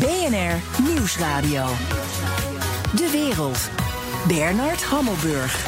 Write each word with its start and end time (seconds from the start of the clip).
BNR 0.00 0.82
Nieuwsradio. 0.82 1.66
De 2.96 3.08
wereld. 3.12 3.70
Bernard 4.28 4.84
Hammelburg. 4.84 5.66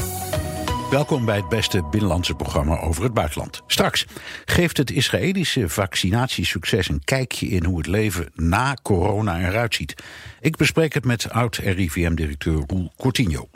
Welkom 0.91 1.25
bij 1.25 1.37
het 1.37 1.49
beste 1.49 1.85
binnenlandse 1.91 2.35
programma 2.35 2.79
over 2.79 3.03
het 3.03 3.15
buitenland. 3.15 3.63
Straks 3.67 4.07
geeft 4.45 4.77
het 4.77 4.91
Israëlische 4.91 5.69
vaccinatiesucces 5.69 6.89
een 6.89 7.05
kijkje 7.05 7.47
in 7.47 7.65
hoe 7.65 7.79
het 7.79 7.87
leven 7.87 8.31
na 8.35 8.77
corona 8.83 9.49
eruit 9.49 9.75
ziet. 9.75 9.95
Ik 10.41 10.57
bespreek 10.57 10.95
het 10.95 11.05
met 11.05 11.31
oud-RIVM-directeur 11.31 12.65
Roel 12.67 12.93
Coutinho. 12.97 13.49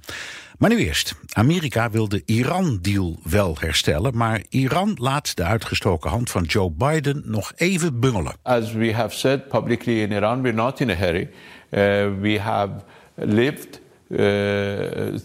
Maar 0.58 0.70
nu 0.70 0.78
eerst. 0.78 1.14
Amerika 1.32 1.90
wil 1.90 2.08
de 2.08 2.22
Iran-deal 2.24 3.18
wel 3.22 3.56
herstellen, 3.60 4.16
maar 4.16 4.42
Iran 4.48 4.96
laat 5.00 5.36
de 5.36 5.44
uitgestoken 5.44 6.10
hand 6.10 6.30
van 6.30 6.42
Joe 6.42 6.70
Biden 6.70 7.22
nog 7.24 7.52
even 7.56 8.00
bungelen. 8.00 8.34
As 8.42 8.72
we 8.72 8.92
have 8.92 9.14
said 9.14 9.48
publicly 9.48 10.02
in 10.02 10.12
Iran, 10.12 10.42
we're 10.42 10.54
not 10.54 10.80
in 10.80 10.90
a 10.90 10.94
hurry. 10.94 11.30
Uh, 11.70 11.80
we 12.20 12.40
have 12.40 12.72
lived 13.14 13.80
uh, 14.08 14.18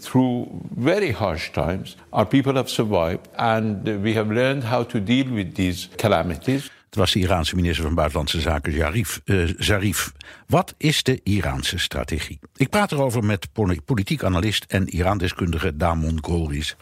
through 0.00 0.48
very 0.76 1.12
harsh 1.12 1.50
times. 1.50 1.96
Our 2.08 2.26
people 2.26 2.54
have 2.54 2.68
survived, 2.68 3.28
and 3.36 3.88
we 4.02 4.14
have 4.14 4.32
learned 4.32 4.64
how 4.64 4.86
to 4.86 5.02
deal 5.02 5.32
with 5.32 5.54
these 5.54 5.88
calamities. 5.96 6.70
Het 6.92 7.00
was 7.00 7.12
de 7.12 7.18
Iraanse 7.18 7.54
minister 7.54 7.84
van 7.84 7.94
Buitenlandse 7.94 8.40
Zaken 8.40 8.72
Zarif, 8.72 9.20
uh, 9.24 9.54
Zarif. 9.58 10.12
Wat 10.46 10.74
is 10.78 11.02
de 11.02 11.20
Iraanse 11.22 11.78
strategie? 11.78 12.38
Ik 12.56 12.68
praat 12.68 12.92
erover 12.92 13.24
met 13.24 13.48
politiek 13.84 14.24
analist 14.24 14.64
en 14.68 14.88
Iran-deskundige 14.88 15.76
Damon 15.76 16.18
Golriz. 16.20 16.74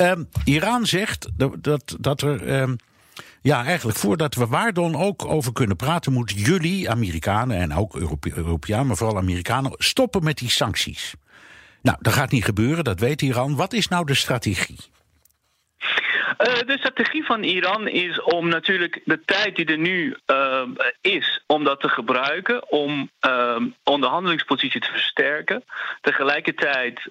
Um, 0.00 0.28
Iran 0.44 0.86
zegt 0.86 1.28
dat, 1.36 1.64
dat, 1.64 1.96
dat 2.00 2.22
er. 2.22 2.60
Um, 2.60 2.76
ja, 3.42 3.64
eigenlijk 3.64 3.98
voordat 3.98 4.34
we 4.34 4.46
waar 4.46 4.72
dan 4.72 4.96
ook 4.96 5.24
over 5.24 5.52
kunnen 5.52 5.76
praten, 5.76 6.12
moeten 6.12 6.36
jullie, 6.36 6.90
Amerikanen 6.90 7.56
en 7.56 7.74
ook 7.74 7.96
Europeanen, 8.24 8.86
maar 8.86 8.96
vooral 8.96 9.16
Amerikanen, 9.16 9.72
stoppen 9.76 10.24
met 10.24 10.38
die 10.38 10.50
sancties. 10.50 11.14
Nou, 11.82 11.98
dat 12.00 12.12
gaat 12.12 12.30
niet 12.30 12.44
gebeuren, 12.44 12.84
dat 12.84 13.00
weet 13.00 13.22
Iran. 13.22 13.56
Wat 13.56 13.72
is 13.72 13.88
nou 13.88 14.06
de 14.06 14.14
strategie? 14.14 14.78
Uh, 16.38 16.46
de 16.66 16.78
strategie 16.78 17.24
van 17.24 17.42
Iran 17.42 17.88
is 17.88 18.20
om 18.20 18.48
natuurlijk 18.48 19.00
de 19.04 19.20
tijd 19.24 19.56
die 19.56 19.66
er 19.66 19.78
nu 19.78 20.16
uh, 20.26 20.62
is, 21.00 21.42
om 21.46 21.64
dat 21.64 21.80
te 21.80 21.88
gebruiken, 21.88 22.70
om 22.70 23.10
uh, 23.26 23.56
onderhandelingspositie 23.84 24.80
te 24.80 24.90
versterken. 24.90 25.64
Tegelijkertijd 26.00 27.10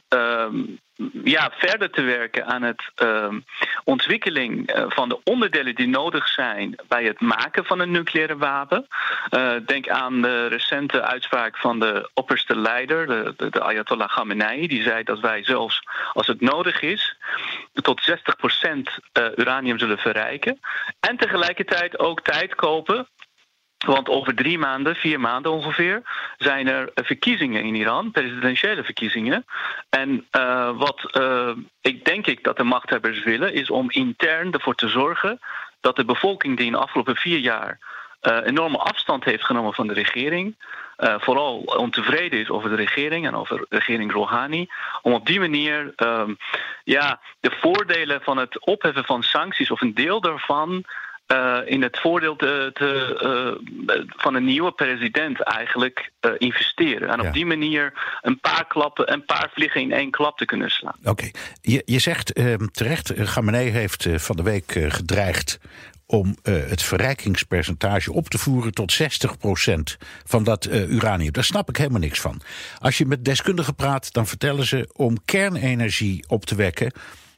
ja, 1.23 1.51
verder 1.57 1.89
te 1.89 2.01
werken 2.01 2.45
aan 2.45 2.61
het 2.61 2.91
uh, 3.03 3.27
ontwikkeling 3.83 4.75
uh, 4.75 4.85
van 4.87 5.09
de 5.09 5.19
onderdelen 5.23 5.75
die 5.75 5.87
nodig 5.87 6.27
zijn 6.27 6.75
bij 6.87 7.03
het 7.03 7.19
maken 7.19 7.65
van 7.65 7.79
een 7.79 7.91
nucleaire 7.91 8.37
wapen. 8.37 8.87
Denk 9.65 9.89
aan 9.89 10.21
de 10.21 10.47
recente 10.47 11.01
uitspraak 11.01 11.57
van 11.57 11.79
de 11.79 12.09
opperste 12.13 12.55
leider, 12.55 13.07
de, 13.07 13.33
de, 13.37 13.49
de, 13.49 13.61
Ayatollah 13.61 14.09
Khamenei, 14.09 14.67
die 14.67 14.83
zei 14.83 15.03
dat 15.03 15.19
wij 15.19 15.43
zelfs 15.43 15.83
als 16.13 16.27
het 16.27 16.41
nodig 16.41 16.81
is 16.81 17.15
tot 17.73 18.01
60% 18.01 18.81
uranium 19.35 19.79
zullen 19.79 19.97
verrijken. 19.97 20.59
En 20.99 21.17
tegelijkertijd 21.17 21.99
ook 21.99 22.21
tijd 22.21 22.55
kopen 22.55 23.07
want 23.85 24.09
over 24.09 24.35
drie 24.35 24.57
maanden, 24.57 24.95
vier 24.95 25.19
maanden 25.19 25.51
ongeveer, 25.51 26.01
zijn 26.37 26.67
er 26.67 26.91
verkiezingen 26.95 27.63
in 27.63 27.75
Iran, 27.75 28.11
presidentiële 28.11 28.83
verkiezingen. 28.83 29.45
En 29.89 30.27
uh, 30.31 30.77
wat 30.77 31.17
ik 31.81 32.05
denk 32.05 32.27
ik 32.27 32.43
dat 32.43 32.57
de 32.57 32.63
machthebbers 32.63 33.23
willen, 33.23 33.53
is 33.53 33.69
om 33.69 33.91
intern 33.91 34.51
ervoor 34.51 34.75
te 34.75 34.87
zorgen 34.87 35.39
dat 35.79 35.95
de 35.95 36.05
bevolking 36.05 36.57
die 36.57 36.65
in 36.65 36.71
de 36.71 36.77
afgelopen 36.77 37.15
vier 37.15 37.39
jaar 37.39 37.79
enorme 38.21 38.77
afstand 38.77 39.23
heeft 39.23 39.45
genomen 39.45 39.73
van 39.73 39.87
de 39.87 39.93
regering, 39.93 40.55
vooral 40.97 41.57
ontevreden 41.57 42.39
is 42.39 42.49
over 42.49 42.69
de 42.69 42.75
regering 42.75 43.27
en 43.27 43.35
over 43.35 43.65
regering 43.69 44.11
Rouhani, 44.11 44.69
om 45.01 45.13
op 45.13 45.25
die 45.25 45.39
manier 45.39 45.93
ja, 46.83 47.19
de 47.39 47.51
voordelen 47.61 48.21
van 48.21 48.37
het 48.37 48.65
opheffen 48.65 49.05
van 49.05 49.23
sancties 49.23 49.71
of 49.71 49.81
een 49.81 49.93
deel 49.93 50.21
daarvan 50.21 50.85
uh, 51.31 51.57
in 51.65 51.81
het 51.81 51.99
voordeel 51.99 52.35
te, 52.35 52.69
te, 52.73 53.19
uh, 53.87 54.03
van 54.07 54.35
een 54.35 54.45
nieuwe 54.45 54.71
president 54.71 55.41
eigenlijk 55.41 56.11
uh, 56.21 56.31
investeren. 56.37 57.09
En 57.09 57.27
op 57.27 57.33
die 57.33 57.45
manier 57.45 57.93
een 58.21 58.39
paar 58.39 58.65
klappen, 58.67 59.13
een 59.13 59.25
paar 59.25 59.49
vliegen 59.53 59.81
in 59.81 59.91
één 59.91 60.11
klap 60.11 60.37
te 60.37 60.45
kunnen 60.45 60.69
slaan. 60.69 60.95
Oké, 61.03 61.31
je, 61.61 61.81
je 61.85 61.99
zegt 61.99 62.33
ehm, 62.33 62.65
terecht, 62.65 63.11
Gamenei 63.15 63.69
heeft 63.69 64.07
van 64.15 64.35
de 64.35 64.43
week 64.43 64.71
gedreigd 64.71 65.59
om 66.11 66.37
het 66.43 66.83
verrijkingspercentage 66.83 68.11
op 68.13 68.29
te 68.29 68.37
voeren 68.37 68.73
tot 68.73 69.01
60% 69.01 69.05
van 70.23 70.43
dat 70.43 70.65
uranium. 70.71 71.31
Daar 71.31 71.43
snap 71.43 71.69
ik 71.69 71.77
helemaal 71.77 71.99
niks 71.99 72.19
van. 72.19 72.41
Als 72.79 72.97
je 72.97 73.05
met 73.05 73.25
deskundigen 73.25 73.75
praat, 73.75 74.13
dan 74.13 74.27
vertellen 74.27 74.65
ze 74.65 74.89
om 74.93 75.17
kernenergie 75.25 76.23
op 76.27 76.45
te 76.45 76.55
wekken 76.55 76.91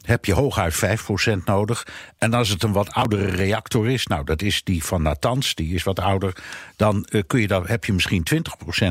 heb 0.04 0.26
je 0.26 0.34
hooguit 0.34 0.76
5% 0.76 1.44
nodig. 1.46 1.88
En 2.18 2.34
als 2.34 2.50
het 2.50 2.64
een 2.64 2.72
wat 2.72 2.92
oudere 2.92 3.26
reactor 3.26 3.90
is, 3.90 4.08
nou 4.08 4.24
dat 4.24 4.42
is 4.42 4.64
die 4.64 4.84
van 4.84 5.02
Natanz, 5.02 5.54
die 5.54 5.74
is 5.74 5.84
wat 5.84 6.00
ouder, 6.00 6.36
dan 6.76 7.08
uh, 7.10 7.22
kun 7.28 7.42
je 7.42 7.48
dan, 7.48 7.68
heb 7.68 7.86
je 7.86 7.94
misschien 7.94 8.26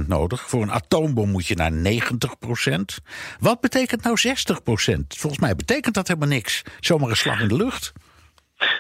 20% 0.03 0.07
nodig. 0.07 0.49
Voor 0.49 0.63
een 0.63 0.73
atoombom 0.73 1.31
moet 1.31 1.47
je 1.47 1.55
naar 1.55 1.73
90%. 1.73 3.03
Wat 3.39 3.61
betekent 3.61 4.03
nou 4.03 4.19
60%? 4.29 4.31
Volgens 5.09 5.43
mij 5.43 5.57
betekent 5.57 5.95
dat 5.95 6.09
helemaal 6.09 6.29
niks. 6.29 6.63
Zomaar 6.81 7.11
een 7.11 7.17
slag 7.17 7.41
in 7.41 7.49
de 7.49 7.57
lucht. 7.57 7.93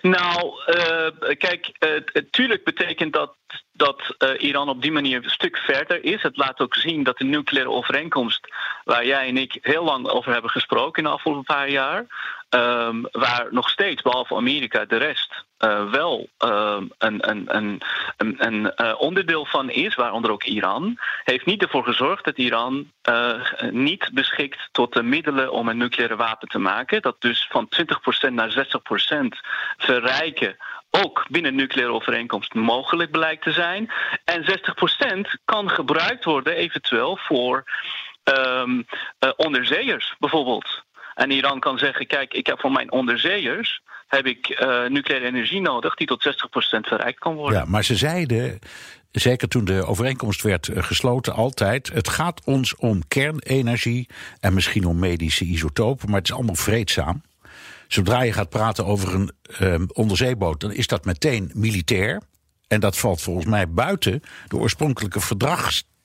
Nou, 0.02 0.52
uh, 0.66 1.36
kijk, 1.38 1.70
uh, 1.78 2.22
tuurlijk 2.30 2.64
betekent 2.64 3.12
dat 3.12 3.36
dat 3.72 4.14
uh, 4.18 4.42
Iran 4.42 4.68
op 4.68 4.82
die 4.82 4.92
manier 4.92 5.24
een 5.24 5.30
stuk 5.30 5.56
verder 5.56 6.04
is. 6.04 6.22
Het 6.22 6.36
laat 6.36 6.60
ook 6.60 6.74
zien 6.74 7.02
dat 7.02 7.18
de 7.18 7.24
nucleaire 7.24 7.70
overeenkomst, 7.70 8.48
waar 8.84 9.06
jij 9.06 9.28
en 9.28 9.36
ik 9.36 9.58
heel 9.62 9.84
lang 9.84 10.08
over 10.08 10.32
hebben 10.32 10.50
gesproken 10.50 11.02
in 11.02 11.08
de 11.08 11.14
afgelopen 11.14 11.44
paar 11.44 11.68
jaar, 11.68 12.06
um, 12.50 13.06
waar 13.12 13.46
nog 13.50 13.70
steeds, 13.70 14.02
behalve 14.02 14.36
Amerika, 14.36 14.84
de 14.84 14.96
rest 14.96 15.44
wel 15.90 16.28
um, 16.38 16.90
een, 16.98 17.30
een, 17.30 17.56
een, 17.56 17.80
een, 18.16 18.72
uh, 18.76 18.94
onderdeel 18.98 19.46
van 19.46 19.70
is, 19.70 19.94
waaronder 19.94 20.30
ook 20.30 20.44
Iran, 20.44 20.98
heeft 21.24 21.46
niet 21.46 21.62
ervoor 21.62 21.84
gezorgd 21.84 22.24
dat 22.24 22.38
Iran 22.38 22.90
niet 23.70 24.10
beschikt 24.12 24.68
tot 24.72 24.92
de 24.92 25.02
middelen 25.02 25.52
om 25.52 25.68
een 25.68 25.76
nucleaire 25.76 26.16
wapen 26.16 26.48
te 26.48 26.58
maken. 26.58 27.02
Dat 27.02 27.16
dus 27.20 27.48
van 27.50 27.68
20% 28.28 28.32
naar 28.32 28.50
60% 28.50 29.38
verrijken 29.76 30.56
ook 30.90 31.24
binnen 31.28 31.54
nucleaire 31.54 31.94
overeenkomst 31.94 32.54
mogelijk 32.54 33.10
blijkt 33.10 33.42
te 33.42 33.52
zijn. 33.52 33.90
En 34.24 34.44
60% 34.44 35.42
kan 35.44 35.70
gebruikt 35.70 36.24
worden 36.24 36.54
eventueel 36.54 37.16
voor 37.16 37.64
um, 38.24 38.86
onderzeeërs 39.36 40.14
bijvoorbeeld. 40.18 40.82
En 41.14 41.30
Iran 41.30 41.60
kan 41.60 41.78
zeggen: 41.78 42.06
kijk, 42.06 42.34
ik 42.34 42.46
heb 42.46 42.60
voor 42.60 42.72
mijn 42.72 42.92
onderzeeërs 42.92 43.80
heb 44.16 44.26
ik 44.26 44.48
uh, 44.48 44.88
nucleaire 44.88 45.26
energie 45.26 45.60
nodig 45.60 45.94
die 45.94 46.06
tot 46.06 46.26
60% 46.26 46.30
verrijkt 46.80 47.18
kan 47.18 47.34
worden. 47.34 47.58
Ja, 47.58 47.64
maar 47.64 47.84
ze 47.84 47.96
zeiden 47.96 48.58
zeker 49.10 49.48
toen 49.48 49.64
de 49.64 49.86
overeenkomst 49.86 50.42
werd 50.42 50.68
eh, 50.68 50.82
gesloten, 50.82 51.34
altijd: 51.34 51.92
het 51.92 52.08
gaat 52.08 52.44
ons 52.44 52.76
om 52.76 53.08
kernenergie 53.08 54.08
en 54.40 54.54
misschien 54.54 54.84
om 54.84 54.98
medische 54.98 55.44
isotopen, 55.44 56.10
maar 56.10 56.18
het 56.18 56.28
is 56.28 56.34
allemaal 56.34 56.54
vreedzaam. 56.54 57.22
Zodra 57.88 58.22
je 58.22 58.32
gaat 58.32 58.48
praten 58.48 58.86
over 58.86 59.14
een 59.14 59.30
um, 59.60 59.86
onderzeeboot, 59.92 60.60
dan 60.60 60.72
is 60.72 60.86
dat 60.86 61.04
meteen 61.04 61.50
militair. 61.54 62.22
En 62.68 62.80
dat 62.80 62.98
valt 62.98 63.22
volgens 63.22 63.46
mij 63.46 63.68
buiten 63.68 64.22
de 64.48 64.56
oorspronkelijke 64.56 65.20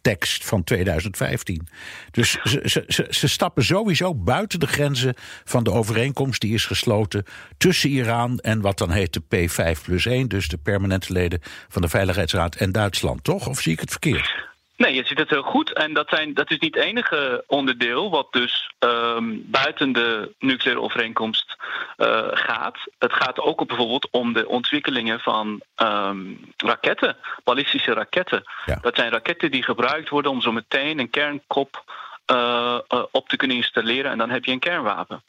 verdragstekst 0.08 0.46
van 0.46 0.64
2015. 0.64 1.68
Dus 2.12 2.32
ze, 2.44 2.84
ze, 2.88 3.08
ze, 3.10 3.28
stappen 3.28 3.64
sowieso 3.64 4.16
buiten 4.16 4.60
de 4.60 4.68
grenzen 4.68 5.14
van 5.44 5.64
de 5.64 5.72
overeenkomst 5.72 6.42
die 6.42 6.54
is 6.54 6.66
gesloten 6.66 7.24
tussen 7.58 7.90
Iran 7.90 8.40
en 8.40 8.62
wat 8.62 8.78
dan 8.78 8.92
heet 8.92 9.14
de 9.14 9.22
P5 9.22 9.82
plus 9.84 10.06
1, 10.06 10.28
dus 10.28 10.48
de 10.48 10.58
permanente 10.58 11.14
leden 11.14 11.40
van 11.68 11.82
de 11.82 11.88
Veiligheidsraad 11.88 12.56
en 12.56 12.72
Duitsland, 12.72 13.24
toch? 13.24 13.48
Of 13.48 13.60
zie 13.60 13.74
ik 13.74 13.80
het 13.80 13.90
verkeerd? 13.90 14.47
Nee, 14.78 14.94
je 14.94 15.06
ziet 15.06 15.18
het 15.18 15.30
heel 15.30 15.44
goed. 15.44 15.74
En 15.74 15.94
dat, 15.94 16.10
zijn, 16.10 16.34
dat 16.34 16.52
is 16.52 16.58
niet 16.58 16.76
het 16.76 16.84
enige 16.84 17.44
onderdeel 17.48 18.10
wat 18.10 18.28
dus 18.32 18.72
um, 18.80 19.44
buiten 19.46 19.92
de 19.92 20.34
nucleaire 20.40 20.84
overeenkomst 20.84 21.56
uh, 21.98 22.28
gaat. 22.32 22.78
Het 22.98 23.14
gaat 23.14 23.40
ook 23.40 23.68
bijvoorbeeld 23.68 24.08
om 24.12 24.34
de 24.34 24.48
ontwikkelingen 24.48 25.20
van 25.20 25.62
um, 25.76 26.40
raketten, 26.58 27.18
ballistische 27.44 27.94
raketten. 27.94 28.44
Ja. 28.66 28.78
Dat 28.82 28.96
zijn 28.96 29.12
raketten 29.12 29.52
die 29.52 29.64
gebruikt 29.64 30.10
worden 30.10 30.32
om 30.32 30.42
zo 30.42 30.52
meteen 30.52 31.00
een 31.00 31.10
kernkop 31.10 31.84
uh, 32.32 32.80
uh, 32.94 33.04
op 33.12 33.30
te 33.30 33.36
kunnen 33.36 33.58
installeren. 33.58 34.12
En 34.12 34.18
dan 34.18 34.30
heb 34.30 34.46
je 34.46 34.52
een 34.52 34.60
kernwapen. 34.60 35.24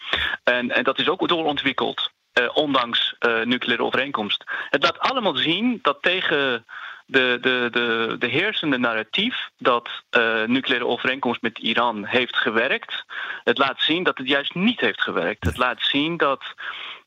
En, 0.44 0.70
en 0.70 0.84
dat 0.84 0.98
is 0.98 1.08
ook 1.08 1.28
doorontwikkeld, 1.28 2.10
ondanks 2.52 3.14
nucleaire 3.44 3.84
overeenkomst. 3.84 4.44
Het 4.70 4.82
laat 4.82 4.98
allemaal 4.98 5.36
zien 5.36 5.78
dat 5.82 5.98
tegen 6.00 6.66
de, 7.10 7.38
de, 7.40 7.68
de, 7.70 8.16
de 8.18 8.26
heersende 8.26 8.78
narratief 8.78 9.48
dat 9.58 9.88
uh, 10.10 10.44
nucleaire 10.44 10.86
overeenkomst 10.86 11.42
met 11.42 11.58
Iran 11.58 12.04
heeft 12.04 12.36
gewerkt, 12.36 13.04
het 13.44 13.58
laat 13.58 13.80
zien 13.80 14.02
dat 14.02 14.18
het 14.18 14.28
juist 14.28 14.54
niet 14.54 14.80
heeft 14.80 15.02
gewerkt. 15.02 15.44
Het 15.44 15.56
laat 15.56 15.82
zien 15.82 16.16
dat 16.16 16.54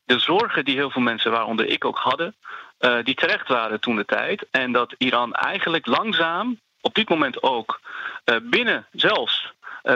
de 0.04 0.18
zorgen 0.18 0.64
die 0.64 0.76
heel 0.76 0.90
veel 0.90 1.02
mensen, 1.02 1.30
waaronder 1.30 1.66
ik 1.66 1.84
ook 1.84 1.98
hadden, 1.98 2.34
uh, 2.80 2.96
die 3.04 3.14
terecht 3.14 3.48
waren 3.48 3.80
toen 3.80 3.96
de 3.96 4.04
tijd. 4.04 4.46
En 4.50 4.72
dat 4.72 4.94
Iran 4.98 5.32
eigenlijk 5.32 5.86
langzaam 5.86 6.60
op 6.80 6.94
dit 6.94 7.08
moment 7.08 7.42
ook 7.42 7.80
binnen 8.42 8.86
zelfs 8.92 9.52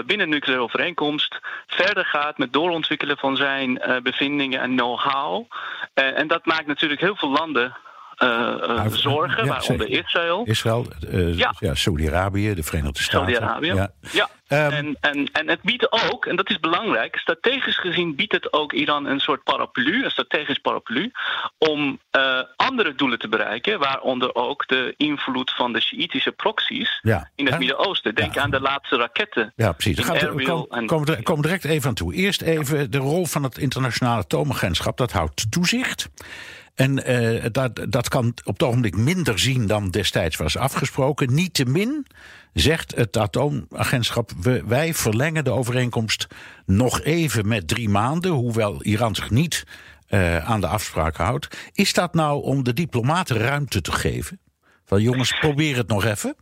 binnen 0.07 0.29
nucleaire 0.29 0.65
overeenkomst 0.65 1.39
verder 1.67 2.05
gaat 2.05 2.39
met 2.39 2.53
doorontwikkelen 2.53 3.19
van 3.19 3.37
zijn 3.37 3.83
bevindingen 4.03 4.61
en 4.61 4.71
know-how. 4.71 5.47
en 5.95 6.27
dat 6.27 6.47
maakt 6.47 6.67
natuurlijk 6.67 7.01
heel 7.01 7.17
veel 7.17 7.31
landen 7.31 7.77
zorgen, 8.91 9.45
ja, 9.45 9.51
waaronder 9.51 9.89
Israël. 9.89 10.45
Israël, 10.45 10.87
uh, 11.11 11.39
ja. 11.39 11.55
ja 11.59 11.75
Saudi-Arabië, 11.75 12.55
de 12.55 12.63
Verenigde 12.63 13.03
Staten. 13.03 13.35
Saudi-Arabië, 13.35 13.75
ja. 13.75 13.91
ja. 14.13 14.29
Um, 14.49 14.73
en, 14.73 14.97
en, 15.01 15.29
en 15.33 15.49
het 15.49 15.63
biedt 15.63 15.93
ook, 16.13 16.27
en 16.27 16.37
dat 16.37 16.51
is 16.51 16.61
belangrijk, 16.61 17.17
strategisch 17.17 17.79
gezien 17.79 18.15
biedt 18.15 18.33
het 18.33 18.53
ook 18.53 18.73
Iran 18.73 19.07
een 19.07 19.21
soort 19.21 19.43
paraplu, 19.43 20.05
een 20.05 20.11
strategisch 20.11 20.59
paraplu, 20.59 21.13
om 21.59 22.01
uh, 22.17 22.41
andere 22.57 22.95
doelen 22.95 23.19
te 23.19 23.29
bereiken, 23.29 23.79
waaronder 23.79 24.35
ook 24.35 24.69
de 24.69 24.95
invloed 24.97 25.53
van 25.57 25.73
de 25.73 25.81
Shiïtische 25.81 26.33
proxies 26.33 26.99
ja. 27.03 27.31
in 27.35 27.47
het 27.47 27.59
Midden-Oosten. 27.59 28.15
Denk 28.15 28.37
aan 28.37 28.51
de 28.51 28.61
laatste 28.61 28.97
raketten. 28.97 29.53
Ja, 29.57 29.73
precies. 29.73 29.97
Daar 29.97 30.27
komen 30.27 30.45
kom, 30.45 30.87
kom, 30.87 31.23
kom 31.23 31.43
direct 31.43 31.65
even 31.65 31.89
aan 31.89 31.95
toe. 31.95 32.15
Eerst 32.15 32.43
even 32.43 32.91
de 32.91 32.99
rol 32.99 33.27
van 33.27 33.43
het 33.43 33.59
internationale 33.59 34.23
atoomagentschap. 34.23 34.97
Dat 34.97 35.13
houdt 35.13 35.51
toezicht. 35.51 36.09
En 36.77 37.11
uh, 37.11 37.45
dat, 37.53 37.87
dat 37.89 38.09
kan 38.09 38.27
op 38.45 38.53
het 38.53 38.63
ogenblik 38.63 38.97
minder 38.97 39.39
zien 39.39 39.67
dan 39.67 39.91
destijds 39.91 40.37
was 40.37 40.57
afgesproken. 40.57 41.35
Niettemin 41.35 42.07
zegt 42.53 42.95
het 42.95 43.17
atoomagentschap: 43.17 44.31
wij 44.67 44.95
verlengen 44.95 45.45
de 45.45 45.51
overeenkomst 45.51 46.27
nog 46.67 47.01
even 47.01 47.49
met 47.49 47.69
drie 47.69 47.89
maanden, 47.89 48.31
hoewel 48.31 48.83
Iran 48.83 49.15
zich 49.15 49.31
niet 49.31 49.65
uh, 50.09 50.51
aan 50.51 50.61
de 50.61 50.67
afspraken 50.67 51.25
houdt. 51.25 51.71
Is 51.73 51.93
dat 51.93 52.15
nou 52.15 52.43
om 52.43 52.65
de 52.65 52.73
diplomaten 52.73 53.37
ruimte 53.37 53.81
te 53.81 53.93
geven? 53.93 54.41
Van 54.85 55.03
jongens, 55.03 55.39
probeer 55.39 55.77
het 55.77 55.89
nog 55.89 56.05
even. 56.05 56.37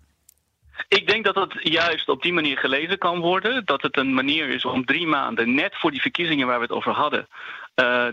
Ik 0.88 1.08
denk 1.08 1.24
dat 1.24 1.34
het 1.34 1.54
juist 1.62 2.08
op 2.08 2.22
die 2.22 2.32
manier 2.32 2.58
gelezen 2.58 2.98
kan 2.98 3.20
worden. 3.20 3.64
Dat 3.64 3.82
het 3.82 3.96
een 3.96 4.14
manier 4.14 4.48
is 4.48 4.64
om 4.64 4.84
drie 4.84 5.06
maanden, 5.06 5.54
net 5.54 5.74
voor 5.76 5.90
die 5.90 6.00
verkiezingen 6.00 6.46
waar 6.46 6.56
we 6.56 6.62
het 6.62 6.72
over 6.72 6.92
hadden, 6.92 7.28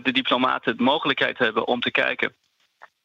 de 0.02 0.12
diplomaten 0.12 0.76
de 0.76 0.82
mogelijkheid 0.82 1.38
hebben 1.38 1.66
om 1.66 1.80
te 1.80 1.90
kijken 1.90 2.34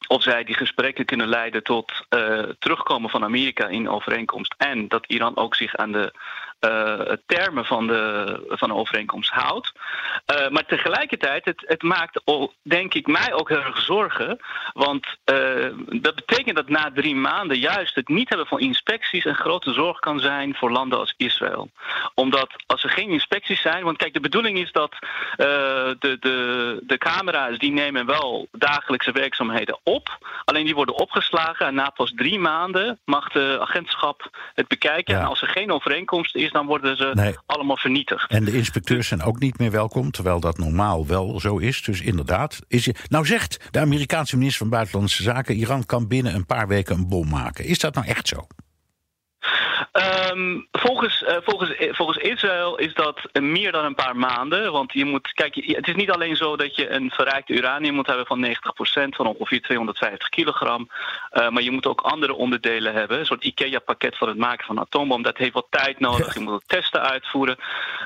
of 0.08 0.24
zij 0.24 0.44
die 0.44 0.56
gesprekken 0.56 1.06
kunnen 1.06 1.28
leiden 1.28 1.64
tot 1.64 1.92
uh, 2.10 2.44
terugkomen 2.60 3.10
van 3.10 3.24
Amerika 3.24 3.68
in 3.68 3.90
overeenkomst. 3.90 4.56
En 4.58 4.88
dat 4.88 5.06
Iran 5.06 5.38
ook 5.38 5.56
zich 5.56 5.76
aan 5.76 5.92
de 5.92 6.14
uh, 6.60 7.00
termen 7.26 7.66
van 7.66 7.88
de, 7.88 8.44
van 8.50 8.70
de 8.70 8.76
overeenkomst 8.76 9.32
houdt. 9.32 9.72
Uh, 10.36 10.50
maar 10.50 10.66
tegelijkertijd, 10.66 11.46
het, 11.46 11.64
het 11.66 11.82
maakt, 11.82 12.22
denk 12.62 12.94
ik, 12.94 13.08
mij 13.08 13.34
ook 13.34 13.50
heel 13.50 13.64
erg 13.64 13.82
zorgen. 13.82 14.40
Want 14.74 15.06
uh, 15.32 16.00
dat 16.02 16.16
betekent 16.16 16.56
dat 16.56 16.70
na 16.70 16.92
drie 16.94 17.16
maanden 17.16 17.58
juist 17.58 17.96
het 17.96 18.08
niet 18.08 18.30
hebben 18.30 18.48
van 18.48 18.60
inspecties 18.60 19.26
een 19.26 19.36
grote 19.36 19.74
zorg 19.74 20.00
kan 20.00 20.20
zijn 20.20 20.56
voor 20.56 20.72
landen 20.72 21.00
als 21.00 21.14
Israël. 21.18 21.70
Omdat 22.14 22.50
als 22.66 22.84
er 22.84 22.90
geen 22.90 23.10
inspecties 23.10 23.62
zijn, 23.62 23.84
want 23.84 23.98
kijk, 23.98 24.14
de 24.14 24.20
bedoeling 24.20 24.58
is 24.58 24.72
dat 24.72 24.96
de, 25.38 26.18
de, 26.20 26.80
de 26.82 26.98
camera's 26.98 27.58
die 27.58 27.72
nemen 27.72 28.06
wel 28.06 28.48
dagelijkse 28.52 29.12
werkzaamheden 29.12 29.80
op. 29.84 30.18
Alleen 30.46 30.66
die 30.66 30.76
worden 30.76 30.96
opgeslagen 30.96 31.66
en 31.66 31.74
na 31.74 31.90
pas 31.90 32.14
drie 32.16 32.40
maanden 32.40 33.00
mag 33.06 33.30
de 33.30 33.58
agentschap 33.62 34.30
het 34.54 34.68
bekijken. 34.68 35.16
En 35.16 35.26
als 35.26 35.42
er 35.42 35.48
geen 35.48 35.72
overeenkomst 35.72 36.36
is, 36.36 36.47
dan 36.52 36.66
worden 36.66 36.98
ze 36.98 37.38
allemaal 37.46 37.78
vernietigd. 37.78 38.32
En 38.32 38.44
de 38.44 38.58
inspecteurs 38.58 39.08
zijn 39.08 39.24
ook 39.24 39.40
niet 39.40 39.58
meer 39.58 39.72
welkom, 39.72 40.12
terwijl 40.12 40.40
dat 40.40 40.58
normaal 40.58 41.08
wel 41.08 41.40
zo 41.40 41.58
is. 41.58 41.82
Dus 41.82 42.02
inderdaad, 42.02 42.60
is 42.68 42.86
je, 42.86 42.96
nou 43.10 43.26
zegt 43.26 43.68
de 43.72 43.80
Amerikaanse 43.80 44.38
minister 44.38 44.62
van 44.62 44.70
Buitenlandse 44.70 45.24
Zaken: 45.24 45.56
Iran 45.56 45.86
kan 45.86 46.08
binnen 46.08 46.36
een 46.36 46.46
paar 46.46 46.68
weken 46.68 46.96
een 46.96 47.08
bom 47.08 47.30
maken. 47.30 47.66
Is 47.66 47.80
dat 47.80 47.96
nou 47.96 48.08
echt 48.08 48.28
zo? 48.28 48.48
Um, 50.32 50.68
volgens, 50.72 51.22
uh, 51.22 51.38
volgens, 51.44 51.76
eh, 51.76 51.94
volgens 51.94 52.18
Israël 52.18 52.78
is 52.78 52.94
dat 52.94 53.22
meer 53.42 53.72
dan 53.72 53.86
een 53.86 53.96
paar 53.96 54.16
maanden. 54.16 54.72
Want 54.72 54.94
je 54.94 55.06
moet, 55.06 55.34
kijk, 55.34 55.56
het 55.56 55.88
is 55.88 55.96
niet 55.96 56.12
alleen 56.12 56.36
zo 56.36 56.56
dat 56.56 56.76
je 56.76 56.90
een 56.90 57.12
verrijkte 57.12 57.54
uranium 57.54 57.94
moet 57.94 58.08
hebben 58.08 58.26
van 58.26 58.40
90% 58.40 59.16
van 59.16 59.26
ongeveer 59.26 59.62
250 59.62 60.30
kilogram. 60.30 60.90
Uh, 61.34 61.50
maar 61.50 61.64
je 61.64 61.72
moet 61.72 61.86
ook 61.86 62.02
andere 62.02 62.34
onderdelen 62.34 62.94
hebben. 62.94 63.20
Een 63.20 63.26
soort 63.26 63.44
IKEA-pakket 63.44 64.18
voor 64.18 64.28
het 64.28 64.38
maken 64.38 64.66
van 64.66 64.78
een 64.78 64.84
atoombom. 64.84 65.22
Dat 65.22 65.38
heeft 65.38 65.54
wat 65.54 65.68
tijd 65.70 66.00
nodig. 66.00 66.34
Je 66.34 66.40
moet 66.40 66.54
ook 66.54 66.64
testen 66.68 67.02
uitvoeren. 67.02 67.58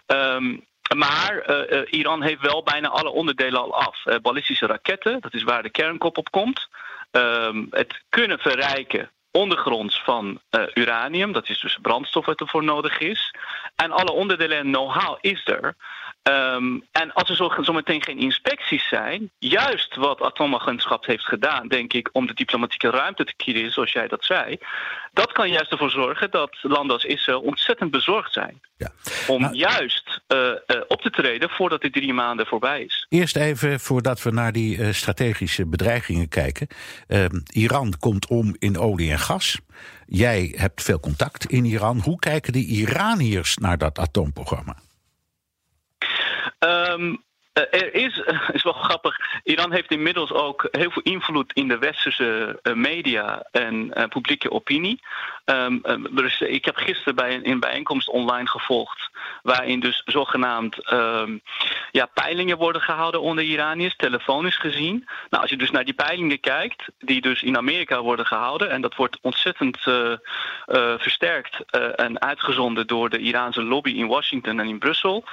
Um, 0.08 0.66
maar 0.96 1.44
uh, 1.50 1.80
uh, 1.80 1.82
Iran 1.90 2.22
heeft 2.22 2.42
wel 2.42 2.64
bijna 2.64 2.88
alle 2.88 3.10
onderdelen 3.10 3.62
al 3.62 3.76
af. 3.76 4.06
Uh, 4.06 4.16
ballistische 4.22 4.66
raketten, 4.66 5.22
dat 5.22 5.34
is 5.34 5.44
waar 5.44 5.64
de 5.64 5.70
kernkop 5.70 6.18
op 6.18 6.32
komt. 6.32 6.68
Um, 7.12 7.68
het 7.70 8.02
kunnen 8.10 8.40
verrijken 8.40 9.10
ondergronds 9.32 10.02
van 10.04 10.42
uh, 10.52 10.64
uranium. 10.74 11.32
Dat 11.32 11.50
is 11.50 11.60
dus 11.60 11.78
brandstof 11.82 12.26
wat 12.26 12.40
ervoor 12.40 12.64
nodig 12.64 13.00
is. 13.00 13.36
En 13.76 13.92
alle 13.92 14.12
onderdelen 14.12 14.58
en 14.58 14.72
know-how 14.72 15.18
is 15.22 15.48
er. 15.48 15.76
Um, 16.24 16.84
en 16.92 17.14
als 17.14 17.30
er 17.30 17.36
zo, 17.36 17.52
zo 17.62 17.74
meteen 17.74 18.04
geen 18.04 18.18
inspecties 18.18 18.88
zijn, 18.88 19.32
juist 19.40 19.96
wat 19.96 20.22
atoomagentschap 20.22 21.06
heeft 21.06 21.26
gedaan, 21.26 21.68
denk 21.68 21.94
ik, 21.94 22.10
om 22.12 22.28
de 22.28 22.34
diplomatieke 22.34 22.90
ruimte 22.90 23.26
te 23.26 23.34
kiezen, 23.38 23.72
zoals 23.72 23.92
jij 23.92 24.08
dat 24.08 24.26
zei, 24.26 24.58
dat 25.14 25.32
kan 25.32 25.50
juist 25.50 25.72
ervoor 25.72 25.90
zorgen 25.90 26.32
dat 26.32 26.58
landen 26.62 26.96
als 26.96 27.04
Israël 27.04 27.42
ontzettend 27.42 27.92
bezorgd 27.92 28.34
zijn. 28.34 28.62
Ja. 28.78 28.92
Om 29.28 29.42
nou, 29.42 29.56
juist 29.56 30.22
uh, 30.28 30.38
uh, 30.38 30.54
op 30.88 31.02
te 31.02 31.10
treden 31.10 31.50
voordat 31.50 31.82
de 31.82 31.90
drie 31.90 32.14
maanden 32.14 32.46
voorbij 32.46 32.84
is. 32.84 33.06
Eerst 33.10 33.36
even 33.36 33.80
voordat 33.80 34.22
we 34.22 34.32
naar 34.32 34.52
die 34.52 34.78
uh, 34.78 34.94
strategische 34.94 35.66
bedreigingen 35.68 36.30
kijken. 36.30 36.68
Ehm, 37.08 37.40
Iran 37.52 37.94
komt 38.00 38.28
om 38.28 38.56
in 38.60 38.78
olie 38.78 39.12
en 39.12 39.20
gas. 39.20 39.60
Jij 40.06 40.54
hebt 40.58 40.84
veel 40.84 41.00
contact 41.00 41.46
in 41.46 41.66
Iran. 41.66 42.00
Hoe 42.00 42.20
kijken 42.20 42.54
de 42.54 42.66
Iraniërs 42.66 43.58
naar 43.58 43.78
dat 43.78 44.00
atoomprogramma? 44.00 44.76
Um, 46.62 47.20
Uh, 47.20 47.31
er 47.54 47.94
is, 47.94 48.22
is 48.54 48.64
wel 48.64 48.74
grappig, 48.74 49.18
Iran 49.44 49.72
heeft 49.72 49.92
inmiddels 49.92 50.32
ook 50.32 50.68
heel 50.72 50.92
veel 50.92 51.02
invloed 51.02 51.54
in 51.54 51.68
de 51.68 51.78
westerse 51.78 52.60
uh, 52.64 52.74
media 52.74 53.48
en 53.52 53.94
publieke 54.10 54.52
opinie. 54.52 55.00
Dus 56.12 56.42
ik 56.42 56.66
heb 56.66 56.76
gisteren 56.76 57.16
bij 57.16 57.36
een, 57.36 57.50
een 57.50 57.60
bijeenkomst 57.60 58.10
online 58.10 58.48
gevolgd, 58.48 59.10
waarin 59.42 59.80
dus 59.80 60.02
zogenaamd 60.06 60.92
um, 60.92 61.42
ja, 61.92 62.06
peilingen 62.06 62.58
worden 62.58 62.82
gehouden 62.82 63.22
onder 63.22 63.44
Iraniërs, 63.44 63.96
telefonisch 63.96 64.58
gezien. 64.58 65.08
Nou, 65.30 65.42
als 65.42 65.50
je 65.50 65.58
dus 65.58 65.72
naar 65.72 65.86
die 65.86 65.94
peilingen 65.94 66.40
kijkt, 66.40 66.86
die 67.00 67.22
dus 67.22 67.44
in 67.44 67.58
Amerika 67.58 68.02
worden 68.02 68.26
gehouden, 68.26 68.70
en 68.70 68.82
dat 68.82 68.96
wordt 68.96 69.18
ontzettend 69.22 69.78
versterkt 70.98 71.72
en 71.96 72.22
uitgezonden 72.22 72.88
door 72.88 73.10
de 73.10 73.20
Iraanse 73.20 73.64
lobby 73.64 73.92
in 73.92 74.08
Washington 74.08 74.60
en 74.60 74.68
in 74.68 74.80
Brussel, 74.80 75.24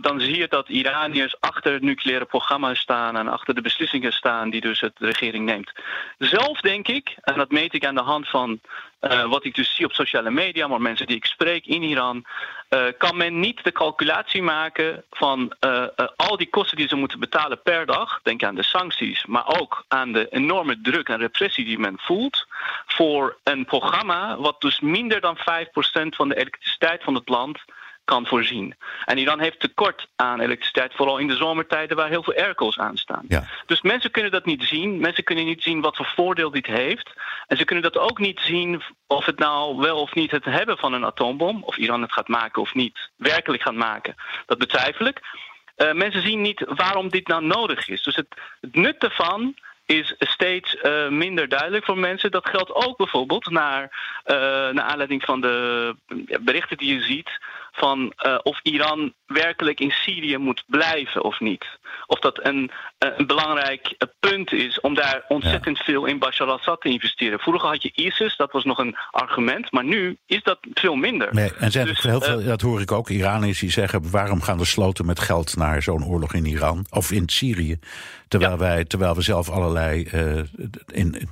dan 0.00 0.20
zie 0.20 0.36
je 0.36 0.48
dat 0.48 0.68
Iraniërs 0.68 1.31
achter 1.40 1.72
het 1.72 1.82
nucleaire 1.82 2.24
programma 2.24 2.74
staan 2.74 3.16
en 3.16 3.28
achter 3.28 3.54
de 3.54 3.60
beslissingen 3.60 4.12
staan 4.12 4.50
die 4.50 4.60
dus 4.60 4.80
de 4.80 4.92
regering 4.98 5.44
neemt. 5.44 5.72
Zelf 6.18 6.60
denk 6.60 6.88
ik, 6.88 7.16
en 7.20 7.34
dat 7.34 7.50
meet 7.50 7.74
ik 7.74 7.84
aan 7.84 7.94
de 7.94 8.00
hand 8.00 8.28
van 8.28 8.60
uh, 9.02 9.24
wat 9.24 9.44
ik 9.44 9.54
dus 9.54 9.74
zie 9.74 9.84
op 9.84 9.92
sociale 9.92 10.30
media, 10.30 10.66
maar 10.66 10.80
mensen 10.80 11.06
die 11.06 11.16
ik 11.16 11.24
spreek 11.24 11.66
in 11.66 11.82
Iran, 11.82 12.24
uh, 12.70 12.84
kan 12.98 13.16
men 13.16 13.40
niet 13.40 13.64
de 13.64 13.72
calculatie 13.72 14.42
maken 14.42 15.04
van 15.10 15.52
uh, 15.60 15.84
al 16.16 16.36
die 16.36 16.50
kosten 16.50 16.76
die 16.76 16.88
ze 16.88 16.96
moeten 16.96 17.20
betalen 17.20 17.62
per 17.62 17.86
dag. 17.86 18.20
Denk 18.22 18.42
aan 18.42 18.54
de 18.54 18.62
sancties, 18.62 19.26
maar 19.26 19.60
ook 19.60 19.84
aan 19.88 20.12
de 20.12 20.28
enorme 20.30 20.80
druk 20.80 21.08
en 21.08 21.18
repressie 21.18 21.64
die 21.64 21.78
men 21.78 21.98
voelt. 21.98 22.46
Voor 22.86 23.36
een 23.42 23.64
programma 23.64 24.36
wat 24.36 24.60
dus 24.60 24.80
minder 24.80 25.20
dan 25.20 25.36
5% 25.38 25.42
van 26.08 26.28
de 26.28 26.36
elektriciteit 26.36 27.02
van 27.02 27.14
het 27.14 27.28
land 27.28 27.58
kan 28.12 28.26
voorzien. 28.26 28.74
En 29.04 29.18
Iran 29.18 29.40
heeft 29.40 29.60
tekort 29.60 30.06
aan 30.16 30.40
elektriciteit, 30.40 30.94
vooral 30.94 31.18
in 31.18 31.26
de 31.26 31.36
zomertijden 31.36 31.96
waar 31.96 32.08
heel 32.08 32.22
veel 32.22 32.34
airco's 32.34 32.78
aan 32.78 32.96
staan. 32.96 33.24
Ja. 33.28 33.44
Dus 33.66 33.82
mensen 33.82 34.10
kunnen 34.10 34.30
dat 34.30 34.44
niet 34.44 34.62
zien. 34.62 35.00
Mensen 35.00 35.24
kunnen 35.24 35.44
niet 35.44 35.62
zien 35.62 35.80
wat 35.80 35.96
voor 35.96 36.12
voordeel 36.14 36.50
dit 36.50 36.66
heeft. 36.66 37.12
En 37.46 37.56
ze 37.56 37.64
kunnen 37.64 37.84
dat 37.84 37.98
ook 37.98 38.18
niet 38.18 38.40
zien 38.40 38.82
of 39.06 39.24
het 39.24 39.38
nou 39.38 39.76
wel 39.76 40.00
of 40.00 40.14
niet 40.14 40.30
het 40.30 40.44
hebben 40.44 40.78
van 40.78 40.92
een 40.92 41.04
atoombom, 41.04 41.62
of 41.62 41.76
Iran 41.76 42.02
het 42.02 42.12
gaat 42.12 42.28
maken 42.28 42.62
of 42.62 42.74
niet, 42.74 43.10
werkelijk 43.16 43.62
gaat 43.62 43.74
maken. 43.74 44.14
Dat 44.46 44.58
betwijfel 44.58 45.06
ik. 45.06 45.20
Uh, 45.76 45.92
mensen 45.92 46.22
zien 46.22 46.40
niet 46.40 46.64
waarom 46.68 47.08
dit 47.08 47.26
nou 47.26 47.44
nodig 47.44 47.88
is. 47.88 48.02
Dus 48.02 48.16
het, 48.16 48.28
het 48.60 48.74
nut 48.74 49.02
ervan 49.02 49.54
is 49.86 50.14
steeds 50.18 50.74
uh, 50.82 51.08
minder 51.08 51.48
duidelijk 51.48 51.84
voor 51.84 51.98
mensen. 51.98 52.30
Dat 52.30 52.48
geldt 52.48 52.74
ook 52.74 52.96
bijvoorbeeld 52.96 53.50
naar, 53.50 53.82
uh, 53.82 54.36
naar 54.76 54.84
aanleiding 54.84 55.22
van 55.24 55.40
de 55.40 55.96
berichten 56.40 56.76
die 56.76 56.94
je 56.94 57.02
ziet 57.02 57.30
van 57.72 58.12
uh, 58.26 58.38
of 58.42 58.60
Iran 58.62 59.14
werkelijk 59.26 59.80
in 59.80 59.90
Syrië 59.90 60.36
moet 60.36 60.64
blijven 60.66 61.24
of 61.24 61.40
niet. 61.40 61.66
Of 62.06 62.18
dat 62.18 62.46
een, 62.46 62.70
een 62.98 63.26
belangrijk 63.26 63.96
punt 64.20 64.52
is 64.52 64.80
om 64.80 64.94
daar 64.94 65.24
ontzettend 65.28 65.78
ja. 65.78 65.84
veel 65.84 66.04
in 66.06 66.18
Bashar 66.18 66.46
al-Assad 66.46 66.80
te 66.80 66.88
investeren. 66.88 67.38
Vroeger 67.38 67.68
had 67.68 67.82
je 67.82 67.92
ISIS, 67.94 68.36
dat 68.36 68.52
was 68.52 68.64
nog 68.64 68.78
een 68.78 68.96
argument, 69.10 69.72
maar 69.72 69.84
nu 69.84 70.18
is 70.26 70.42
dat 70.42 70.58
veel 70.74 70.94
minder. 70.94 71.34
Nee, 71.34 71.52
en 71.54 71.70
dus, 71.70 72.02
heel 72.02 72.20
veel, 72.20 72.44
dat 72.44 72.60
hoor 72.60 72.80
ik 72.80 72.92
ook, 72.92 73.08
Iraniërs 73.08 73.58
die 73.58 73.70
zeggen... 73.70 74.10
waarom 74.10 74.42
gaan 74.42 74.58
we 74.58 74.64
sloten 74.64 75.06
met 75.06 75.20
geld 75.20 75.56
naar 75.56 75.82
zo'n 75.82 76.04
oorlog 76.04 76.34
in 76.34 76.46
Iran 76.46 76.86
of 76.90 77.10
in 77.10 77.28
Syrië... 77.28 77.78
Terwijl, 78.32 78.58
wij, 78.58 78.84
terwijl 78.84 79.14
we 79.14 79.22
zelf 79.22 79.50
allerlei 79.50 80.08
uh, 80.14 80.36
in, 80.36 80.44
in, 80.86 81.28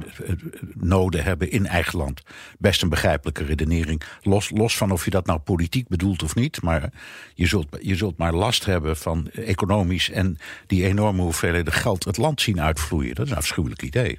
noden 0.75 1.25
hebben 1.25 1.50
in 1.50 1.66
eigen 1.66 1.99
land. 1.99 2.23
Best 2.59 2.82
een 2.82 2.88
begrijpelijke 2.88 3.44
redenering. 3.44 4.02
Los, 4.23 4.50
los 4.50 4.76
van 4.76 4.90
of 4.90 5.04
je 5.04 5.11
dat 5.11 5.26
nou 5.26 5.38
politiek 5.38 5.88
bedoelt 5.88 6.23
of 6.23 6.29
niet. 6.34 6.62
Maar 6.62 6.90
je 7.34 7.46
zult, 7.46 7.66
je 7.80 7.96
zult 7.96 8.18
maar 8.18 8.32
last 8.32 8.64
hebben 8.64 8.96
van 8.96 9.30
economisch 9.30 10.10
en 10.10 10.38
die 10.66 10.84
enorme 10.84 11.22
hoeveelheden 11.22 11.72
geld 11.72 12.04
het 12.04 12.16
land 12.16 12.40
zien 12.40 12.60
uitvloeien. 12.60 13.14
Dat 13.14 13.25
is 13.25 13.30
een 13.30 13.37
afschuwelijk 13.37 13.82
idee. 13.82 14.18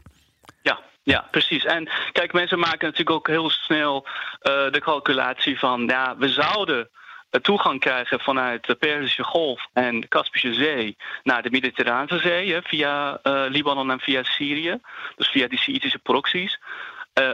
Ja, 0.62 0.80
ja, 1.04 1.28
precies. 1.32 1.66
En 1.66 1.90
kijk, 2.12 2.34
mensen 2.34 2.60
maken 2.60 2.88
natuurlijk 2.88 3.18
ook 3.18 3.28
heel 3.28 3.50
snel 3.50 4.06
uh, 4.06 4.72
de 4.72 4.80
calculatie 4.80 5.60
van, 5.60 5.86
ja, 5.88 6.16
we 6.18 6.30
zouden 6.30 6.90
toegang 7.42 7.80
krijgen 7.80 8.20
vanuit 8.20 8.66
de 8.66 8.76
Perzische 8.76 9.24
Golf 9.24 9.68
en 9.74 10.00
de 10.00 10.08
Kaspische 10.08 10.54
Zee 10.54 10.98
naar 11.24 11.42
de 11.42 11.52
Mediterrane 11.52 12.20
Zee, 12.20 12.54
hè, 12.54 12.62
via 12.62 13.20
Libanon 13.50 13.92
en 13.92 14.00
via 14.00 14.24
Syrië, 14.24 14.80
dus 15.16 15.28
via 15.28 15.48
die 15.48 15.60
Syrische 15.60 16.00
proxies. 16.00 16.60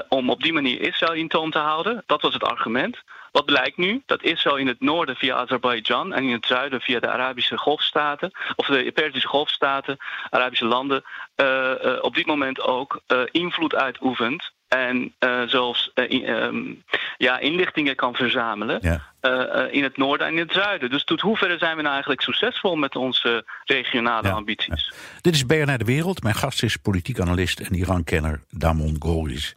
Om 0.10 0.30
op 0.30 0.42
die 0.42 0.54
manier 0.54 0.82
Israël 0.82 1.14
in 1.14 1.28
toom 1.28 1.52
te 1.52 1.58
houden. 1.58 2.04
Dat 2.06 2.22
was 2.22 2.34
het 2.34 2.44
argument. 2.44 3.04
Wat 3.38 3.46
blijkt 3.46 3.78
nu? 3.78 4.02
Dat 4.06 4.24
Israël 4.24 4.58
in 4.58 4.68
het 4.68 4.80
noorden 4.80 5.16
via 5.16 5.36
Azerbeidzjan 5.36 6.14
en 6.14 6.24
in 6.24 6.32
het 6.32 6.46
zuiden 6.46 6.82
via 6.82 7.00
de 7.00 7.10
Arabische 7.10 7.58
golfstaten, 7.58 8.32
of 8.56 8.66
de 8.66 8.92
Perzische 8.92 9.28
golfstaten, 9.28 9.98
Arabische 10.30 10.66
landen, 10.66 11.04
uh, 11.36 11.72
uh, 11.86 11.98
op 12.02 12.16
dit 12.16 12.26
moment 12.26 12.62
ook 12.62 13.02
invloed 13.32 13.76
uitoefent 13.76 14.52
en 14.68 15.14
uh, 15.20 15.42
zelfs 15.48 15.92
uh, 15.96 16.10
in, 16.10 16.30
um, 16.30 16.84
ja, 17.18 17.40
inlichtingen 17.40 17.96
kan 17.96 18.14
verzamelen 18.14 18.80
ja. 18.82 19.02
uh, 19.22 19.74
in 19.74 19.84
het 19.84 19.98
noorden 19.98 20.28
en 20.28 20.34
in 20.34 20.40
het 20.40 20.52
zuiden. 20.52 20.90
Dus 20.90 21.04
tot 21.04 21.22
hoeverre 21.22 21.58
zijn 21.58 21.76
we 21.76 21.82
nou 21.82 21.94
eigenlijk 21.94 22.22
succesvol 22.22 22.76
met 22.76 22.96
onze 22.96 23.46
regionale 23.66 24.28
ja. 24.28 24.34
ambities? 24.34 24.92
Ja. 24.92 24.98
Dit 25.22 25.34
is 25.34 25.46
BNR 25.46 25.78
De 25.78 25.86
Wereld. 25.86 26.24
Mijn 26.24 26.36
gast 26.36 26.64
is 26.64 26.78
politiek 26.78 27.20
analist 27.20 27.60
en 27.60 27.74
Iran-kenner 27.74 28.42
Damon 28.50 28.96
Goris. 29.00 29.56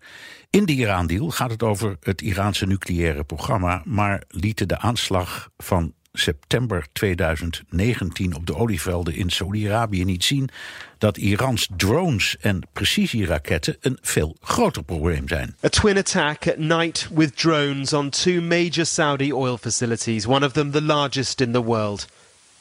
In 0.50 0.64
de 0.64 0.73
Iran-deal 0.73 1.30
gaat 1.30 1.50
het 1.50 1.62
over 1.62 1.97
het 2.02 2.21
Iraanse 2.21 2.66
nucleaire 2.66 3.25
programma, 3.25 3.83
maar 3.85 4.23
lieten 4.28 4.69
de 4.69 4.78
aanslag 4.78 5.50
van 5.59 5.92
september 6.12 6.87
2019 6.92 8.35
op 8.35 8.47
de 8.47 8.57
olievelden 8.57 9.14
in 9.14 9.30
Saudi-Arabië 9.30 10.04
niet 10.04 10.25
zien 10.25 10.49
dat 10.99 11.16
Irans 11.16 11.69
drones 11.76 12.37
en 12.40 12.61
precisieraketten 12.73 13.76
een 13.80 13.99
veel 14.00 14.37
groter 14.40 14.83
probleem 14.83 15.28
zijn. 15.28 15.57
A 15.64 15.69
twin 15.69 15.97
attack 15.97 16.49
at 16.49 16.59
night 16.59 17.09
with 17.14 17.37
drones 17.37 17.92
on 17.92 18.09
two 18.09 18.40
major 18.40 18.87
Saudi 18.87 19.33
oil 19.33 19.57
facilities, 19.57 20.26
one 20.26 20.47
of 20.47 20.52
them 20.52 20.71
the 20.71 20.83
largest 20.83 21.40
in 21.40 21.52
the 21.52 21.62
world. 21.62 22.07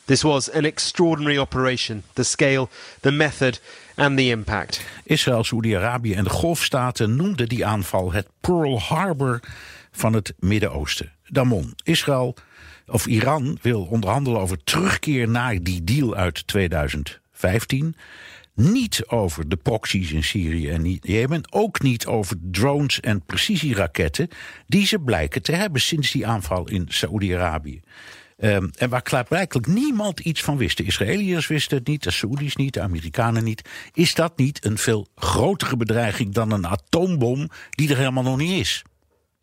This 0.10 0.24
was 0.24 0.52
an 0.52 0.66
extraordinary 0.66 1.38
operation. 1.38 2.04
The 2.14 2.24
scale, 2.24 2.70
the 3.02 3.12
method 3.12 3.60
and 3.96 4.18
the 4.18 4.30
impact. 4.30 4.86
Israël, 5.04 5.44
Saudi-Arabië 5.44 6.14
en 6.14 6.24
de 6.24 6.30
Golfstaten 6.30 7.16
noemden 7.16 7.50
die 7.50 7.66
aanval 7.66 8.12
het 8.12 8.28
Pearl 8.42 8.80
Harbor 8.80 9.40
van 9.92 10.14
het 10.14 10.34
Midden-Oosten. 10.40 11.12
Damon, 11.28 11.74
Israël 11.84 12.36
of 12.88 13.06
Iran 13.06 13.58
wil 13.62 13.82
onderhandelen 13.82 14.40
over 14.40 14.64
terugkeer 14.64 15.30
naar 15.30 15.64
die 15.64 15.84
deal 15.84 16.16
uit 16.16 16.48
2015. 16.48 17.96
Niet 18.54 19.04
over 19.08 19.50
de 19.50 19.58
proxies 19.58 20.12
in 20.12 20.24
Syrië 20.24 20.70
en 20.70 20.92
Jemen. 20.92 21.42
Ook 21.50 21.82
niet 21.82 22.06
over 22.06 22.36
drones 22.42 23.00
en 23.00 23.22
precisieraketten. 23.26 24.28
die 24.68 24.86
ze 24.86 25.00
blijken 25.00 25.42
te 25.42 25.52
hebben 25.52 25.82
sinds 25.82 26.12
die 26.12 26.28
aanval 26.28 26.70
in 26.70 26.86
Saoedi-Arabië. 26.88 27.82
Um, 28.42 28.72
en 28.78 28.90
waar 28.90 29.02
klaarblijkelijk 29.02 29.68
niemand 29.68 30.20
iets 30.20 30.44
van 30.44 30.58
wist. 30.58 30.78
De 30.78 30.84
Israëliërs 30.84 31.48
wisten 31.48 31.78
het 31.78 31.88
niet, 31.88 32.04
de 32.04 32.12
Saoedi's 32.12 32.56
niet, 32.56 32.74
de 32.74 32.82
Amerikanen 32.82 33.44
niet. 33.44 33.70
Is 33.94 34.14
dat 34.14 34.38
niet 34.38 34.66
een 34.66 34.78
veel 34.78 35.08
grotere 35.16 35.78
bedreiging 35.78 36.34
dan 36.34 36.52
een 36.52 36.68
atoombom 36.68 37.50
die 37.70 37.90
er 37.90 37.98
helemaal 37.98 38.24
nog 38.24 38.38
niet 38.38 38.60
is? 38.60 38.84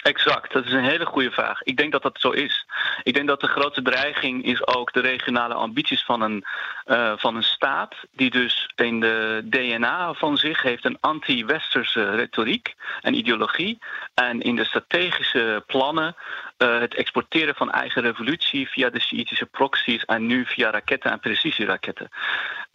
Exact, 0.06 0.52
dat 0.52 0.64
is 0.64 0.72
een 0.72 0.84
hele 0.84 1.06
goede 1.06 1.30
vraag. 1.30 1.62
Ik 1.62 1.76
denk 1.76 1.92
dat 1.92 2.02
dat 2.02 2.20
zo 2.20 2.30
is. 2.30 2.66
Ik 3.02 3.14
denk 3.14 3.26
dat 3.26 3.40
de 3.40 3.46
grootste 3.46 3.82
dreiging 3.82 4.44
is 4.44 4.66
ook 4.66 4.92
de 4.92 5.00
regionale 5.00 5.54
ambities 5.54 6.04
van 6.04 6.20
een, 6.20 6.44
uh, 6.86 7.12
van 7.16 7.36
een 7.36 7.42
staat, 7.42 7.94
die 8.10 8.30
dus 8.30 8.70
in 8.74 9.00
de 9.00 9.40
DNA 9.44 10.14
van 10.14 10.36
zich 10.36 10.62
heeft 10.62 10.84
een 10.84 10.98
anti-westerse 11.00 12.10
retoriek 12.10 12.74
en 13.00 13.14
ideologie. 13.14 13.78
En 14.14 14.40
in 14.40 14.56
de 14.56 14.64
strategische 14.64 15.62
plannen 15.66 16.16
uh, 16.58 16.78
het 16.78 16.94
exporteren 16.94 17.54
van 17.54 17.70
eigen 17.70 18.02
revolutie 18.02 18.68
via 18.68 18.90
de 18.90 19.00
Shiïtische 19.00 19.46
proxies 19.46 20.04
en 20.04 20.26
nu 20.26 20.44
via 20.46 20.70
raketten 20.70 21.10
en 21.10 21.20
precisieraketten. 21.20 22.08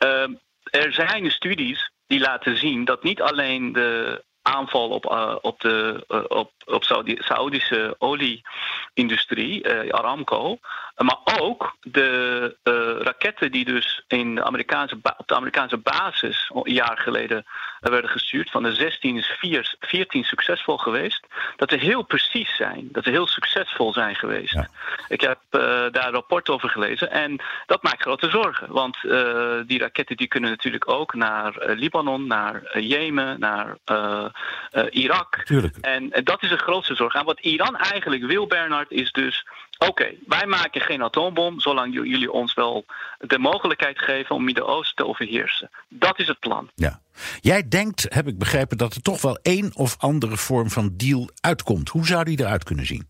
Uh, 0.03 0.27
er 0.63 0.93
zijn 0.93 1.31
studies 1.31 1.91
die 2.07 2.19
laten 2.19 2.57
zien 2.57 2.85
dat 2.85 3.03
niet 3.03 3.21
alleen 3.21 3.73
de 3.73 4.23
aanval 4.41 4.89
op, 4.89 5.05
uh, 5.05 5.36
op 5.41 5.60
de 5.60 6.05
uh, 6.10 6.24
op, 6.27 6.51
op 6.65 6.83
Saudi 6.83 7.17
Saoedische 7.19 7.95
olieindustrie, 7.98 9.67
uh, 9.67 9.93
Aramco. 9.93 10.60
Maar 10.98 11.19
ook 11.39 11.75
de 11.81 12.57
raketten 13.01 13.51
die 13.51 13.65
dus 13.65 14.03
in 14.07 14.36
de 14.36 14.43
Amerikaanse 14.43 14.95
op 15.17 15.27
de 15.27 15.36
Amerikaanse 15.36 15.77
basis 15.77 16.51
een 16.53 16.74
jaar 16.74 16.98
geleden 16.98 17.45
werden 17.79 18.10
gestuurd. 18.10 18.51
Van 18.51 18.63
de 18.63 18.74
16 18.74 19.17
is 19.17 19.36
4, 19.39 19.75
14 19.79 20.24
succesvol 20.24 20.77
geweest. 20.77 21.27
Dat 21.55 21.69
ze 21.69 21.75
heel 21.75 22.01
precies 22.01 22.55
zijn. 22.55 22.89
Dat 22.91 23.03
ze 23.03 23.10
heel 23.10 23.27
succesvol 23.27 23.93
zijn 23.93 24.15
geweest. 24.15 24.53
Ja. 24.53 24.67
Ik 25.07 25.21
heb 25.21 25.39
daar 25.51 26.05
een 26.05 26.12
rapport 26.12 26.50
over 26.50 26.69
gelezen. 26.69 27.12
En 27.12 27.41
dat 27.65 27.83
maakt 27.83 28.01
grote 28.01 28.29
zorgen. 28.29 28.71
Want 28.71 28.98
die 29.67 29.79
raketten 29.79 30.17
die 30.17 30.27
kunnen 30.27 30.50
natuurlijk 30.50 30.89
ook 30.89 31.13
naar 31.13 31.53
Libanon, 31.75 32.27
naar 32.27 32.79
Jemen, 32.79 33.39
naar 33.39 33.77
Irak. 34.89 35.43
Tuurlijk. 35.43 35.77
En 35.81 36.10
dat 36.24 36.43
is 36.43 36.50
de 36.50 36.57
grootste 36.57 36.95
zorg. 36.95 37.13
En 37.13 37.25
wat 37.25 37.39
Iran 37.39 37.77
eigenlijk 37.77 38.24
wil, 38.24 38.48
Bernard, 38.48 38.91
is 38.91 39.12
dus... 39.12 39.45
oké, 39.81 39.89
okay, 39.89 40.17
wij 40.27 40.45
maken 40.45 40.81
geen 40.81 41.03
atoombom... 41.03 41.59
zolang 41.59 41.93
jullie 41.93 42.31
ons 42.31 42.53
wel 42.53 42.85
de 43.17 43.39
mogelijkheid 43.39 44.00
geven 44.00 44.35
om 44.35 44.43
Midden-Oosten 44.43 44.95
te 44.95 45.07
overheersen. 45.07 45.69
Dat 45.89 46.19
is 46.19 46.27
het 46.27 46.39
plan. 46.39 46.69
Ja. 46.75 47.01
Jij 47.39 47.67
denkt, 47.67 48.05
heb 48.09 48.27
ik 48.27 48.38
begrepen, 48.38 48.77
dat 48.77 48.93
er 48.93 49.01
toch 49.01 49.21
wel 49.21 49.39
één 49.41 49.71
of 49.75 49.95
andere 50.00 50.38
vorm 50.38 50.69
van 50.69 50.89
deal 50.93 51.29
uitkomt. 51.41 51.89
Hoe 51.89 52.05
zou 52.05 52.23
die 52.23 52.39
eruit 52.39 52.63
kunnen 52.63 52.85
zien? 52.85 53.09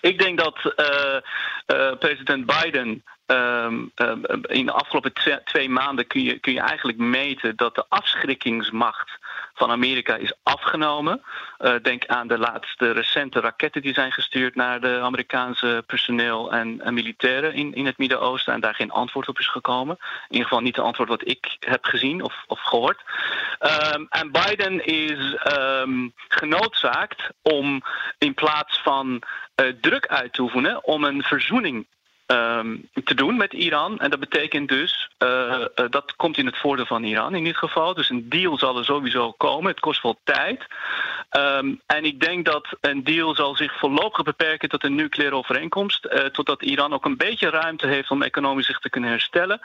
Ik 0.00 0.18
denk 0.18 0.38
dat 0.38 0.74
uh, 0.76 1.20
uh, 1.66 1.98
president 1.98 2.46
Biden 2.46 3.02
Um, 3.26 3.92
um, 3.94 4.24
in 4.42 4.66
de 4.66 4.72
afgelopen 4.72 5.12
twee 5.44 5.68
maanden 5.68 6.06
kun 6.06 6.22
je, 6.22 6.38
kun 6.38 6.52
je 6.52 6.60
eigenlijk 6.60 6.98
meten 6.98 7.56
dat 7.56 7.74
de 7.74 7.84
afschrikkingsmacht 7.88 9.18
van 9.54 9.70
Amerika 9.70 10.16
is 10.16 10.32
afgenomen. 10.42 11.22
Uh, 11.60 11.74
denk 11.82 12.06
aan 12.06 12.28
de 12.28 12.38
laatste 12.38 12.90
recente 12.90 13.40
raketten 13.40 13.82
die 13.82 13.94
zijn 13.94 14.12
gestuurd 14.12 14.54
naar 14.54 14.80
de 14.80 15.00
Amerikaanse 15.02 15.84
personeel 15.86 16.52
en, 16.52 16.80
en 16.80 16.94
militairen 16.94 17.54
in, 17.54 17.74
in 17.74 17.86
het 17.86 17.98
Midden-Oosten 17.98 18.52
en 18.52 18.60
daar 18.60 18.74
geen 18.74 18.90
antwoord 18.90 19.28
op 19.28 19.38
is 19.38 19.48
gekomen. 19.48 19.96
In 19.98 20.28
ieder 20.28 20.46
geval 20.46 20.62
niet 20.62 20.76
het 20.76 20.84
antwoord 20.84 21.08
wat 21.08 21.28
ik 21.28 21.56
heb 21.60 21.84
gezien 21.84 22.22
of, 22.22 22.44
of 22.46 22.60
gehoord. 22.60 23.00
Um, 23.94 24.06
en 24.10 24.32
Biden 24.32 24.86
is 24.86 25.36
genoodzaakt 26.28 27.28
om 27.42 27.82
in 28.18 28.34
plaats 28.34 28.80
van 28.82 29.22
uh, 29.56 29.66
druk 29.80 30.06
uit 30.06 30.32
te 30.32 30.42
oefenen 30.42 30.84
om 30.84 31.04
een 31.04 31.22
verzoening 31.22 31.86
Um, 32.26 32.88
te 33.04 33.14
doen 33.14 33.36
met 33.36 33.52
Iran. 33.52 33.98
En 33.98 34.10
dat 34.10 34.20
betekent 34.20 34.68
dus, 34.68 35.10
uh, 35.18 35.28
uh, 35.28 35.84
dat 35.90 36.16
komt 36.16 36.38
in 36.38 36.46
het 36.46 36.58
voordeel 36.58 36.86
van 36.86 37.04
Iran 37.04 37.34
in 37.34 37.44
dit 37.44 37.56
geval. 37.56 37.94
Dus 37.94 38.10
een 38.10 38.28
deal 38.28 38.58
zal 38.58 38.78
er 38.78 38.84
sowieso 38.84 39.32
komen. 39.32 39.70
Het 39.70 39.80
kost 39.80 40.02
wel 40.02 40.18
tijd. 40.24 40.66
Um, 41.30 41.80
en 41.86 42.04
ik 42.04 42.20
denk 42.20 42.44
dat 42.44 42.66
een 42.80 43.04
deal 43.04 43.34
zal 43.34 43.56
zich 43.56 43.78
voorlopig 43.78 44.22
beperken 44.22 44.68
tot 44.68 44.84
een 44.84 44.94
nucleaire 44.94 45.36
overeenkomst. 45.36 46.06
Uh, 46.06 46.20
totdat 46.20 46.62
Iran 46.62 46.92
ook 46.92 47.04
een 47.04 47.16
beetje 47.16 47.50
ruimte 47.50 47.86
heeft 47.86 48.10
om 48.10 48.22
economisch 48.22 48.66
zich 48.66 48.78
te 48.78 48.90
kunnen 48.90 49.10
herstellen. 49.10 49.60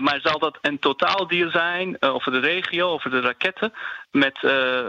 maar 0.00 0.20
zal 0.22 0.38
dat 0.38 0.58
een 0.60 0.78
totaaldeal 0.78 1.50
zijn 1.50 2.02
over 2.02 2.32
de 2.32 2.38
regio, 2.38 2.88
over 2.88 3.10
de 3.10 3.20
raketten. 3.20 3.72
Met, 4.10 4.42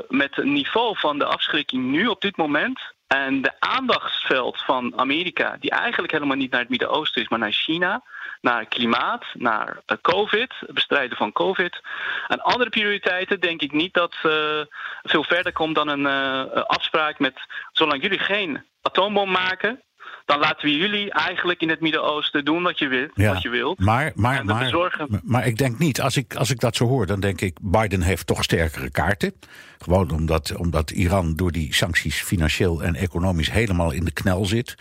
met 0.10 0.36
het 0.36 0.46
niveau 0.46 0.98
van 0.98 1.18
de 1.20 1.26
afschrikking 1.26 1.84
nu 1.84 2.08
op 2.08 2.22
dit 2.22 2.38
moment 2.38 2.94
en 3.08 3.42
de 3.42 3.52
aandachtsveld 3.60 4.62
van 4.62 5.00
Amerika, 5.00 5.58
die 5.60 5.72
eigenlijk 5.72 6.12
helemaal 6.12 6.38
niet 6.38 6.52
naar 6.52 6.60
het 6.60 6.70
Midden-Oosten 6.70 7.22
is, 7.22 7.28
maar 7.28 7.40
naar 7.40 7.52
China, 7.52 8.04
naar 8.42 8.66
klimaat, 8.66 9.26
naar 9.34 9.82
uh, 9.88 9.98
COVID, 10.02 10.54
bestrijden 10.68 11.18
van 11.18 11.32
COVID. 11.32 11.82
En 12.28 12.42
andere 12.42 12.70
prioriteiten 12.70 13.40
denk 13.40 13.62
ik 13.62 13.72
niet 13.72 13.94
dat 13.94 14.16
uh, 14.24 14.62
veel 15.04 15.24
verder 15.24 15.54
komt 15.54 15.76
dan 15.76 15.88
een 15.88 16.06
uh, 16.06 16.64
afspraak 16.64 17.20
met, 17.20 17.34
zolang 17.72 18.02
jullie 18.02 18.20
geen 18.20 18.66
atoombom 18.82 19.32
maken, 19.32 19.82
dan 20.26 20.40
laten 20.40 20.66
we 20.70 20.76
jullie 20.78 21.12
eigenlijk 21.12 21.62
in 21.62 21.70
het 21.70 21.80
Midden-Oosten 21.80 22.46
doen 22.46 22.64
wat 22.64 22.80
je, 22.80 22.88
wilt, 22.88 23.12
Ja, 23.16 23.34
wat 23.34 23.42
je 23.42 23.50
wilt. 23.50 23.80
Maar, 23.80 24.12
maar, 24.16 24.46
maar, 24.46 24.64
bezorgen- 24.64 25.22
maar 25.24 25.48
ik 25.48 25.58
denk 25.58 25.78
niet, 25.78 26.02
als 26.02 26.18
ik, 26.18 26.36
als 26.36 26.50
ik 26.50 26.60
dat 26.60 26.76
zo 26.76 26.86
hoor, 26.88 27.06
dan 27.06 27.20
denk 27.20 27.42
ik, 27.42 27.58
Biden 27.62 28.02
heeft 28.02 28.28
toch 28.28 28.44
sterkere 28.44 28.92
kaarten. 28.92 29.34
Gewoon 29.80 30.12
omdat, 30.12 30.56
omdat 30.56 30.92
Iran 30.92 31.36
door 31.36 31.52
die 31.52 31.74
sancties 31.74 32.22
financieel 32.22 32.84
en 32.84 32.96
economisch 32.96 33.52
helemaal 33.52 33.92
in 33.92 34.06
de 34.06 34.14
knel 34.14 34.46
zit. 34.46 34.76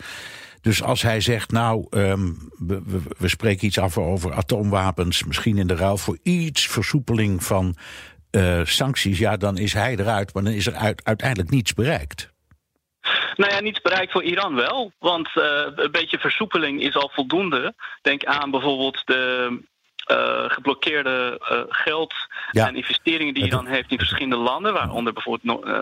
Dus 0.61 0.83
als 0.83 1.01
hij 1.01 1.21
zegt, 1.21 1.51
nou, 1.51 1.87
ehm, 1.89 2.31
we, 2.57 2.81
we, 2.85 2.99
we 3.17 3.27
spreken 3.27 3.65
iets 3.67 3.79
af 3.79 3.97
over 3.97 4.33
atoomwapens, 4.33 5.23
misschien 5.23 5.57
in 5.57 5.67
de 5.67 5.75
ruil 5.75 5.97
voor 5.97 6.17
iets 6.23 6.67
versoepeling 6.67 7.43
van 7.43 7.75
eh, 8.31 8.61
sancties, 8.63 9.17
ja, 9.17 9.37
dan 9.37 9.57
is 9.57 9.73
hij 9.73 9.95
eruit, 9.97 10.33
maar 10.33 10.43
dan 10.43 10.53
is 10.53 10.67
er 10.67 10.73
uit, 10.73 11.01
uiteindelijk 11.03 11.49
niets 11.49 11.73
bereikt. 11.73 12.33
Nou 13.35 13.53
ja, 13.53 13.59
niets 13.59 13.81
bereikt 13.81 14.11
voor 14.11 14.23
Iran 14.23 14.55
wel. 14.55 14.91
Want 14.99 15.29
eh, 15.33 15.67
een 15.75 15.91
beetje 15.91 16.19
versoepeling 16.19 16.81
is 16.81 16.95
al 16.95 17.09
voldoende. 17.13 17.73
Denk 18.01 18.25
aan 18.25 18.51
bijvoorbeeld 18.51 19.01
de 19.05 19.49
eh, 20.05 20.43
geblokkeerde 20.47 21.39
eh, 21.49 21.59
geld 21.69 22.13
Ja. 22.51 22.67
en 22.67 22.75
investeringen 22.75 23.33
die 23.33 23.43
Het- 23.43 23.51
Iran 23.51 23.67
heeft 23.67 23.91
in 23.91 23.97
verschillende 23.97 24.35
landen, 24.35 24.73
waaronder 24.73 25.13
bijvoorbeeld 25.13 25.63
eh, 25.65 25.79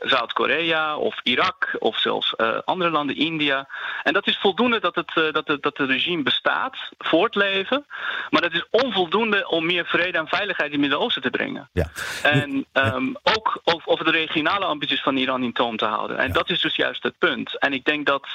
Zuid-Korea 0.00 0.96
of 0.96 1.20
Irak 1.22 1.76
of 1.78 1.98
zelfs 1.98 2.36
andere 2.64 2.90
landen, 2.90 3.16
India. 3.16 3.68
En 4.02 4.12
dat 4.12 4.26
is 4.26 4.38
voldoende 4.38 4.80
dat 4.80 4.94
het, 4.94 5.12
dat 5.34 5.46
het, 5.48 5.62
dat 5.62 5.76
het 5.78 5.90
regime 5.90 6.22
bestaat, 6.22 6.76
voortleven. 6.98 7.86
Maar 8.30 8.40
dat 8.42 8.52
is 8.52 8.66
onvoldoende 8.70 9.48
om 9.48 9.66
meer 9.66 9.86
vrede 9.86 10.18
en 10.18 10.28
veiligheid 10.28 10.66
in 10.68 10.72
het 10.72 10.80
Midden-Oosten 10.80 11.22
te 11.22 11.30
brengen. 11.30 11.68
Ja. 11.72 11.86
En 12.22 12.66
ehm, 12.72 13.06
ook 13.22 13.60
over, 13.64 13.88
over 13.88 14.04
de 14.04 14.10
regionale 14.10 14.64
ambities 14.64 15.02
van 15.02 15.16
Iran 15.16 15.42
in 15.42 15.52
toom 15.52 15.76
te 15.76 15.84
houden. 15.84 16.18
En 16.18 16.32
dat 16.32 16.50
is 16.50 16.60
dus 16.60 16.76
juist 16.76 17.02
het 17.02 17.18
punt. 17.18 17.58
En 17.58 17.72
ik 17.72 17.84
denk 17.84 18.06
dat 18.06 18.26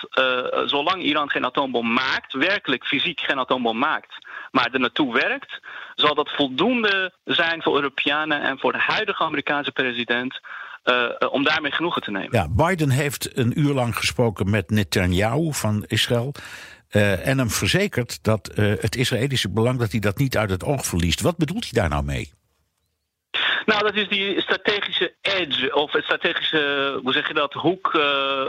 zolang 0.65 1.01
Iran 1.03 1.29
geen 1.29 1.45
atoombom 1.45 1.93
maakt, 1.93 2.33
werkelijk 2.33 2.85
fysiek 2.85 3.19
geen 3.19 3.39
atoombom 3.39 3.77
maakt, 3.77 4.13
maar 4.51 4.69
er 4.71 4.79
naartoe 4.79 5.13
werkt, 5.13 5.29
zal 5.95 6.15
dat 6.15 6.29
voldoende 6.29 7.13
zijn 7.23 7.61
voor 7.61 7.75
Europeanen 7.75 8.41
en 8.41 8.59
voor 8.59 8.71
de 8.71 8.79
huidige 8.79 9.23
Amerikaanse 9.23 9.71
president. 9.71 10.39
eh, 10.83 11.33
om 11.33 11.43
daarmee 11.43 11.71
genoegen 11.71 12.01
te 12.01 12.11
nemen. 12.11 12.29
Ja, 12.31 12.47
Biden 12.49 12.89
heeft 12.89 13.37
een 13.37 13.59
uur 13.59 13.73
lang 13.73 13.95
gesproken 13.95 14.49
met 14.49 14.69
Netanyahu 14.69 15.53
van 15.53 15.83
Israël. 15.87 16.33
eh, 16.89 17.27
en 17.27 17.37
hem 17.37 17.49
verzekerd 17.49 18.23
dat 18.23 18.47
eh, 18.47 18.73
het 18.79 18.95
Israëlische 18.95 19.49
belang 19.49 19.79
dat 19.79 19.91
hij 19.91 19.99
dat 19.99 20.17
niet 20.17 20.37
uit 20.37 20.49
het 20.49 20.63
oog 20.63 20.85
verliest. 20.85 21.21
Wat 21.21 21.37
bedoelt 21.37 21.63
hij 21.63 21.81
daar 21.81 21.89
nou 21.89 22.03
mee? 22.03 22.31
Nou, 23.65 23.83
dat 23.83 23.95
is 23.95 24.07
die 24.07 24.41
strategische 24.41 25.13
edge, 25.21 25.75
of 25.75 25.91
het 25.91 26.03
strategische, 26.03 26.99
hoe 27.03 27.13
zeg 27.13 27.27
je 27.27 27.33
dat, 27.33 27.53
hoek 27.53 27.89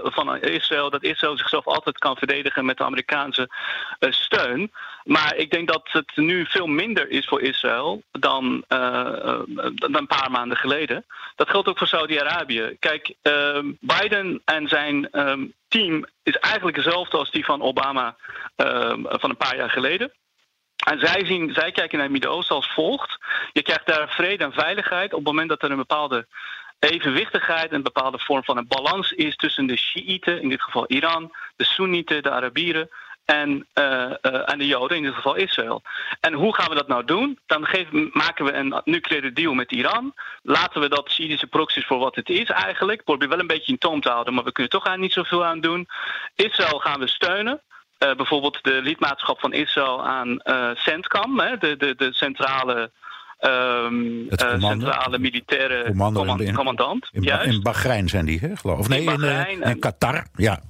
van 0.03 0.41
Israël. 0.41 0.91
Dat 0.91 1.03
Israël 1.03 1.37
zichzelf 1.37 1.67
altijd 1.67 1.99
kan 1.99 2.17
verdedigen 2.17 2.65
met 2.65 2.77
de 2.77 2.85
Amerikaanse 2.85 3.51
steun. 4.01 4.73
Maar 5.05 5.37
ik 5.37 5.51
denk 5.51 5.69
dat 5.69 5.89
het 5.93 6.17
nu 6.17 6.47
veel 6.47 6.67
minder 6.67 7.11
is 7.11 7.27
voor 7.27 7.41
Israël 7.41 8.03
dan, 8.11 8.65
eh, 8.69 8.79
eh, 8.79 9.41
een 9.77 10.07
paar 10.07 10.31
maanden 10.31 10.57
geleden. 10.57 11.05
Dat 11.37 11.51
geldt 11.51 11.69
ook 11.69 11.79
voor 11.79 11.87
Saudi-Arabië. 11.87 12.77
Kijk, 12.79 13.15
ehm, 13.23 13.73
Biden 13.81 14.43
en 14.45 14.69
zijn 14.69 15.11
ehm, 15.11 15.47
team 15.69 16.07
is 16.23 16.37
eigenlijk 16.37 16.77
hetzelfde 16.77 17.17
als 17.17 17.31
die 17.31 17.45
van 17.45 17.63
Obama 17.63 18.17
ehm, 18.57 19.03
van 19.05 19.31
een 19.31 19.37
paar 19.37 19.57
jaar 19.57 19.71
geleden. 19.71 20.13
En 20.87 20.99
zij, 20.99 21.25
zien, 21.25 21.53
zij 21.55 21.73
kijken 21.73 21.93
naar 21.93 22.07
het 22.07 22.13
Midden-Oosten 22.13 22.57
als 22.57 22.73
volgt. 22.73 23.19
Je 23.53 23.63
krijgt 23.63 23.87
daar 23.87 24.09
vrede 24.09 24.45
en 24.45 24.53
veiligheid 24.53 25.13
op 25.13 25.19
het 25.19 25.29
moment 25.29 25.49
dat 25.49 25.63
er 25.63 25.71
een 25.71 25.77
bepaalde 25.77 26.27
evenwichtigheid, 26.79 27.73
een 27.73 27.83
bepaalde 27.83 28.19
vorm 28.19 28.45
van 28.45 28.57
een 28.57 28.69
balans 28.69 29.13
is 29.13 29.37
tussen 29.37 29.67
de 29.67 29.77
Shiiten, 29.77 30.43
in 30.43 30.49
dit 30.49 30.63
geval 30.63 30.85
Iran, 30.87 31.33
de 31.57 31.65
Soenieten, 31.65 32.23
de 32.23 32.31
Arabieren 32.31 32.91
en, 33.25 33.67
eh, 33.73 34.05
eh, 34.05 34.51
en 34.53 34.59
de 34.59 34.67
Joden, 34.67 34.97
in 34.97 35.03
dit 35.03 35.15
geval 35.15 35.35
Israël. 35.35 35.83
En 36.21 36.33
hoe 36.33 36.55
gaan 36.55 36.69
we 36.69 36.75
dat 36.75 36.89
nou 36.89 37.05
doen? 37.05 37.39
Dan 37.47 37.67
geven, 37.67 38.11
maken 38.13 38.45
we 38.45 38.53
een 38.53 38.81
nucleaire 38.85 39.33
deal 39.33 39.55
met 39.55 39.73
Iran. 39.73 40.15
Laten 40.43 40.81
we 40.81 40.89
dat 40.89 41.11
Syrische 41.11 41.47
proxies 41.47 41.87
voor 41.87 41.99
wat 41.99 42.15
het 42.15 42.29
is 42.29 42.51
eigenlijk. 42.51 43.05
Probeer 43.05 43.29
wel 43.29 43.39
een 43.39 43.47
beetje 43.47 43.73
in 43.73 43.79
toom 43.79 44.01
te 44.01 44.09
houden, 44.09 44.35
maar 44.35 44.45
we 44.45 44.53
kunnen 44.53 44.73
toch 44.73 44.87
aan 44.87 45.01
niet 45.01 45.13
zoveel 45.13 45.45
aan 45.45 45.61
doen. 45.61 45.89
Israël 46.35 46.79
gaan 46.79 47.01
we 47.01 47.09
steunen. 47.09 47.61
Uh, 47.99 48.15
bijvoorbeeld 48.15 48.59
de 48.63 48.81
lidmaatschap 48.83 49.41
van 49.41 49.53
Israël 49.53 50.07
aan 50.07 50.41
uh, 50.45 50.71
CENTCAM, 50.75 51.41
hè, 51.41 51.57
de, 51.57 51.77
de, 51.77 51.95
de 51.97 52.13
centrale, 52.13 52.91
um, 53.41 54.21
uh, 54.21 54.29
centrale 54.59 55.19
militaire 55.19 55.85
commando 55.85 56.19
command, 56.19 56.41
in, 56.41 56.55
commandant. 56.55 57.09
In, 57.13 57.23
in 57.23 57.63
Bahrein 57.63 58.09
zijn 58.09 58.25
die, 58.25 58.39
hè, 58.39 58.57
geloof 58.57 58.79
ik. 58.79 58.89
Nee, 58.89 58.99
in, 58.99 59.05
Bahrein 59.05 59.63
in, 59.63 59.71
in 59.71 59.79
Qatar, 59.79 60.27
ja. 60.35 60.61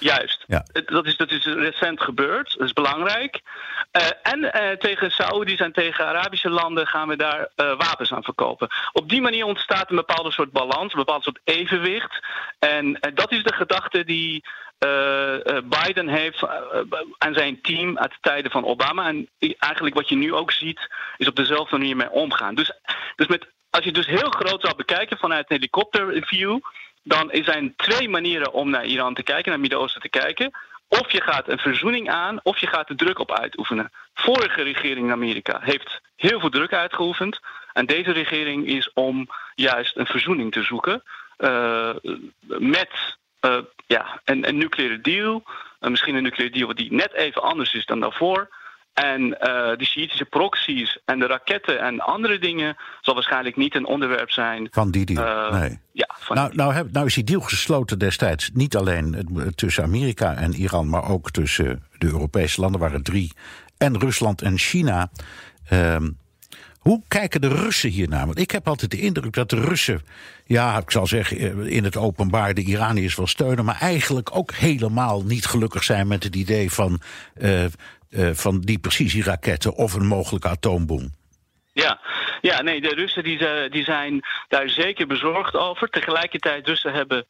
Juist. 0.00 0.44
Ja. 0.46 0.64
Dat, 0.84 1.06
is, 1.06 1.16
dat 1.16 1.30
is 1.30 1.44
recent 1.44 2.00
gebeurd. 2.00 2.54
Dat 2.58 2.66
is 2.66 2.72
belangrijk. 2.72 3.40
Uh, 3.92 4.02
en 4.22 4.38
uh, 4.38 4.70
tegen 4.70 5.10
Saoedi's 5.10 5.60
en 5.60 5.72
tegen 5.72 6.06
Arabische 6.06 6.50
landen 6.50 6.86
gaan 6.86 7.08
we 7.08 7.16
daar 7.16 7.40
uh, 7.40 7.46
wapens 7.56 8.12
aan 8.12 8.22
verkopen. 8.22 8.68
Op 8.92 9.08
die 9.08 9.20
manier 9.20 9.44
ontstaat 9.44 9.90
een 9.90 9.96
bepaalde 9.96 10.32
soort 10.32 10.52
balans, 10.52 10.92
een 10.92 10.98
bepaald 10.98 11.22
soort 11.22 11.40
evenwicht. 11.44 12.20
En 12.58 12.98
dat 13.14 13.32
is 13.32 13.42
de 13.42 13.52
gedachte 13.52 14.04
die 14.04 14.44
Biden 15.64 16.08
heeft 16.08 16.42
en 17.18 17.34
zijn 17.34 17.60
team 17.60 17.98
uit 17.98 18.10
de 18.10 18.16
tijden 18.20 18.50
van 18.50 18.64
Obama. 18.64 19.08
En 19.08 19.28
eigenlijk 19.58 19.94
wat 19.94 20.08
je 20.08 20.16
nu 20.16 20.34
ook 20.34 20.52
ziet, 20.52 20.88
is 21.16 21.28
op 21.28 21.36
dezelfde 21.36 21.78
manier 21.78 21.96
mee 21.96 22.10
omgaan. 22.10 22.54
Dus, 22.54 22.72
dus 23.16 23.26
met, 23.26 23.46
als 23.70 23.84
je 23.84 23.90
het 23.90 24.06
dus 24.06 24.20
heel 24.20 24.30
groot 24.30 24.60
zou 24.60 24.76
bekijken 24.76 25.18
vanuit 25.18 25.50
een 25.50 25.56
helikopterview 25.56 26.58
dan 27.02 27.30
zijn 27.32 27.74
twee 27.76 28.08
manieren 28.08 28.52
om 28.52 28.70
naar 28.70 28.84
Iran 28.84 29.14
te 29.14 29.22
kijken, 29.22 29.44
naar 29.44 29.52
het 29.52 29.60
Midden-Oosten 29.60 30.00
te 30.00 30.08
kijken. 30.08 30.50
Of 30.88 31.10
je 31.12 31.20
gaat 31.20 31.48
een 31.48 31.58
verzoening 31.58 32.10
aan, 32.10 32.40
of 32.42 32.58
je 32.58 32.66
gaat 32.66 32.88
er 32.88 32.96
druk 32.96 33.18
op 33.18 33.32
uitoefenen. 33.32 33.92
Vorige 34.14 34.62
regering 34.62 35.06
in 35.06 35.12
Amerika 35.12 35.60
heeft 35.62 36.00
heel 36.16 36.40
veel 36.40 36.50
druk 36.50 36.72
uitgeoefend. 36.72 37.40
En 37.72 37.86
deze 37.86 38.12
regering 38.12 38.66
is 38.66 38.92
om 38.92 39.28
juist 39.54 39.96
een 39.96 40.06
verzoening 40.06 40.52
te 40.52 40.62
zoeken. 40.62 41.02
Uh, 41.38 41.94
met 42.46 43.16
uh, 43.40 43.58
ja, 43.86 44.20
een, 44.24 44.58
nucleaire 44.58 45.00
deal. 45.00 45.42
Uh, 45.80 45.90
misschien 45.90 46.14
een 46.14 46.22
nucleaire 46.22 46.58
deal 46.58 46.74
die 46.74 46.92
net 46.92 47.12
even 47.12 47.42
anders 47.42 47.74
is 47.74 47.86
dan 47.86 48.00
daarvoor. 48.00 48.48
En 48.92 49.22
uh, 49.22 49.36
de 49.76 49.84
Shiïtische 49.84 50.24
proxies 50.24 50.98
en 51.04 51.18
de 51.18 51.26
raketten 51.26 51.80
en 51.80 52.00
andere 52.00 52.38
dingen 52.38 52.76
zal 53.00 53.14
waarschijnlijk 53.14 53.56
niet 53.56 53.74
een 53.74 53.86
onderwerp 53.86 54.30
zijn. 54.30 54.68
Van 54.70 54.90
die 54.90 55.04
deal. 55.04 55.26
Uh, 55.26 55.60
nee. 55.60 55.78
Ja, 55.92 56.08
van 56.18 56.36
nou, 56.36 56.54
nou, 56.54 56.72
heb, 56.72 56.92
nou 56.92 57.06
is 57.06 57.14
die 57.14 57.24
deal 57.24 57.40
gesloten 57.40 57.98
destijds 57.98 58.50
niet 58.52 58.76
alleen 58.76 59.28
tussen 59.54 59.84
Amerika 59.84 60.34
en 60.34 60.54
Iran, 60.54 60.88
maar 60.88 61.08
ook 61.08 61.30
tussen 61.30 61.84
de 61.98 62.06
Europese 62.06 62.60
landen, 62.60 62.80
waren 62.80 63.02
drie, 63.02 63.32
en 63.78 63.98
Rusland 63.98 64.42
en 64.42 64.58
China. 64.58 65.10
Um, 65.72 66.18
hoe 66.80 67.02
kijken 67.08 67.40
de 67.40 67.48
Russen 67.48 67.90
hiernaar? 67.90 68.26
Want 68.26 68.38
ik 68.38 68.50
heb 68.50 68.68
altijd 68.68 68.90
de 68.90 69.00
indruk 69.00 69.32
dat 69.32 69.50
de 69.50 69.60
Russen, 69.60 70.02
ja, 70.44 70.78
ik 70.78 70.90
zal 70.90 71.06
zeggen, 71.06 71.66
in 71.66 71.84
het 71.84 71.96
openbaar 71.96 72.54
de 72.54 72.62
Iraniërs 72.62 73.14
wel 73.16 73.26
steunen, 73.26 73.64
maar 73.64 73.80
eigenlijk 73.80 74.36
ook 74.36 74.52
helemaal 74.52 75.22
niet 75.22 75.46
gelukkig 75.46 75.84
zijn 75.84 76.08
met 76.08 76.24
het 76.24 76.36
idee 76.36 76.70
van, 76.70 77.00
uh, 77.36 77.64
uh, 78.10 78.30
van 78.32 78.60
die 78.60 78.78
precisieraketten 78.78 79.74
of 79.74 79.94
een 79.94 80.06
mogelijke 80.06 80.48
atoombom. 80.48 81.14
Ja, 81.72 82.00
ja 82.40 82.62
nee, 82.62 82.80
de 82.80 82.94
Russen 82.94 83.24
die, 83.24 83.68
die 83.68 83.84
zijn 83.84 84.20
daar 84.48 84.68
zeker 84.68 85.06
bezorgd 85.06 85.56
over. 85.56 85.88
Tegelijkertijd, 85.88 86.66
Russen 86.66 86.92
hebben 86.92 87.26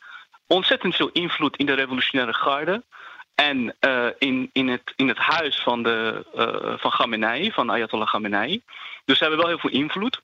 ontzettend 0.46 0.96
veel 0.96 1.10
invloed 1.12 1.56
in 1.56 1.66
de 1.66 1.74
revolutionaire 1.74 2.34
garde. 2.34 2.82
En 3.34 3.76
uh, 3.80 4.06
in, 4.18 4.50
in, 4.52 4.68
het, 4.68 4.92
in 4.96 5.08
het 5.08 5.18
huis 5.18 5.62
van, 5.62 5.82
de, 5.82 6.24
van 6.80 6.90
Khamenei, 6.90 7.52
van 7.52 7.70
Ayatollah 7.70 8.06
Khamenei. 8.06 8.62
Dus 9.04 9.18
ze 9.18 9.24
hebben 9.24 9.40
wel 9.40 9.48
heel 9.48 9.58
veel 9.58 9.80
invloed. 9.80 10.20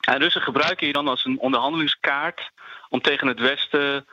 En 0.00 0.18
Russen 0.18 0.42
gebruiken 0.42 0.86
Iran 0.86 1.08
als 1.08 1.24
een 1.24 1.38
onderhandelingskaart 1.38 2.50
om 2.88 3.00
tegen 3.00 3.26
het 3.26 3.40
Westen 3.40 4.06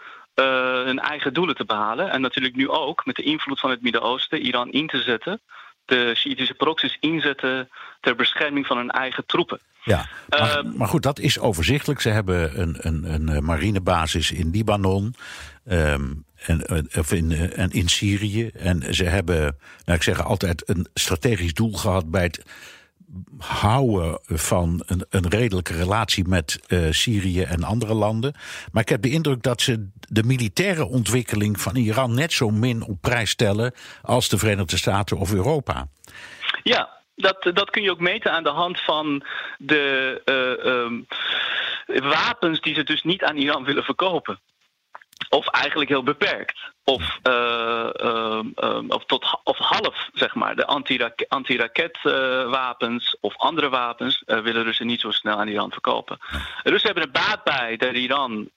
hun 0.86 1.00
eigen 1.00 1.34
doelen 1.34 1.56
te 1.56 1.66
behalen. 1.66 2.10
En 2.10 2.22
natuurlijk 2.22 2.56
nu 2.56 2.70
ook 2.70 3.06
met 3.06 3.16
de 3.16 3.24
invloed 3.24 3.60
van 3.60 3.70
het 3.70 3.82
Midden-Oosten 3.82 4.42
Iran 4.42 4.72
in 4.72 4.88
te 4.88 5.02
zetten. 5.02 5.42
De 5.86 6.14
Shiïtische 6.16 6.54
proxies 6.54 6.98
inzetten 7.00 7.70
ter 8.02 8.16
bescherming 8.16 8.66
van 8.66 8.78
hun 8.78 8.92
eigen 8.92 9.26
troepen. 9.26 9.60
Ja, 9.84 10.06
maar, 10.28 10.66
uh, 10.66 10.72
maar 10.74 10.88
goed, 10.88 11.04
dat 11.04 11.20
is 11.20 11.40
overzichtelijk. 11.40 12.02
Ze 12.02 12.10
hebben 12.10 12.62
een, 12.62 12.76
een, 12.80 13.30
een 13.30 13.44
marinebasis 13.44 14.32
in 14.32 14.50
Libanon. 14.50 15.16
Um, 15.72 16.26
en, 16.46 16.88
of 16.98 17.12
in, 17.12 17.52
en 17.52 17.72
in 17.72 17.88
Syrië. 17.88 18.48
En 18.48 18.96
ze 18.96 19.04
hebben, 19.04 19.58
nou 19.86 19.98
ik 19.98 20.04
zeg 20.04 20.26
altijd, 20.26 20.70
een 20.70 20.88
strategisch 20.94 21.54
doel 21.54 21.74
gehad 21.74 22.12
bij 22.12 22.24
het 22.24 22.44
houden 23.38 24.20
van 24.24 24.84
een, 24.86 25.06
een 25.10 25.30
redelijke 25.30 25.74
relatie 25.74 26.28
met 26.28 26.60
uh, 26.68 26.92
Syrië 26.92 27.42
en 27.42 27.64
andere 27.64 27.94
landen. 27.94 28.36
Maar 28.72 28.82
ik 28.82 28.90
heb 28.90 29.02
de 29.02 29.10
indruk 29.10 29.44
dat 29.44 29.62
ze 29.62 29.90
de 30.00 30.24
militaire 30.24 30.86
ontwikkeling 30.86 31.62
van 31.62 31.76
Iran 31.76 32.14
net 32.14 32.34
zo 32.34 32.50
min 32.50 32.84
op 32.84 33.02
prijs 33.02 33.30
stellen 33.30 33.74
als 34.02 34.30
de 34.30 34.38
Verenigde 34.38 34.78
Staten 34.78 35.18
of 35.18 35.34
Europa. 35.34 35.88
Ja, 36.64 36.90
dat, 37.16 37.50
dat 37.54 37.70
kun 37.70 37.82
je 37.82 37.92
ook 37.92 38.00
meten 38.00 38.32
aan 38.32 38.44
de 38.44 38.50
hand 38.50 38.80
van 38.80 39.26
de 39.58 40.22
uh, 40.26 40.72
um, 40.72 41.08
wapens 42.10 42.62
die 42.62 42.76
ze 42.76 42.84
dus 42.84 43.04
niet 43.04 43.24
aan 43.24 43.38
Iran 43.38 43.64
willen 43.64 43.84
verkopen 43.84 44.40
of 45.36 45.48
eigenlijk 45.48 45.90
heel 45.90 46.04
beperkt. 46.04 46.58
Of, 46.84 47.20
uh, 47.24 47.90
uh, 48.04 48.40
uh, 48.56 48.80
of, 48.88 49.06
tot, 49.06 49.40
of 49.44 49.58
half, 49.58 50.10
zeg 50.14 50.36
maar. 50.36 50.56
De 50.56 50.66
antiraketwapens 51.28 53.18
of 53.20 53.38
andere 53.38 53.70
wapens 53.70 54.24
willen 54.26 54.64
Russen 54.64 54.88
niet 54.88 55.02
zo 55.02 55.12
snel 55.12 55.38
aan 55.38 55.48
Iran 55.48 55.72
verkopen. 55.72 56.18
Russen 56.64 56.92
hebben 56.92 57.04
er 57.04 57.22
baat 57.22 57.44
bij 57.44 57.78
dat 57.78 57.94
Iran 57.94 58.50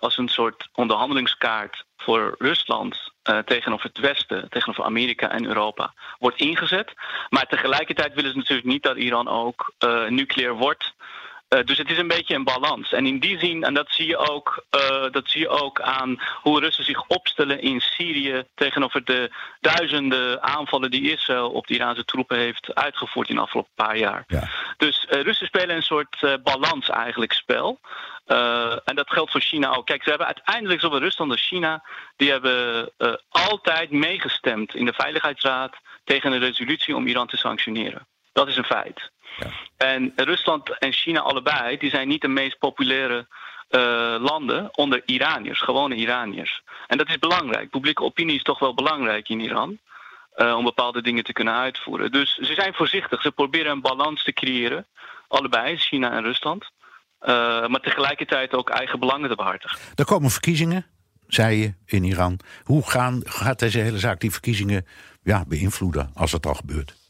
als 0.00 0.18
een 0.18 0.28
soort 0.28 0.68
onderhandelingskaart 0.74 1.84
voor 1.96 2.34
Rusland 2.38 3.12
tegenover 3.44 3.86
het 3.86 3.98
Westen, 3.98 4.48
tegenover 4.48 4.84
Amerika 4.84 5.30
en 5.30 5.46
Europa, 5.46 5.94
wordt 6.18 6.40
ingezet. 6.40 6.92
Maar 7.28 7.46
tegelijkertijd 7.46 8.14
willen 8.14 8.30
ze 8.30 8.36
natuurlijk 8.36 8.68
niet 8.68 8.82
dat 8.82 8.96
Iran 8.96 9.28
ook 9.28 9.72
nucleair 10.08 10.54
wordt. 10.54 10.94
Uh, 11.54 11.64
dus 11.64 11.78
het 11.78 11.90
is 11.90 11.98
een 11.98 12.08
beetje 12.08 12.34
een 12.34 12.44
balans. 12.44 12.92
En 12.92 13.06
in 13.06 13.18
die 13.18 13.38
zin, 13.38 13.64
en 13.64 13.74
dat 13.74 13.86
zie 13.90 14.06
je 14.06 14.16
ook, 14.16 14.64
uh, 14.70 15.10
dat 15.10 15.30
zie 15.30 15.40
je 15.40 15.48
ook 15.48 15.80
aan 15.80 16.20
hoe 16.42 16.60
Russen 16.60 16.84
zich 16.84 17.06
opstellen 17.06 17.60
in 17.60 17.80
Syrië 17.80 18.44
tegenover 18.54 19.04
de 19.04 19.30
duizenden 19.60 20.42
aanvallen 20.42 20.90
die 20.90 21.10
Israël 21.12 21.50
op 21.50 21.66
de 21.66 21.74
Iraanse 21.74 22.04
troepen 22.04 22.38
heeft 22.38 22.74
uitgevoerd 22.74 23.28
in 23.28 23.34
de 23.34 23.40
afgelopen 23.40 23.72
paar 23.74 23.96
jaar. 23.96 24.24
Ja. 24.26 24.48
Dus 24.76 25.06
uh, 25.10 25.20
Russen 25.20 25.46
spelen 25.46 25.76
een 25.76 25.82
soort 25.82 26.40
balans 26.42 26.88
eigenlijk 26.88 27.32
spel. 27.32 27.80
en 28.84 28.94
dat 28.94 29.10
geldt 29.10 29.30
voor 29.30 29.40
China 29.40 29.74
ook. 29.74 29.86
Kijk, 29.86 30.02
ze 30.02 30.08
hebben 30.08 30.26
uiteindelijk 30.26 30.80
zowel 30.80 31.00
Rusland 31.00 31.30
als 31.30 31.46
China, 31.46 31.84
die 32.16 32.30
hebben 32.30 32.90
altijd 33.28 33.90
meegestemd 33.90 34.74
in 34.74 34.84
de 34.84 34.92
Veiligheidsraad 34.92 35.76
tegen 36.04 36.32
een 36.32 36.40
resolutie 36.40 36.96
om 36.96 37.06
Iran 37.06 37.26
te 37.26 37.36
sanctioneren. 37.36 38.06
Dat 38.34 38.48
is 38.48 38.56
een 38.56 38.64
feit. 38.64 39.10
Ja. 39.38 39.46
En 39.76 40.12
Rusland 40.16 40.78
en 40.78 40.92
China 40.92 41.20
allebei, 41.20 41.76
die 41.76 41.90
zijn 41.90 42.08
niet 42.08 42.20
de 42.20 42.28
meest 42.28 42.58
populaire 42.58 43.26
uh, 43.70 44.16
landen 44.18 44.68
onder 44.76 45.02
Iraniërs, 45.04 45.60
gewone 45.60 45.94
Iraniërs. 45.94 46.62
En 46.86 46.98
dat 46.98 47.08
is 47.08 47.18
belangrijk. 47.18 47.70
Publieke 47.70 48.02
opinie 48.02 48.36
is 48.36 48.42
toch 48.42 48.58
wel 48.58 48.74
belangrijk 48.74 49.28
in 49.28 49.40
Iran. 49.40 49.78
Uh, 50.36 50.56
om 50.56 50.64
bepaalde 50.64 51.02
dingen 51.02 51.24
te 51.24 51.32
kunnen 51.32 51.54
uitvoeren. 51.54 52.12
Dus 52.12 52.34
ze 52.34 52.54
zijn 52.54 52.74
voorzichtig. 52.74 53.22
Ze 53.22 53.32
proberen 53.32 53.72
een 53.72 53.80
balans 53.80 54.24
te 54.24 54.32
creëren. 54.32 54.86
Allebei, 55.28 55.76
China 55.76 56.12
en 56.12 56.22
Rusland. 56.22 56.64
Uh, 57.22 57.28
maar 57.66 57.80
tegelijkertijd 57.80 58.54
ook 58.54 58.70
eigen 58.70 58.98
belangen 58.98 59.28
te 59.28 59.36
behartigen. 59.36 59.78
Er 59.94 60.04
komen 60.04 60.30
verkiezingen, 60.30 60.86
zei 61.26 61.56
je, 61.56 61.74
in 61.86 62.04
Iran. 62.04 62.38
Hoe 62.64 62.90
gaan, 62.90 63.20
gaat 63.24 63.58
deze 63.58 63.78
hele 63.78 63.98
zaak 63.98 64.20
die 64.20 64.32
verkiezingen 64.32 64.86
ja, 65.22 65.44
beïnvloeden 65.48 66.10
als 66.14 66.32
het 66.32 66.46
al 66.46 66.54
gebeurt? 66.54 67.03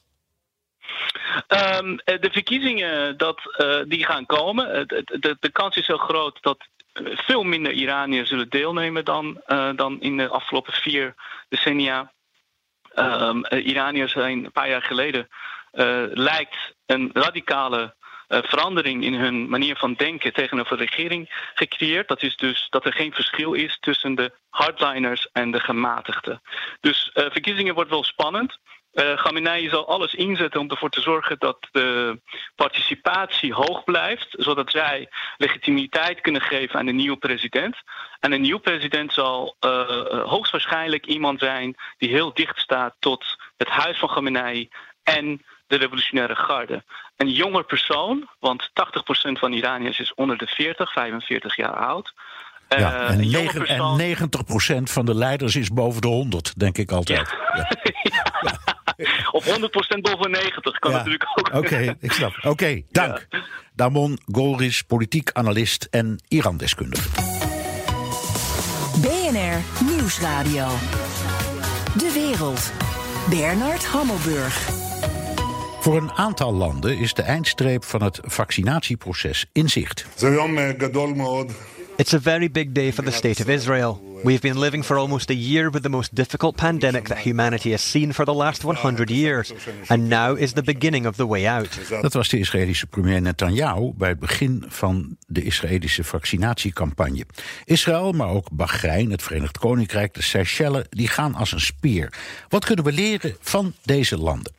Um, 1.48 1.96
de 2.04 2.28
verkiezingen 2.33 3.16
dat, 3.16 3.40
uh, 3.57 3.80
die 3.87 4.04
gaan 4.04 4.26
komen. 4.26 4.88
De, 4.88 5.37
de, 5.40 5.50
kans 5.50 5.76
is 5.76 5.87
heel 5.87 5.96
groot 5.96 6.38
dat 6.42 6.59
veel 7.02 7.42
minder 7.42 7.72
Iraniërs 7.72 8.28
zullen 8.28 8.48
deelnemen 8.48 9.04
dan, 9.04 9.42
dan 9.76 10.00
in 10.00 10.16
de 10.16 10.28
afgelopen 10.28 10.72
vier 10.72 11.14
decennia. 11.48 12.12
Um, 12.94 13.46
Iraniërs 13.46 14.12
zijn 14.12 14.44
een 14.44 14.52
paar 14.52 14.68
jaar 14.68 14.83
geleden 14.83 15.28
lijkt 16.12 16.74
een 16.87 17.11
radicale 17.12 17.94
verandering 18.28 19.04
in 19.04 19.14
hun 19.14 19.48
manier 19.48 19.76
van 19.76 19.94
denken 19.94 20.33
tegenover 20.33 20.76
de 20.76 20.85
regering 20.85 21.50
gecreëerd. 21.54 22.09
Dat 22.09 22.22
is 22.22 22.37
dus 22.37 22.66
dat 22.70 22.85
er 22.85 22.92
geen 22.92 23.12
verschil 23.12 23.52
is 23.52 23.78
tussen 23.80 24.14
de 24.14 24.33
hardliners 24.48 25.28
en 25.33 25.50
de 25.50 25.61
gematigden. 25.61 26.42
Dus 26.80 27.11
verkiezingen 27.12 27.74
wordt 27.74 27.90
wel 27.90 28.04
spannend. 28.04 28.59
Uh, 28.94 29.16
Khamenei 29.16 29.68
zal 29.68 29.88
alles 29.88 30.14
inzetten 30.14 30.61
om 30.61 30.70
ervoor 30.70 30.90
te 30.90 31.00
zorgen 31.00 31.37
dat 31.38 31.68
de 31.72 32.20
participatie 32.54 33.54
hoog 33.54 33.85
blijft, 33.85 34.26
zodat 34.30 34.70
zij 34.70 35.09
legitimiteit 35.37 36.20
kunnen 36.20 36.40
geven 36.40 36.78
aan 36.78 36.87
de 36.87 36.92
nieuwe 36.92 37.16
president. 37.16 37.76
En 38.20 38.33
een 38.33 38.40
nieuwe 38.40 38.61
president 38.61 39.12
zal 39.12 39.57
uh, 39.61 40.24
hoogstwaarschijnlijk 40.24 41.07
iemand 41.07 41.38
zijn 41.38 41.74
die 41.98 42.09
heel 42.09 42.35
dicht 42.35 42.59
staat 42.59 42.94
tot 42.98 43.24
het 43.57 43.68
huis 43.68 43.98
van 43.98 44.09
Khamenei 44.09 44.68
en 45.02 45.42
de 45.66 45.76
revolutionaire 45.76 46.37
garde. 46.37 46.85
Een 47.16 47.30
jonger 47.30 47.64
persoon, 47.64 48.28
want 48.38 48.68
80% 48.68 48.72
van 49.33 49.52
Iraniërs 49.52 49.98
is 49.98 50.14
onder 50.14 50.38
de 50.38 50.46
40, 50.46 50.92
45 50.92 51.57
jaar 51.57 51.76
oud. 51.76 52.12
Ja, 52.68 53.07
en, 53.07 53.30
9, 53.30 53.59
persoon... 53.59 54.00
en 54.00 54.16
90% 54.80 54.83
van 54.83 55.07
de 55.07 55.14
leiders 55.14 55.57
is 55.57 55.68
boven 55.68 56.00
de 56.00 56.09
100, 56.09 56.59
denk 56.59 56.78
ik 56.78 56.90
altijd. 56.90 57.37
Ja. 57.54 57.68
ja. 58.02 58.59
Of 59.34 59.44
100% 59.44 59.48
boven 60.00 60.30
90 60.30 60.78
kan 60.78 60.92
natuurlijk 60.92 61.24
ook. 61.34 61.46
Oké, 61.46 61.56
okay, 61.56 61.96
ik 62.00 62.12
snap. 62.12 62.34
Oké, 62.36 62.48
okay, 62.54 62.84
dank. 62.90 63.26
Ja. 63.30 63.44
Damon 63.72 64.18
Golris, 64.32 64.82
politiek 64.82 65.30
analist 65.32 65.86
en 65.90 66.20
Iran-deskundige. 66.28 67.08
BNR 69.00 69.84
Nieuwsradio. 69.90 70.66
De 71.98 72.10
wereld. 72.14 72.72
Bernard 73.30 73.84
Hammelburg. 73.84 74.68
Voor 75.80 75.96
een 75.96 76.12
aantal 76.12 76.54
landen 76.54 76.98
is 76.98 77.14
de 77.14 77.22
eindstreep 77.22 77.84
van 77.84 78.02
het 78.02 78.20
vaccinatieproces 78.22 79.46
in 79.52 79.68
zicht. 79.68 80.06
It's 81.96 82.14
a 82.14 82.20
very 82.20 82.50
big 82.50 82.66
day 82.72 82.92
for 82.92 83.04
the 83.04 83.10
State 83.10 83.42
of 83.42 83.48
Israel. 83.48 84.13
We've 84.24 84.40
been 84.40 84.58
living 84.58 84.84
for 84.84 84.96
almost 84.96 85.30
a 85.30 85.34
year 85.34 85.70
with 85.70 85.82
the 85.82 85.88
most 85.88 86.14
difficult 86.14 86.56
pandemic 86.56 87.08
that 87.08 87.18
humanity 87.18 87.70
has 87.70 87.90
seen 87.90 88.12
for 88.12 88.24
the 88.24 88.34
last 88.34 88.64
100 88.64 89.10
years. 89.10 89.52
And 89.88 90.08
now 90.08 90.37
is 90.37 90.52
the 90.52 90.62
beginning 90.62 91.06
of 91.06 91.16
the 91.16 91.26
way 91.26 91.46
out. 91.46 91.78
Dat 92.02 92.12
was 92.12 92.28
de 92.28 92.38
Israëlische 92.38 92.87
premier 92.87 93.20
Netanyahu 93.20 93.92
bij 93.94 94.08
het 94.08 94.18
begin 94.18 94.64
van 94.68 95.16
de 95.26 95.42
Israëlische 95.42 96.04
vaccinatiecampagne. 96.04 97.26
Israël, 97.64 98.12
maar 98.12 98.28
ook 98.28 98.48
Bahrein, 98.52 99.10
het 99.10 99.22
Verenigd 99.22 99.58
Koninkrijk, 99.58 100.14
de 100.14 100.22
Seychelles, 100.22 100.84
die 100.90 101.08
gaan 101.08 101.34
als 101.34 101.52
een 101.52 101.60
speer. 101.60 102.12
Wat 102.48 102.64
kunnen 102.64 102.84
we 102.84 102.92
leren 102.92 103.37
van 103.40 103.74
deze 103.82 104.18
landen? 104.18 104.52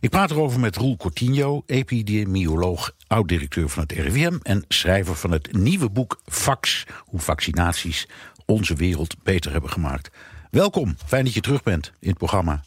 Ik 0.00 0.10
praat 0.10 0.30
erover 0.30 0.60
met 0.60 0.76
Roel 0.76 0.96
Cortinho, 0.96 1.62
epidemioloog, 1.66 2.94
oud-directeur 3.06 3.68
van 3.68 3.82
het 3.82 3.92
RIVM 3.92 4.38
en 4.42 4.64
schrijver 4.68 5.16
van 5.16 5.30
het 5.30 5.52
nieuwe 5.52 5.90
boek 5.90 6.20
Vax, 6.26 6.84
hoe 6.98 7.20
vaccinaties 7.20 8.08
onze 8.52 8.74
wereld 8.74 9.22
beter 9.22 9.52
hebben 9.52 9.70
gemaakt. 9.70 10.10
Welkom, 10.50 10.96
fijn 11.06 11.24
dat 11.24 11.34
je 11.34 11.40
terug 11.40 11.62
bent 11.62 11.92
in 12.00 12.08
het 12.08 12.18
programma. 12.18 12.62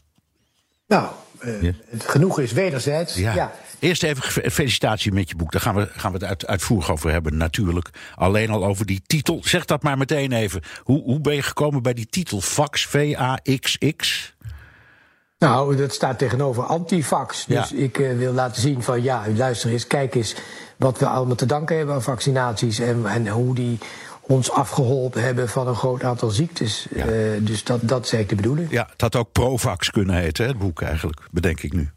Nou, 0.88 1.08
uh, 1.40 1.62
ja. 1.62 1.72
het 1.90 2.04
genoegen 2.04 2.44
is 2.44 2.52
wederzijds. 2.52 3.16
Ja. 3.16 3.34
ja. 3.34 3.54
Eerst 3.80 4.04
even 4.04 4.52
felicitatie 4.52 5.12
met 5.12 5.30
je 5.30 5.36
boek. 5.36 5.52
Daar 5.52 5.62
gaan 5.62 5.76
we, 5.76 5.90
gaan 5.92 6.12
we 6.12 6.18
het 6.18 6.28
uit, 6.28 6.48
uitvoerig 6.48 6.92
over 6.92 7.12
hebben, 7.12 7.38
natuurlijk. 7.38 7.90
Alleen 8.16 8.50
al 8.50 8.66
over 8.66 8.86
die 8.86 9.02
titel. 9.08 9.42
Zeg 9.44 9.66
dat 9.66 9.84
maar 9.84 9.98
meteen 9.98 10.32
even. 10.32 10.62
Hoe, 10.84 11.04
hoe 11.04 11.20
ben 11.20 11.36
je 11.36 11.42
gekomen 11.42 11.82
bij 11.82 11.94
die 11.94 12.08
titel? 12.10 12.42
Vax, 12.42 12.86
V-A-X-X? 12.86 14.34
Nou, 15.40 15.76
dat 15.76 15.94
staat 15.94 16.18
tegenover 16.18 16.64
antivax. 16.64 17.46
Dus 17.46 17.70
ja. 17.70 17.78
ik 17.78 17.98
uh, 17.98 18.18
wil 18.18 18.34
laten 18.34 18.62
zien 18.62 18.84
van 18.84 19.04
ja, 19.04 19.24
luister 19.36 19.70
eens, 19.70 19.88
kijk 19.88 20.16
eens 20.16 20.36
wat 20.78 21.00
we 21.00 21.08
allemaal 21.08 21.36
te 21.36 21.46
danken 21.46 21.78
hebben 21.78 21.96
aan 21.96 22.02
vaccinaties 22.02 22.80
en, 22.80 23.06
en 23.06 23.28
hoe 23.28 23.56
die 23.56 23.78
ons 24.28 24.52
afgeholpen 24.52 25.24
hebben 25.24 25.50
van 25.50 25.68
een 25.68 25.76
groot 25.76 26.04
aantal 26.04 26.30
ziektes. 26.30 26.88
Ja. 26.96 27.06
Uh, 27.06 27.32
dus 27.40 27.64
dat, 27.64 27.80
dat 27.82 28.06
is 28.06 28.14
eigenlijk 28.14 28.30
de 28.30 28.36
bedoeling. 28.36 28.72
Ja, 28.72 28.88
het 28.92 29.02
had 29.02 29.16
ook 29.16 29.32
Provax 29.32 29.92
kunnen 29.92 30.16
heten, 30.16 30.48
het 30.48 30.58
boek 30.58 30.82
eigenlijk, 30.82 31.20
bedenk 31.32 31.62
ik 31.62 31.74
nu. 31.74 31.90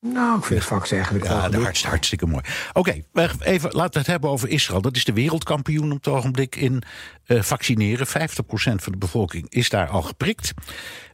Nou, 0.00 0.38
ik 0.38 0.44
vind 0.44 0.64
Vax 0.64 0.92
eigenlijk 0.92 1.24
ja, 1.24 1.50
wel 1.50 1.60
hartstikke, 1.60 1.88
hartstikke 1.88 2.26
mooi. 2.26 2.42
Oké, 2.72 3.02
okay, 3.12 3.30
even 3.40 3.70
laten 3.72 3.92
we 3.92 3.98
het 3.98 4.06
hebben 4.06 4.30
over 4.30 4.48
Israël. 4.48 4.80
Dat 4.80 4.96
is 4.96 5.04
de 5.04 5.12
wereldkampioen 5.12 5.90
op 5.90 5.96
het 5.96 6.08
ogenblik 6.08 6.56
in 6.56 6.82
uh, 7.26 7.42
vaccineren. 7.42 8.06
50% 8.06 8.10
van 8.54 8.92
de 8.92 8.98
bevolking 8.98 9.46
is 9.48 9.68
daar 9.68 9.88
al 9.88 10.02
geprikt. 10.02 10.52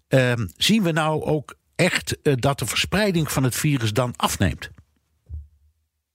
Uh, 0.08 0.32
zien 0.56 0.82
we 0.82 0.92
nou 0.92 1.24
ook 1.24 1.54
echt 1.76 2.16
uh, 2.22 2.34
dat 2.36 2.58
de 2.58 2.66
verspreiding 2.66 3.32
van 3.32 3.42
het 3.42 3.54
virus 3.54 3.92
dan 3.92 4.14
afneemt? 4.16 4.70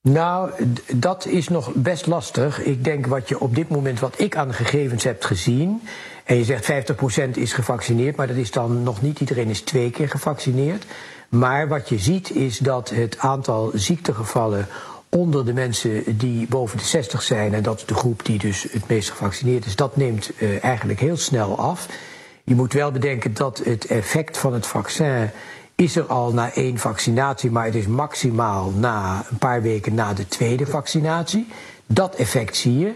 Nou, 0.02 0.52
dat 0.94 1.26
is 1.26 1.48
nog 1.48 1.74
best 1.74 2.06
lastig. 2.06 2.64
Ik 2.64 2.84
denk 2.84 3.06
wat 3.06 3.30
je 3.30 3.40
op 3.40 3.56
dit 3.56 3.70
moment, 3.70 4.00
wat 4.00 4.20
ik 4.20 4.36
aan 4.36 4.54
gegevens 4.54 5.04
heb 5.04 5.24
gezien. 5.24 5.82
En 6.24 6.36
je 6.36 6.44
zegt 6.44 6.72
50% 6.92 7.30
is 7.34 7.54
gevaccineerd, 7.54 8.16
maar 8.16 8.28
dat 8.28 8.36
is 8.36 8.52
dan 8.52 8.84
nog 8.84 9.02
niet 9.02 9.20
iedereen 9.20 9.50
is 9.50 9.62
twee 9.62 9.90
keer 9.90 10.10
gevaccineerd. 10.10 10.86
Maar 11.30 11.68
wat 11.68 11.90
je 11.90 12.00
ziet 12.00 12.32
is 12.32 12.58
dat 12.58 12.90
het 12.90 13.18
aantal 13.18 13.72
ziektegevallen 13.74 14.68
onder 15.10 15.46
de 15.46 15.54
mensen 15.54 16.18
die 16.18 16.48
boven 16.48 16.78
de 16.78 16.84
60 16.84 17.22
zijn, 17.22 17.54
en 17.54 17.64
dat 17.64 17.78
is 17.78 17.86
de 17.86 17.94
groep 17.94 18.26
die 18.26 18.40
dus 18.40 18.68
het 18.72 18.88
meest 18.88 19.10
gevaccineerd 19.10 19.66
is, 19.66 19.76
dat 19.76 19.98
neemt 19.98 20.32
uh, 20.38 20.64
eigenlijk 20.64 21.00
heel 21.00 21.18
snel 21.18 21.58
af. 21.58 21.88
Je 22.44 22.56
moet 22.56 22.74
wel 22.74 22.92
bedenken 22.92 23.34
dat 23.34 23.62
het 23.64 23.86
effect 23.86 24.38
van 24.38 24.54
het 24.54 24.68
vaccin 24.68 25.30
is 25.78 25.96
er 25.96 26.06
al 26.06 26.34
na 26.34 26.52
één 26.54 26.78
vaccinatie, 26.78 27.52
maar 27.52 27.66
het 27.66 27.76
is 27.76 27.88
maximaal 27.88 28.72
na 28.72 29.26
een 29.30 29.38
paar 29.38 29.62
weken 29.62 29.94
na 29.94 30.14
de 30.14 30.28
tweede 30.28 30.66
vaccinatie. 30.66 31.48
Dat 31.86 32.16
effect 32.16 32.58
zie 32.58 32.78
je. 32.78 32.94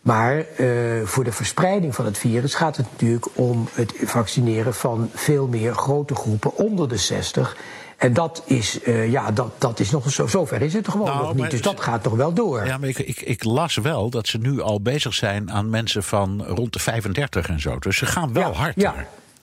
Maar 0.00 0.44
uh, 0.58 1.04
voor 1.04 1.24
de 1.24 1.32
verspreiding 1.32 1.94
van 1.94 2.04
het 2.04 2.18
virus 2.18 2.54
gaat 2.54 2.76
het 2.76 2.86
natuurlijk 2.90 3.26
om 3.34 3.68
het 3.72 3.94
vaccineren 4.04 4.74
van 4.74 5.10
veel 5.14 5.46
meer 5.46 5.74
grote 5.74 6.14
groepen 6.14 6.56
onder 6.56 6.88
de 6.88 6.96
60 6.96 7.56
En 7.96 8.12
dat 8.12 8.42
is, 8.44 8.78
uh, 8.82 9.10
ja, 9.10 9.30
dat, 9.30 9.52
dat 9.58 9.80
is 9.80 9.90
nog 9.90 10.12
zo, 10.12 10.26
zover 10.26 10.62
is 10.62 10.72
het 10.72 10.88
gewoon 10.88 11.06
nou, 11.06 11.22
nog 11.22 11.34
niet. 11.34 11.50
Dus 11.50 11.62
dat 11.62 11.80
gaat 11.80 12.02
toch 12.02 12.14
wel 12.14 12.32
door. 12.32 12.66
Ja, 12.66 12.78
maar 12.78 12.88
ik, 12.88 12.98
ik, 12.98 13.20
ik, 13.20 13.44
las 13.44 13.76
wel 13.76 14.10
dat 14.10 14.26
ze 14.26 14.38
nu 14.38 14.60
al 14.60 14.80
bezig 14.80 15.14
zijn 15.14 15.50
aan 15.50 15.70
mensen 15.70 16.02
van 16.02 16.44
rond 16.44 16.72
de 16.72 16.78
35 16.78 17.48
en 17.48 17.60
zo. 17.60 17.78
Dus 17.78 17.96
ze 17.96 18.06
gaan 18.06 18.32
wel 18.32 18.54
hard. 18.56 18.80
Ja. 18.80 18.94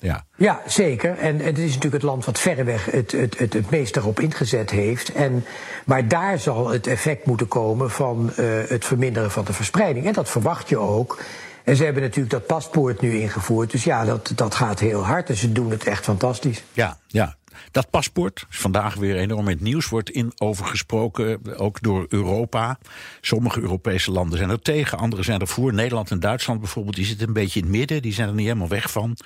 Ja. 0.02 0.26
ja, 0.36 0.62
zeker. 0.66 1.18
En, 1.18 1.40
het 1.40 1.58
is 1.58 1.68
natuurlijk 1.68 1.94
het 1.94 2.04
land 2.04 2.26
wat 2.26 2.40
verreweg 2.40 2.86
het, 2.86 3.12
het, 3.12 3.40
het, 3.40 3.54
het 3.54 3.70
meest 3.70 3.96
erop 3.96 4.20
ingezet 4.20 4.70
heeft. 4.70 5.14
En, 5.14 5.46
maar 5.86 6.08
daar 6.08 6.40
zal 6.40 6.70
het 6.70 6.88
effect 6.88 7.26
moeten 7.26 7.48
komen 7.48 7.92
van 7.92 8.32
uh, 8.40 8.46
het 8.68 8.86
verminderen 8.86 9.32
van 9.32 9.46
de 9.46 9.54
verspreiding. 9.54 10.06
En 10.06 10.14
dat 10.14 10.30
verwacht 10.30 10.70
je 10.70 10.78
ook. 10.78 11.22
En 11.64 11.76
ze 11.76 11.84
hebben 11.84 12.04
natuurlijk 12.04 12.32
dat 12.32 12.46
paspoort 12.46 13.02
nu 13.02 13.20
ingevoerd. 13.20 13.72
Dus 13.72 13.84
ja, 13.84 14.06
dat, 14.06 14.32
dat 14.36 14.56
gaat 14.56 14.80
heel 14.80 15.06
hard. 15.06 15.30
En 15.30 15.36
ze 15.36 15.52
doen 15.52 15.72
het 15.72 15.84
echt 15.84 16.04
fantastisch. 16.04 16.64
Ja, 16.74 16.98
ja. 17.08 17.36
Dat 17.72 17.90
paspoort 17.90 18.46
is 18.50 18.58
vandaag 18.58 18.96
weer 18.96 19.16
enorm 19.16 19.48
in 19.48 19.54
het 19.54 19.62
nieuws. 19.62 19.90
Wordt 19.90 20.10
in 20.10 20.32
overgesproken, 20.38 21.58
ook 21.58 21.82
door 21.82 22.06
Europa. 22.10 22.80
Sommige 23.22 23.62
Europese 23.62 24.12
landen 24.12 24.38
zijn 24.38 24.50
er 24.50 24.62
tegen, 24.62 24.98
andere 24.98 25.24
zijn 25.24 25.40
er 25.40 25.48
voor. 25.48 25.74
Nederland 25.74 26.12
en 26.12 26.20
Duitsland 26.20 26.60
bijvoorbeeld, 26.60 26.96
die 26.96 27.06
zitten 27.06 27.28
een 27.28 27.34
beetje 27.34 27.60
in 27.60 27.66
het 27.66 27.76
midden. 27.76 28.02
Die 28.02 28.14
zijn 28.14 28.28
er 28.28 28.34
niet 28.34 28.46
helemaal 28.46 28.68
weg 28.68 28.92
van. 28.92 29.18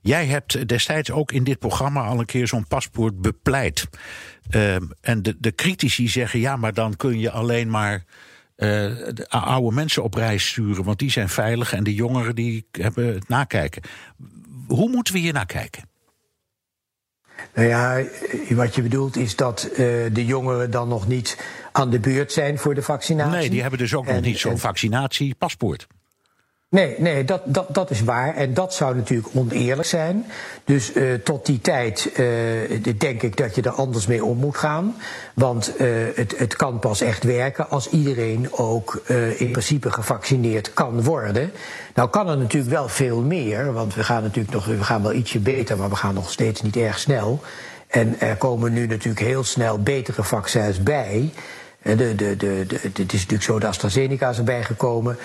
Jij 0.00 0.26
hebt 0.26 0.68
destijds 0.68 1.10
ook 1.10 1.32
in 1.32 1.44
dit 1.44 1.58
programma 1.58 2.04
al 2.04 2.18
een 2.18 2.26
keer 2.26 2.46
zo'n 2.46 2.66
paspoort 2.66 3.20
bepleit. 3.20 3.88
Uh, 4.50 4.74
en 5.00 5.22
de, 5.22 5.36
de 5.38 5.54
critici 5.54 6.08
zeggen, 6.08 6.40
ja, 6.40 6.56
maar 6.56 6.74
dan 6.74 6.96
kun 6.96 7.18
je 7.18 7.30
alleen 7.30 7.70
maar 7.70 8.04
uh, 8.56 9.08
oude 9.28 9.74
mensen 9.74 10.02
op 10.02 10.14
reis 10.14 10.48
sturen, 10.48 10.84
want 10.84 10.98
die 10.98 11.10
zijn 11.10 11.28
veilig 11.28 11.72
en 11.72 11.84
de 11.84 11.94
jongeren 11.94 12.34
die 12.34 12.66
hebben 12.70 13.14
het 13.14 13.28
nakijken. 13.28 13.82
Hoe 14.66 14.88
moeten 14.88 15.14
we 15.14 15.20
hier 15.20 15.32
naar 15.32 15.46
kijken? 15.46 15.88
Nou 17.54 17.68
ja, 17.68 18.04
wat 18.48 18.74
je 18.74 18.82
bedoelt 18.82 19.16
is 19.16 19.36
dat 19.36 19.68
uh, 19.70 19.76
de 20.12 20.24
jongeren 20.24 20.70
dan 20.70 20.88
nog 20.88 21.08
niet 21.08 21.38
aan 21.72 21.90
de 21.90 21.98
beurt 21.98 22.32
zijn 22.32 22.58
voor 22.58 22.74
de 22.74 22.82
vaccinatie. 22.82 23.38
Nee, 23.38 23.50
die 23.50 23.60
hebben 23.60 23.78
dus 23.78 23.94
ook 23.94 24.06
nog 24.06 24.20
niet 24.20 24.38
zo'n 24.38 24.58
vaccinatiepaspoort. 24.58 25.86
Nee, 26.70 26.94
nee 26.98 27.24
dat, 27.24 27.42
dat, 27.44 27.74
dat 27.74 27.90
is 27.90 28.02
waar. 28.02 28.34
En 28.34 28.54
dat 28.54 28.74
zou 28.74 28.96
natuurlijk 28.96 29.28
oneerlijk 29.34 29.88
zijn. 29.88 30.26
Dus 30.64 30.94
uh, 30.94 31.14
tot 31.14 31.46
die 31.46 31.60
tijd 31.60 32.10
uh, 32.12 32.96
denk 32.98 33.22
ik 33.22 33.36
dat 33.36 33.54
je 33.54 33.62
er 33.62 33.70
anders 33.70 34.06
mee 34.06 34.24
om 34.24 34.38
moet 34.38 34.56
gaan. 34.56 34.96
Want 35.34 35.72
uh, 35.80 35.88
het, 36.14 36.38
het 36.38 36.56
kan 36.56 36.78
pas 36.78 37.00
echt 37.00 37.24
werken 37.24 37.70
als 37.70 37.88
iedereen 37.88 38.52
ook 38.52 39.02
in 39.36 39.50
principe 39.50 39.90
gevaccineerd 39.90 40.72
kan 40.72 41.02
worden. 41.02 41.52
Nou 41.94 42.08
kan 42.08 42.28
er 42.28 42.38
natuurlijk 42.38 42.72
wel 42.72 42.88
veel 42.88 43.20
meer, 43.20 43.72
want 43.72 43.94
we 43.94 44.04
gaan 44.04 44.22
natuurlijk 44.22 44.54
nog, 44.54 44.64
we 44.64 44.84
gaan 44.84 45.02
wel 45.02 45.12
ietsje 45.12 45.38
beter, 45.38 45.76
maar 45.76 45.90
we 45.90 45.96
gaan 45.96 46.14
nog 46.14 46.30
steeds 46.30 46.62
niet 46.62 46.76
erg 46.76 46.98
snel. 46.98 47.40
En 47.86 48.20
er 48.20 48.36
komen 48.36 48.72
nu 48.72 48.86
natuurlijk 48.86 49.24
heel 49.26 49.44
snel 49.44 49.82
betere 49.82 50.22
vaccins 50.22 50.82
bij. 50.82 51.32
De, 51.82 52.14
de, 52.14 52.36
de, 52.36 52.64
het 52.82 52.98
is 52.98 53.20
natuurlijk 53.20 53.42
zo, 53.42 53.58
de 53.58 53.66
AstraZeneca 53.66 54.28
is 54.28 54.38
erbij 54.38 54.62
gekomen. 54.62 55.16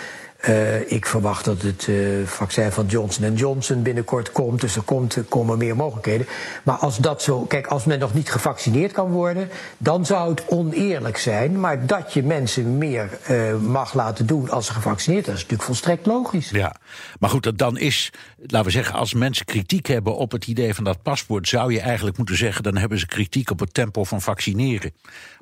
Uh, 0.50 0.92
ik 0.92 1.06
verwacht 1.06 1.46
dat 1.46 1.62
het 1.62 1.88
uh, 1.88 2.28
vaccin 2.28 2.72
van 2.72 2.86
Johnson 2.86 3.34
Johnson 3.34 3.82
binnenkort 3.82 4.32
komt. 4.32 4.62
Dus 4.62 4.76
er, 4.76 4.82
komt, 4.82 5.18
komen 5.30 5.58
meer 5.58 5.76
mogelijkheden. 5.76 6.28
Maar 6.64 6.76
als 6.76 6.98
dat 6.98 7.22
zo. 7.22 7.42
Kijk, 7.42 7.68
als 7.68 7.84
men 7.86 8.00
nog 8.00 8.14
niet 8.14 8.32
gevaccineerd 8.32 8.92
kan 8.92 9.12
worden. 9.12 9.50
dan 9.78 10.06
zou 10.06 10.30
het 10.30 10.48
oneerlijk 10.48 11.18
zijn. 11.18 11.60
Maar 11.60 11.86
dat 11.86 12.14
je 12.14 12.24
mensen 12.24 12.78
meer 12.78 13.10
uh, 13.30 13.56
mag 13.56 13.94
laten 13.94 14.26
doen 14.26 14.50
als 14.50 14.66
ze 14.66 14.74
gevaccineerd 14.74 15.24
zijn. 15.26 15.36
is 15.36 15.42
natuurlijk 15.42 15.70
volstrekt 15.70 16.06
logisch. 16.06 16.50
Ja, 16.50 16.76
maar 17.20 17.30
goed, 17.30 17.58
dan 17.58 17.78
is. 17.78 18.12
laten 18.38 18.66
we 18.66 18.72
zeggen, 18.72 18.96
als 18.96 19.14
mensen 19.14 19.46
kritiek 19.46 19.86
hebben 19.88 20.16
op 20.16 20.32
het 20.32 20.48
idee 20.48 20.74
van 20.74 20.84
dat 20.84 21.02
paspoort. 21.02 21.48
zou 21.48 21.74
je 21.74 21.80
eigenlijk 21.80 22.18
moeten 22.18 22.38
zeggen. 22.38 22.64
dan 22.64 22.78
hebben 22.78 23.00
ze 23.00 23.06
kritiek 23.06 23.52
op 23.52 23.60
het 23.60 23.74
tempo 23.74 24.04
van 24.04 24.22
vaccineren. 24.22 24.94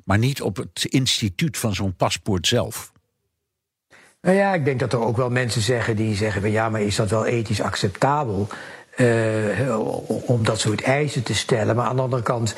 Maar 0.04 0.18
niet 0.18 0.42
op 0.42 0.56
het 0.56 0.84
instituut 0.84 1.58
van 1.58 1.74
zo'n 1.74 1.96
paspoort 1.96 2.46
zelf. 2.46 2.92
Nou 4.24 4.36
ja, 4.36 4.54
ik 4.54 4.64
denk 4.64 4.80
dat 4.80 4.92
er 4.92 5.00
ook 5.00 5.16
wel 5.16 5.30
mensen 5.30 5.62
zeggen 5.62 5.96
die 5.96 6.14
zeggen: 6.14 6.40
van 6.40 6.50
ja, 6.50 6.68
maar 6.68 6.80
is 6.80 6.96
dat 6.96 7.10
wel 7.10 7.26
ethisch 7.26 7.60
acceptabel? 7.60 8.48
Uh, 8.96 9.78
om 10.26 10.44
dat 10.44 10.60
soort 10.60 10.82
eisen 10.82 11.22
te 11.22 11.34
stellen. 11.34 11.76
Maar 11.76 11.86
aan 11.86 11.96
de 11.96 12.02
andere 12.02 12.22
kant 12.22 12.54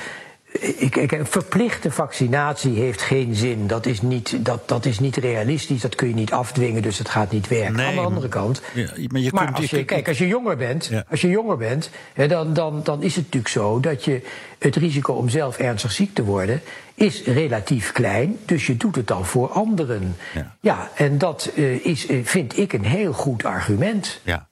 ik, 0.61 0.97
ik, 0.97 1.19
verplichte 1.23 1.91
vaccinatie 1.91 2.73
heeft 2.73 3.03
geen 3.03 3.35
zin. 3.35 3.67
Dat 3.67 3.87
is, 3.87 4.03
niet, 4.03 4.45
dat, 4.45 4.69
dat 4.69 4.85
is 4.85 4.99
niet 4.99 5.17
realistisch. 5.17 5.81
Dat 5.81 5.95
kun 5.95 6.09
je 6.09 6.15
niet 6.15 6.33
afdwingen, 6.33 6.83
dus 6.83 6.99
het 6.99 7.09
gaat 7.09 7.33
niet 7.33 7.49
werken. 7.49 7.81
Aan 7.81 7.95
de 7.95 8.01
andere 8.01 8.29
kant. 8.29 8.63
Ja, 8.75 8.91
maar, 9.09 9.21
je 9.21 9.31
maar 9.33 9.53
als 9.53 9.71
je, 9.71 9.85
kijk, 9.85 10.09
als 10.09 10.19
je 10.19 10.27
jonger 10.27 10.57
bent, 10.57 10.91
als 11.11 11.21
je 11.21 11.29
jonger 11.29 11.57
bent 11.57 11.91
dan, 12.29 12.55
dan, 12.55 12.81
dan 12.85 13.03
is 13.03 13.15
het 13.15 13.25
natuurlijk 13.25 13.53
zo 13.53 13.81
dat 13.81 14.05
je 14.05 14.23
het 14.59 14.77
risico 14.77 15.13
om 15.13 15.29
zelf 15.29 15.59
ernstig 15.59 15.93
ziek 15.93 16.15
te 16.15 16.25
worden 16.25 16.61
is 16.97 17.23
relatief 17.23 17.93
klein. 17.93 18.39
Dus 18.45 18.67
je 18.67 18.77
doet 18.77 18.97
het 18.97 19.07
dan 19.07 19.27
voor 19.27 19.49
anderen. 19.49 20.17
Ja, 20.35 20.57
ja 20.61 20.91
en 20.95 21.19
dat 21.19 21.51
uh, 21.55 21.85
is, 21.85 22.11
uh, 22.11 22.25
vind 22.25 22.59
ik 22.59 22.73
een 22.73 22.85
heel 22.85 23.13
goed 23.13 23.45
argument. 23.45 24.21
Ja. 24.23 24.49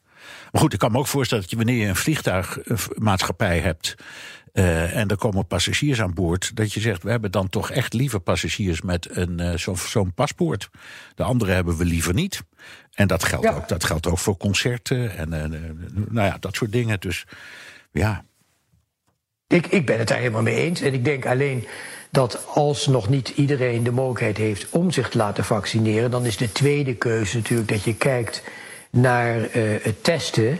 Maar 0.52 0.62
goed, 0.62 0.72
ik 0.72 0.78
kan 0.78 0.92
me 0.92 0.98
ook 0.98 1.07
voorstellen 1.07 1.42
dat 1.42 1.52
je 1.52 1.57
wanneer 1.57 1.80
je 1.83 1.88
een 1.88 1.96
vliegtuigmaatschappij 1.96 3.59
hebt. 3.59 3.94
Uh, 4.52 4.96
en 4.96 5.09
er 5.09 5.16
komen 5.16 5.46
passagiers 5.46 6.00
aan 6.00 6.14
boord. 6.14 6.57
Dat 6.57 6.72
je 6.72 6.80
zegt, 6.80 7.02
we 7.02 7.11
hebben 7.11 7.30
dan 7.30 7.48
toch 7.48 7.70
echt 7.70 7.92
liever 7.92 8.20
passagiers 8.20 8.83
met 8.83 9.16
een, 9.16 9.40
uh, 9.40 9.57
zo'n 9.57 9.76
zo 9.76 10.04
paspoort. 10.14 10.70
De 11.14 11.22
andere 11.22 11.52
hebben 11.52 11.76
we 11.76 11.85
liever 11.85 12.14
niet. 12.14 12.42
En 12.92 13.07
dat 13.07 13.24
geldt, 13.24 13.46
ook, 13.46 13.68
dat 13.68 13.85
geldt 13.85 14.07
ook 14.07 14.18
voor 14.18 14.37
concerten 14.37 15.16
en 15.16 15.33
uh, 15.33 15.61
nou 16.09 16.26
ja, 16.26 16.37
dat 16.40 16.54
soort 16.54 16.72
dingen. 16.72 17.00
Dus 17.00 17.26
ja. 17.92 18.24
Ik, 19.46 19.66
ik 19.66 19.87
ben 19.87 19.98
het 19.98 20.09
daar 20.09 20.18
helemaal 20.18 20.42
mee 20.42 20.57
eens. 20.57 20.80
En 20.80 20.94
ik 20.94 21.04
denk 21.04 21.26
alleen 21.26 21.66
dat 22.14 22.38
als 22.46 22.87
nog 22.87 23.09
niet 23.09 23.29
iedereen 23.29 23.83
de 23.83 23.90
mogelijkheid 23.90 24.37
heeft 24.37 24.66
om 24.70 24.90
zich 24.90 25.09
te 25.09 25.18
laten 25.18 25.44
vaccineren, 25.44 26.11
dan 26.11 26.24
is 26.24 26.37
de 26.37 26.53
tweede 26.53 26.94
keuze 26.94 27.37
natuurlijk 27.37 27.68
dat 27.68 27.83
je 27.83 27.94
kijkt 27.94 28.42
naar 28.90 29.35
het 29.83 30.05
testen. 30.05 30.59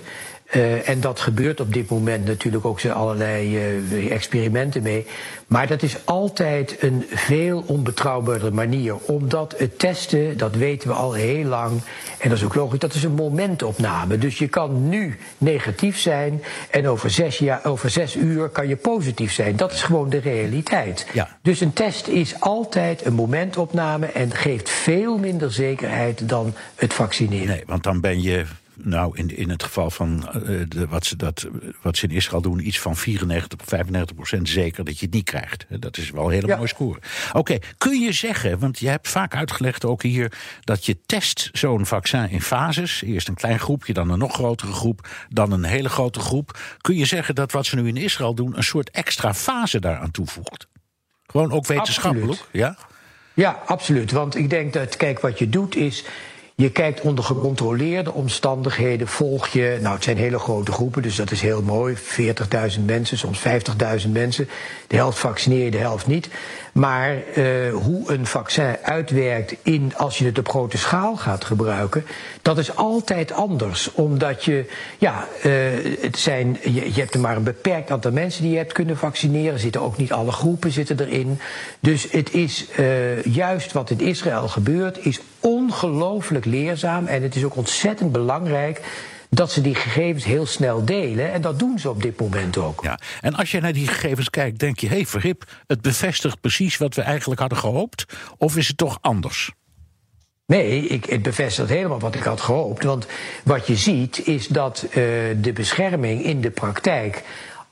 Uh, 0.53 0.89
en 0.89 1.01
dat 1.01 1.21
gebeurt 1.21 1.61
op 1.61 1.73
dit 1.73 1.89
moment 1.89 2.25
natuurlijk 2.25 2.65
ook 2.65 2.81
zijn 2.81 2.93
allerlei 2.93 3.59
uh, 3.91 4.11
experimenten 4.13 4.83
mee. 4.83 5.07
Maar 5.47 5.67
dat 5.67 5.83
is 5.83 5.97
altijd 6.05 6.77
een 6.83 7.05
veel 7.11 7.65
onbetrouwbaarder 7.67 8.55
manier. 8.55 8.97
Omdat 8.97 9.55
het 9.59 9.79
testen, 9.79 10.37
dat 10.37 10.55
weten 10.55 10.89
we 10.89 10.95
al 10.95 11.13
heel 11.13 11.45
lang. 11.45 11.81
En 12.19 12.29
dat 12.29 12.39
is 12.39 12.45
ook 12.45 12.55
logisch, 12.55 12.79
dat 12.79 12.95
is 12.95 13.03
een 13.03 13.15
momentopname. 13.15 14.19
Dus 14.19 14.39
je 14.39 14.49
kan 14.49 14.89
nu 14.89 15.19
negatief 15.39 15.99
zijn. 15.99 16.43
En 16.71 16.89
over 16.89 17.11
zes, 17.11 17.39
jaar, 17.39 17.65
over 17.65 17.91
zes 17.91 18.17
uur 18.17 18.49
kan 18.49 18.69
je 18.69 18.77
positief 18.77 19.33
zijn. 19.33 19.57
Dat 19.57 19.73
is 19.73 19.83
gewoon 19.83 20.09
de 20.11 20.21
realiteit. 20.21 21.07
Ja. 21.13 21.37
Dus 21.43 21.61
een 21.61 21.73
test 21.73 22.07
is 22.07 22.41
altijd 22.41 23.05
een 23.05 23.15
momentopname. 23.15 24.07
En 24.07 24.31
geeft 24.31 24.71
veel 24.71 25.19
minder 25.19 25.53
zekerheid 25.53 26.29
dan 26.29 26.55
het 26.75 26.95
vaccineren. 26.95 27.47
Nee, 27.47 27.63
want 27.67 27.83
dan 27.83 28.01
ben 28.01 28.23
je 28.23 28.45
nou, 28.77 29.17
in, 29.17 29.37
in 29.37 29.51
het 29.51 29.63
geval 29.63 29.91
van 29.91 30.29
uh, 30.37 30.61
de, 30.69 30.87
wat, 30.89 31.07
ze 31.07 31.17
dat, 31.17 31.49
wat 31.83 31.97
ze 31.97 32.07
in 32.07 32.15
Israël 32.15 32.43
doen, 32.43 32.67
iets 32.67 32.81
van 32.81 32.97
94 32.97 33.61
of 33.61 33.67
95 33.69 34.17
procent 34.17 34.49
zeker 34.49 34.85
dat 34.85 34.99
je 34.99 35.05
het 35.05 35.15
niet 35.15 35.25
krijgt. 35.25 35.67
Dat 35.69 35.97
is 35.97 36.11
wel 36.11 36.25
een 36.25 36.33
hele 36.33 36.57
mooie 36.57 36.69
score. 36.69 36.99
Oké, 37.33 37.59
kun 37.79 38.01
je 38.01 38.13
zeggen, 38.13 38.59
want 38.59 38.79
je 38.79 38.89
hebt 38.89 39.09
vaak 39.09 39.35
uitgelegd 39.35 39.85
ook 39.85 40.03
hier, 40.03 40.33
dat 40.61 40.87
je 40.87 40.99
test 41.07 41.49
zo'n 41.53 41.87
vaccin 41.87 42.31
in 42.31 42.43
fases. 42.43 43.03
Eerst 43.03 43.29
een 43.29 43.35
klein 43.35 43.59
groepje, 43.59 43.93
dan 43.93 44.11
een 44.11 44.19
nog 44.19 44.35
grotere 44.35 44.73
groep, 44.73 45.09
dan 45.29 45.53
een 45.53 45.65
hele 45.65 45.89
grote 45.89 46.21
groep. 46.21 46.59
Kun 46.81 46.97
je 46.97 47.05
zeggen 47.05 47.35
dat 47.35 47.53
wat 47.53 47.67
ze 47.67 47.77
nu 47.77 47.89
in 47.89 47.97
Israël 47.97 48.35
doen, 48.35 48.57
een 48.57 48.65
soort 48.65 48.91
extra 48.91 49.35
fase 49.35 49.81
daaraan 49.81 50.11
toevoegt? 50.11 50.67
Gewoon 51.27 51.53
ook 51.53 51.67
wetenschappelijk, 51.67 52.31
absoluut. 52.31 52.49
ja? 52.53 52.77
Ja, 53.35 53.63
absoluut. 53.67 54.11
Want 54.11 54.37
ik 54.37 54.51
denk 54.51 54.73
dat, 54.73 54.97
kijk, 54.97 55.21
wat 55.21 55.39
je 55.39 55.49
doet 55.49 55.77
is 55.77 56.05
je 56.57 56.71
kijkt 56.71 57.01
onder 57.01 57.25
gecontroleerde 57.25 58.13
omstandigheden, 58.13 59.09
volg 59.09 59.49
je, 59.49 59.79
nou 59.81 59.95
het 59.95 60.05
zijn 60.05 60.17
hele 60.17 60.39
grote 60.39 60.73
groepen, 60.73 61.03
dus 61.03 61.17
dat 61.17 61.31
is 61.31 61.41
heel 61.41 61.63
mooi, 61.63 61.97
40.000 62.77 62.85
mensen, 62.85 63.19
soms 63.19 63.43
50.000 64.05 64.11
mensen. 64.13 64.49
De 64.87 64.97
helft 64.97 65.19
vaccineer 65.19 65.65
je, 65.65 65.71
de 65.71 65.79
helft 65.79 66.07
niet. 66.07 66.29
Maar 66.73 67.17
uh, 67.37 67.75
hoe 67.75 68.13
een 68.13 68.27
vaccin 68.27 68.77
uitwerkt 68.83 69.55
in, 69.63 69.93
als 69.97 70.19
je 70.19 70.25
het 70.25 70.39
op 70.39 70.49
grote 70.49 70.79
schaal 70.79 71.17
gaat 71.17 71.45
gebruiken, 71.45 72.05
dat 72.43 72.59
is 72.59 72.77
altijd 72.77 73.33
anders. 73.33 73.93
Omdat 73.93 74.45
je, 74.45 74.65
ja, 74.99 75.29
uh, 75.45 75.53
het 76.01 76.19
zijn, 76.19 76.59
je, 76.63 76.93
hebt 76.93 77.15
er 77.15 77.21
maar 77.21 77.37
een 77.37 77.43
beperkt 77.43 77.91
aantal 77.91 78.13
mensen 78.13 78.43
die 78.43 78.51
je 78.51 78.57
hebt 78.57 78.73
kunnen 78.73 78.97
vaccineren. 78.97 79.59
Zitten 79.59 79.81
ook 79.81 79.97
niet 79.97 80.13
alle 80.13 80.33
groepen 80.33 80.73
zitten 80.73 81.01
erin. 81.01 81.39
Dus 81.81 82.11
het 82.11 82.33
is 82.33 82.67
uh, 82.79 83.23
juist 83.23 83.73
wat 83.73 83.91
in 83.91 84.01
Israël 84.01 84.49
gebeurt, 84.49 85.05
is 85.05 85.21
ongelooflijk 85.65 86.45
leerzaam. 86.45 87.07
En 87.07 87.23
het 87.23 87.37
is 87.37 87.45
ook 87.45 87.57
ontzettend 87.57 88.13
belangrijk 88.13 88.81
dat 89.31 89.53
ze 89.53 89.61
die 89.61 89.75
gegevens 89.75 90.25
heel 90.25 90.47
snel 90.47 90.85
delen. 90.85 91.33
En 91.33 91.41
dat 91.41 91.59
doen 91.59 91.79
ze 91.79 91.91
op 91.91 92.03
dit 92.03 92.21
moment 92.21 92.57
ook. 92.57 92.83
Ja. 92.83 92.99
En 93.21 93.35
als 93.35 93.51
je 93.51 93.61
naar 93.61 93.73
die 93.73 93.89
gegevens 93.89 94.31
kijkt, 94.31 94.59
denk 94.59 94.79
je: 94.79 94.87
hé, 94.87 94.95
hey, 94.95 95.07
verhip, 95.07 95.45
het 95.67 95.81
bevestigt 95.81 96.41
precies 96.41 96.77
wat 96.77 96.95
we 96.95 97.03
eigenlijk 97.03 97.41
hadden 97.41 97.59
gehoopt? 97.59 98.05
Of 98.39 98.57
is 98.57 98.69
het 98.69 98.77
toch 98.77 98.99
anders? 99.01 99.53
Nee, 100.47 100.87
ik, 100.87 101.05
het 101.05 101.23
bevestigt 101.23 101.69
helemaal 101.69 102.01
wat 102.01 102.15
ik 102.15 102.23
had 102.23 102.41
gehoopt. 102.41 102.85
Want 102.85 103.07
wat 103.45 103.67
je 103.67 103.77
ziet 103.77 104.27
is 104.27 104.49
dat 104.49 104.85
uh, 104.89 104.95
de 105.41 105.53
bescherming 105.55 106.25
in 106.25 106.41
de 106.41 106.51
praktijk 106.51 107.23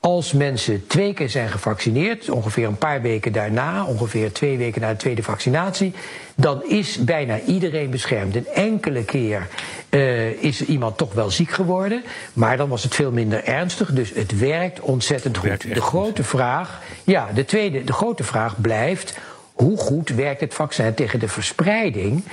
Als 0.05 0.33
mensen 0.33 0.87
twee 0.87 1.13
keer 1.13 1.29
zijn 1.29 1.49
gevaccineerd, 1.49 2.29
ongeveer 2.29 2.67
een 2.67 2.77
paar 2.77 3.01
weken 3.01 3.31
daarna, 3.31 3.85
ongeveer 3.85 4.31
twee 4.31 4.57
weken 4.57 4.81
na 4.81 4.89
de 4.89 4.95
tweede 4.95 5.23
vaccinatie, 5.23 5.93
dan 6.35 6.63
is 6.69 6.97
bijna 7.03 7.39
iedereen 7.39 7.89
beschermd. 7.89 8.35
Een 8.35 8.47
enkele 8.47 9.03
keer 9.03 9.47
uh, 9.89 10.43
is 10.43 10.65
iemand 10.65 10.97
toch 10.97 11.13
wel 11.13 11.31
ziek 11.31 11.51
geworden, 11.51 12.03
maar 12.33 12.57
dan 12.57 12.69
was 12.69 12.83
het 12.83 12.95
veel 12.95 13.11
minder 13.11 13.43
ernstig. 13.43 13.93
Dus 13.93 14.13
het 14.13 14.39
werkt 14.39 14.79
ontzettend 14.79 15.37
goed. 15.37 15.73
De 15.73 15.81
grote 15.81 16.23
vraag, 16.23 16.81
ja, 17.03 17.29
de 17.33 17.45
tweede, 17.45 17.83
de 17.83 17.93
grote 17.93 18.23
vraag 18.23 18.61
blijft 18.61 19.17
hoe 19.53 19.77
goed 19.77 20.09
werkt 20.09 20.41
het 20.41 20.53
vaccin 20.53 20.93
tegen 20.93 21.19
de 21.19 21.27
verspreiding? 21.27 22.23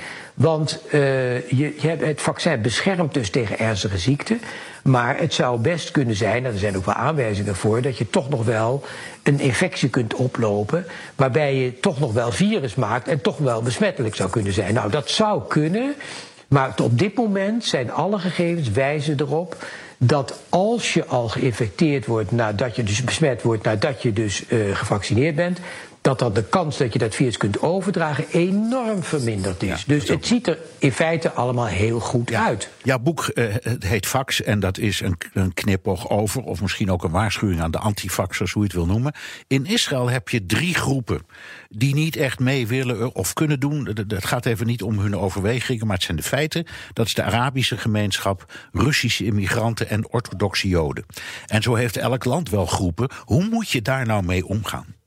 Want 0.41 0.79
uh, 0.85 1.49
je, 1.49 1.73
je 1.81 1.87
het 1.87 2.21
vaccin 2.21 2.61
beschermt 2.61 3.13
dus 3.13 3.29
tegen 3.29 3.59
ernstige 3.59 3.97
ziekten. 3.97 4.41
Maar 4.83 5.17
het 5.17 5.33
zou 5.33 5.59
best 5.59 5.91
kunnen 5.91 6.15
zijn, 6.15 6.45
en 6.45 6.51
er 6.51 6.57
zijn 6.57 6.77
ook 6.77 6.85
wel 6.85 6.95
aanwijzingen 6.95 7.55
voor, 7.55 7.81
dat 7.81 7.97
je 7.97 8.09
toch 8.09 8.29
nog 8.29 8.45
wel 8.45 8.83
een 9.23 9.39
infectie 9.39 9.89
kunt 9.89 10.13
oplopen. 10.13 10.85
waarbij 11.15 11.55
je 11.55 11.79
toch 11.79 11.99
nog 11.99 12.13
wel 12.13 12.31
virus 12.31 12.75
maakt 12.75 13.07
en 13.07 13.21
toch 13.21 13.37
wel 13.37 13.61
besmettelijk 13.61 14.15
zou 14.15 14.29
kunnen 14.29 14.53
zijn. 14.53 14.73
Nou, 14.73 14.91
dat 14.91 15.09
zou 15.09 15.41
kunnen. 15.47 15.95
Maar 16.47 16.73
op 16.81 16.99
dit 16.99 17.15
moment 17.15 17.65
zijn 17.65 17.91
alle 17.91 18.19
gegevens 18.19 18.71
wijzen 18.71 19.19
erop 19.19 19.65
dat 19.97 20.39
als 20.49 20.93
je 20.93 21.05
al 21.05 21.27
geïnfecteerd 21.29 22.05
wordt 22.05 22.31
nadat 22.31 22.75
je 22.75 22.83
dus 22.83 23.03
besmet 23.03 23.41
wordt, 23.41 23.63
nadat 23.63 24.01
je 24.01 24.13
dus 24.13 24.43
uh, 24.49 24.75
gevaccineerd 24.75 25.35
bent, 25.35 25.59
dat 26.01 26.19
dan 26.19 26.33
de 26.33 26.43
kans 26.43 26.77
dat 26.77 26.93
je 26.93 26.99
dat 26.99 27.15
virus 27.15 27.37
kunt 27.37 27.61
overdragen 27.61 28.25
enorm 28.31 29.03
verminderd 29.03 29.63
is. 29.63 29.85
dus 29.85 30.07
het 30.07 30.25
ziet 30.25 30.47
er 30.47 30.57
in 30.77 30.91
feite 30.91 31.31
allemaal 31.31 31.65
heel 31.65 31.99
goed 31.99 32.33
uit. 32.33 32.69
Jouw 32.83 32.99
boek 32.99 33.31
uh, 33.33 33.45
het 33.61 33.83
heet 33.83 34.07
Vax 34.07 34.41
en 34.41 34.59
dat 34.59 34.77
is 34.77 34.99
een, 35.01 35.17
een 35.33 35.53
knipoog 35.53 36.09
over, 36.09 36.43
of 36.43 36.61
misschien 36.61 36.91
ook 36.91 37.03
een 37.03 37.11
waarschuwing 37.11 37.61
aan 37.61 37.71
de 37.71 37.77
antifaxers, 37.77 38.51
hoe 38.51 38.61
je 38.61 38.67
het 38.67 38.77
wil 38.77 38.85
noemen. 38.85 39.13
In 39.47 39.65
Israël 39.65 40.09
heb 40.09 40.29
je 40.29 40.45
drie 40.45 40.73
groepen 40.73 41.21
die 41.69 41.93
niet 41.93 42.15
echt 42.15 42.39
mee 42.39 42.67
willen 42.67 43.15
of 43.15 43.33
kunnen 43.33 43.59
doen. 43.59 43.89
Het 44.07 44.25
gaat 44.25 44.45
even 44.45 44.65
niet 44.65 44.83
om 44.83 44.99
hun 44.99 45.17
overwegingen, 45.17 45.87
maar 45.87 45.95
het 45.95 46.05
zijn 46.05 46.17
de 46.17 46.23
feiten. 46.23 46.65
Dat 46.93 47.05
is 47.05 47.13
de 47.13 47.23
Arabische 47.23 47.77
gemeenschap, 47.77 48.53
Russische 48.71 49.25
immigranten 49.25 49.89
en 49.89 50.11
orthodoxe 50.11 50.67
Joden. 50.67 51.05
En 51.45 51.61
zo 51.61 51.75
heeft 51.75 51.97
elk 51.97 52.25
land 52.25 52.49
wel 52.49 52.65
groepen. 52.65 53.09
Hoe 53.23 53.43
moet 53.49 53.69
je 53.69 53.81
daar 53.81 54.05
nou 54.05 54.23
mee 54.23 54.45
omgaan? 54.45 54.99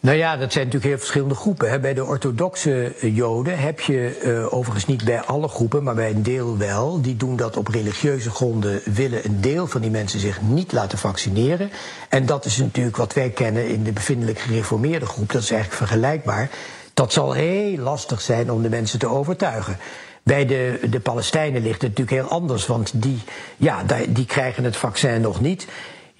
Nou 0.00 0.16
ja, 0.16 0.36
dat 0.36 0.52
zijn 0.52 0.64
natuurlijk 0.64 0.92
heel 0.92 0.98
verschillende 0.98 1.34
groepen. 1.34 1.80
Bij 1.80 1.94
de 1.94 2.04
orthodoxe 2.04 2.94
Joden 3.00 3.58
heb 3.58 3.80
je 3.80 4.20
uh, 4.24 4.54
overigens 4.54 4.86
niet 4.86 5.04
bij 5.04 5.20
alle 5.20 5.48
groepen, 5.48 5.82
maar 5.82 5.94
bij 5.94 6.10
een 6.10 6.22
deel 6.22 6.56
wel. 6.56 7.00
Die 7.02 7.16
doen 7.16 7.36
dat 7.36 7.56
op 7.56 7.68
religieuze 7.68 8.30
gronden, 8.30 8.80
willen 8.84 9.24
een 9.24 9.40
deel 9.40 9.66
van 9.66 9.80
die 9.80 9.90
mensen 9.90 10.20
zich 10.20 10.40
niet 10.42 10.72
laten 10.72 10.98
vaccineren. 10.98 11.70
En 12.08 12.26
dat 12.26 12.44
is 12.44 12.56
natuurlijk 12.56 12.96
wat 12.96 13.14
wij 13.14 13.30
kennen 13.30 13.68
in 13.68 13.82
de 13.82 13.92
bevindelijk 13.92 14.38
gereformeerde 14.38 15.06
groep. 15.06 15.32
Dat 15.32 15.42
is 15.42 15.50
eigenlijk 15.50 15.82
vergelijkbaar. 15.82 16.50
Dat 16.94 17.12
zal 17.12 17.32
heel 17.32 17.78
lastig 17.78 18.20
zijn 18.20 18.52
om 18.52 18.62
de 18.62 18.68
mensen 18.68 18.98
te 18.98 19.08
overtuigen. 19.08 19.76
Bij 20.22 20.46
de, 20.46 20.80
de 20.90 21.00
Palestijnen 21.00 21.62
ligt 21.62 21.82
het 21.82 21.90
natuurlijk 21.98 22.22
heel 22.22 22.38
anders, 22.38 22.66
want 22.66 22.92
die, 22.94 23.22
ja, 23.56 23.82
die 24.08 24.26
krijgen 24.26 24.64
het 24.64 24.76
vaccin 24.76 25.20
nog 25.20 25.40
niet. 25.40 25.66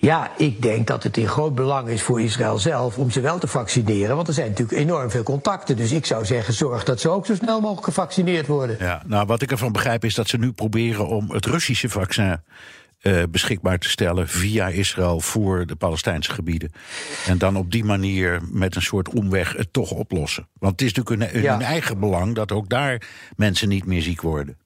Ja, 0.00 0.30
ik 0.37 0.62
denk 0.62 0.87
dat 0.87 1.02
het 1.02 1.16
in 1.16 1.28
groot 1.28 1.54
belang 1.54 1.88
is 1.88 2.02
voor 2.02 2.20
Israël 2.20 2.58
zelf 2.58 2.98
om 2.98 3.11
ze 3.11 3.20
wel 3.20 3.38
te 3.38 3.46
vaccineren. 3.46 4.16
Want 4.16 4.28
er 4.28 4.34
zijn 4.34 4.48
natuurlijk 4.48 4.78
enorm 4.78 5.11
veel 5.11 5.22
contacten. 5.22 5.76
Dus 5.76 5.92
ik 5.92 6.06
zou 6.06 6.24
zeggen, 6.24 6.54
zorg 6.54 6.84
dat 6.84 7.00
ze 7.00 7.08
ook 7.08 7.26
zo 7.26 7.34
snel 7.34 7.61
mogelijk 7.61 7.84
gevaccineerd 7.84 8.46
worden. 8.46 8.76
Ja, 8.80 9.02
nou, 9.06 9.26
wat 9.26 9.42
ik 9.42 9.50
ervan 9.50 9.72
begrijp 9.72 10.04
is 10.04 10.14
dat 10.14 10.28
ze 10.28 10.38
nu 10.38 10.52
proberen 10.52 11.06
om 11.06 11.30
het 11.30 11.46
Russische 11.46 11.88
vaccin. 11.88 12.40
Uh, 13.02 13.22
beschikbaar 13.30 13.78
te 13.78 13.88
stellen 13.88 14.28
via 14.28 14.68
Israël 14.68 15.20
voor 15.20 15.66
de 15.66 15.76
Palestijnse 15.76 16.30
gebieden. 16.30 16.72
En 17.26 17.38
dan 17.38 17.56
op 17.56 17.70
die 17.70 17.84
manier 17.84 18.40
met 18.50 18.76
een 18.76 18.82
soort 18.82 19.08
omweg 19.08 19.52
het 19.52 19.72
toch 19.72 19.90
oplossen. 19.90 20.48
Want 20.58 20.72
het 20.72 20.82
is 20.82 20.92
natuurlijk 20.92 21.32
hun 21.32 21.61
eigen 21.61 22.00
belang 22.00 22.34
dat 22.34 22.52
ook 22.52 22.68
daar 22.68 23.02
mensen 23.37 23.68
niet 23.68 23.87
meer 23.87 24.02
ziek 24.02 24.20
worden. 24.20 24.56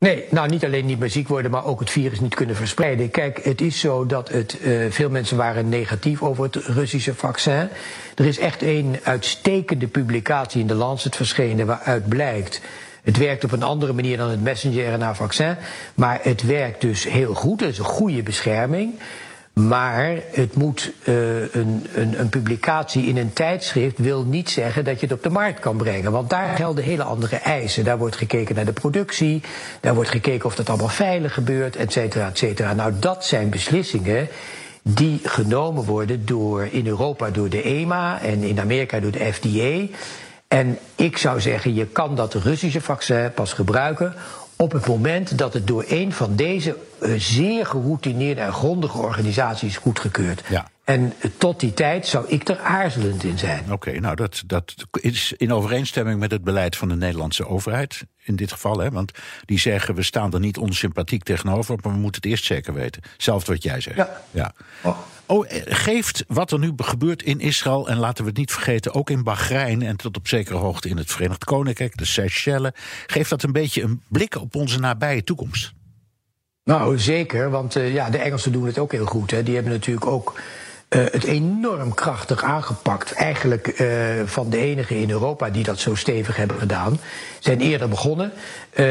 Nee, 0.00 0.24
nou 0.30 0.48
niet 0.48 0.64
alleen 0.64 0.86
niet 0.86 0.98
meer 0.98 1.10
ziek 1.10 1.28
worden, 1.28 1.50
maar 1.50 1.64
ook 1.64 1.80
het 1.80 1.90
virus 1.90 2.20
niet 2.20 2.34
kunnen 2.34 2.56
verspreiden. 2.56 3.10
Kijk, 3.10 3.44
het 3.44 3.60
is 3.60 3.80
zo 3.80 4.06
dat 4.06 4.28
het, 4.28 4.58
uh, 4.60 4.90
veel 4.90 5.10
mensen 5.10 5.36
waren 5.36 5.68
negatief 5.68 6.22
over 6.22 6.44
het 6.44 6.54
Russische 6.54 7.14
vaccin. 7.14 7.68
Er 8.14 8.24
is 8.24 8.38
echt 8.38 8.62
een 8.62 8.98
uitstekende 9.02 9.86
publicatie 9.86 10.60
in 10.60 10.66
de 10.66 10.74
Lancet 10.74 11.16
verschenen 11.16 11.66
waaruit 11.66 12.08
blijkt. 12.08 12.60
Het 13.02 13.16
werkt 13.16 13.44
op 13.44 13.52
een 13.52 13.62
andere 13.62 13.92
manier 13.92 14.16
dan 14.16 14.30
het 14.30 14.42
messenger-RNA-vaccin. 14.42 15.56
Maar 15.94 16.18
het 16.22 16.42
werkt 16.42 16.80
dus 16.80 17.04
heel 17.04 17.34
goed. 17.34 17.60
Het 17.60 17.70
is 17.70 17.78
een 17.78 17.84
goede 17.84 18.22
bescherming. 18.22 18.94
Maar 19.52 20.18
het 20.32 20.54
moet 20.54 20.92
uh, 21.04 21.54
een, 21.54 21.86
een, 21.94 22.20
een, 22.20 22.28
publicatie 22.28 23.06
in 23.06 23.16
een 23.16 23.32
tijdschrift 23.32 23.98
wil 23.98 24.24
niet 24.24 24.50
zeggen 24.50 24.84
dat 24.84 25.00
je 25.00 25.06
het 25.06 25.14
op 25.14 25.22
de 25.22 25.30
markt 25.30 25.60
kan 25.60 25.76
brengen. 25.76 26.12
Want 26.12 26.30
daar 26.30 26.56
gelden 26.56 26.84
hele 26.84 27.02
andere 27.02 27.36
eisen. 27.36 27.84
Daar 27.84 27.98
wordt 27.98 28.16
gekeken 28.16 28.54
naar 28.54 28.64
de 28.64 28.72
productie, 28.72 29.42
daar 29.80 29.94
wordt 29.94 30.10
gekeken 30.10 30.44
of 30.44 30.54
dat 30.54 30.68
allemaal 30.68 30.88
veilig 30.88 31.34
gebeurt, 31.34 31.76
et 31.76 31.92
cetera, 31.92 32.28
et 32.28 32.38
cetera. 32.38 32.74
Nou, 32.74 32.92
dat 32.98 33.24
zijn 33.24 33.50
beslissingen 33.50 34.28
die 34.82 35.20
genomen 35.22 35.84
worden 35.84 36.26
door, 36.26 36.68
in 36.70 36.86
Europa 36.86 37.30
door 37.30 37.48
de 37.48 37.62
EMA 37.62 38.20
en 38.20 38.42
in 38.42 38.60
Amerika 38.60 39.00
door 39.00 39.10
de 39.10 39.32
FDA. 39.32 39.96
En 40.48 40.78
ik 40.94 41.16
zou 41.16 41.40
zeggen, 41.40 41.74
je 41.74 41.86
kan 41.86 42.14
dat 42.14 42.34
Russische 42.34 42.80
vaccin 42.80 43.32
pas 43.34 43.52
gebruiken 43.52 44.14
op 44.60 44.72
het 44.72 44.86
moment 44.86 45.38
dat 45.38 45.54
het 45.54 45.66
door 45.66 45.84
een 45.88 46.12
van 46.12 46.36
deze 46.36 46.76
uh, 47.02 47.14
zeer 47.18 47.66
geroutineerde 47.66 48.40
en 48.40 48.52
grondige 48.52 48.98
organisaties 48.98 49.76
goedgekeurd. 49.76 50.42
Ja. 50.48 50.68
En 50.84 51.12
tot 51.38 51.60
die 51.60 51.74
tijd 51.74 52.06
zou 52.06 52.28
ik 52.28 52.48
er 52.48 52.58
aarzelend 52.58 53.24
in 53.24 53.38
zijn. 53.38 53.72
Oké, 53.72 54.00
nou 54.00 54.16
dat, 54.16 54.42
dat 54.46 54.74
is 55.00 55.34
in 55.36 55.52
overeenstemming 55.52 56.20
met 56.20 56.30
het 56.30 56.44
beleid 56.44 56.76
van 56.76 56.88
de 56.88 56.96
Nederlandse 56.96 57.46
overheid 57.46 58.04
in 58.24 58.36
dit 58.36 58.52
geval. 58.52 58.78
Hè, 58.78 58.90
want 58.90 59.12
die 59.44 59.58
zeggen 59.58 59.94
we 59.94 60.02
staan 60.02 60.32
er 60.32 60.40
niet 60.40 60.58
onsympathiek 60.58 61.22
tegenover, 61.22 61.78
maar 61.82 61.92
we 61.92 61.98
moeten 61.98 62.20
het 62.22 62.30
eerst 62.30 62.44
zeker 62.44 62.74
weten. 62.74 63.02
Zelfs 63.16 63.44
wat 63.44 63.62
jij 63.62 63.80
zegt. 63.80 63.96
Ja. 63.96 64.20
ja. 64.30 64.52
Oh. 64.82 64.98
Oh, 65.30 65.46
eh, 65.48 65.62
geeft 65.64 66.24
wat 66.28 66.50
er 66.50 66.58
nu 66.58 66.72
gebeurt 66.76 67.22
in 67.22 67.40
Israël, 67.40 67.88
en 67.88 67.96
laten 67.96 68.24
we 68.24 68.28
het 68.30 68.38
niet 68.38 68.52
vergeten, 68.52 68.94
ook 68.94 69.10
in 69.10 69.22
Bahrein 69.22 69.82
en 69.82 69.96
tot 69.96 70.16
op 70.16 70.28
zekere 70.28 70.58
hoogte 70.58 70.88
in 70.88 70.96
het 70.96 71.10
Verenigd 71.10 71.44
Koninkrijk, 71.44 71.96
de 71.96 72.04
Seychelles, 72.04 72.72
geeft 73.06 73.30
dat 73.30 73.42
een 73.42 73.52
beetje 73.52 73.82
een 73.82 74.02
blik 74.08 74.40
op 74.40 74.54
onze 74.54 74.78
nabije 74.78 75.24
toekomst? 75.24 75.72
Nou, 76.64 76.98
zeker, 76.98 77.50
want 77.50 77.76
uh, 77.76 77.94
ja, 77.94 78.10
de 78.10 78.18
Engelsen 78.18 78.52
doen 78.52 78.66
het 78.66 78.78
ook 78.78 78.92
heel 78.92 79.06
goed. 79.06 79.30
Hè. 79.30 79.42
Die 79.42 79.54
hebben 79.54 79.72
natuurlijk 79.72 80.06
ook 80.06 80.40
uh, 80.90 81.04
het 81.10 81.24
enorm 81.24 81.94
krachtig 81.94 82.42
aangepakt. 82.42 83.12
Eigenlijk 83.12 83.80
uh, 83.80 83.88
van 84.24 84.50
de 84.50 84.56
enige 84.58 85.00
in 85.00 85.10
Europa 85.10 85.50
die 85.50 85.64
dat 85.64 85.78
zo 85.78 85.94
stevig 85.94 86.36
hebben 86.36 86.58
gedaan. 86.58 87.00
Zijn 87.38 87.60
eerder 87.60 87.88
begonnen, 87.88 88.32
uh, 88.72 88.86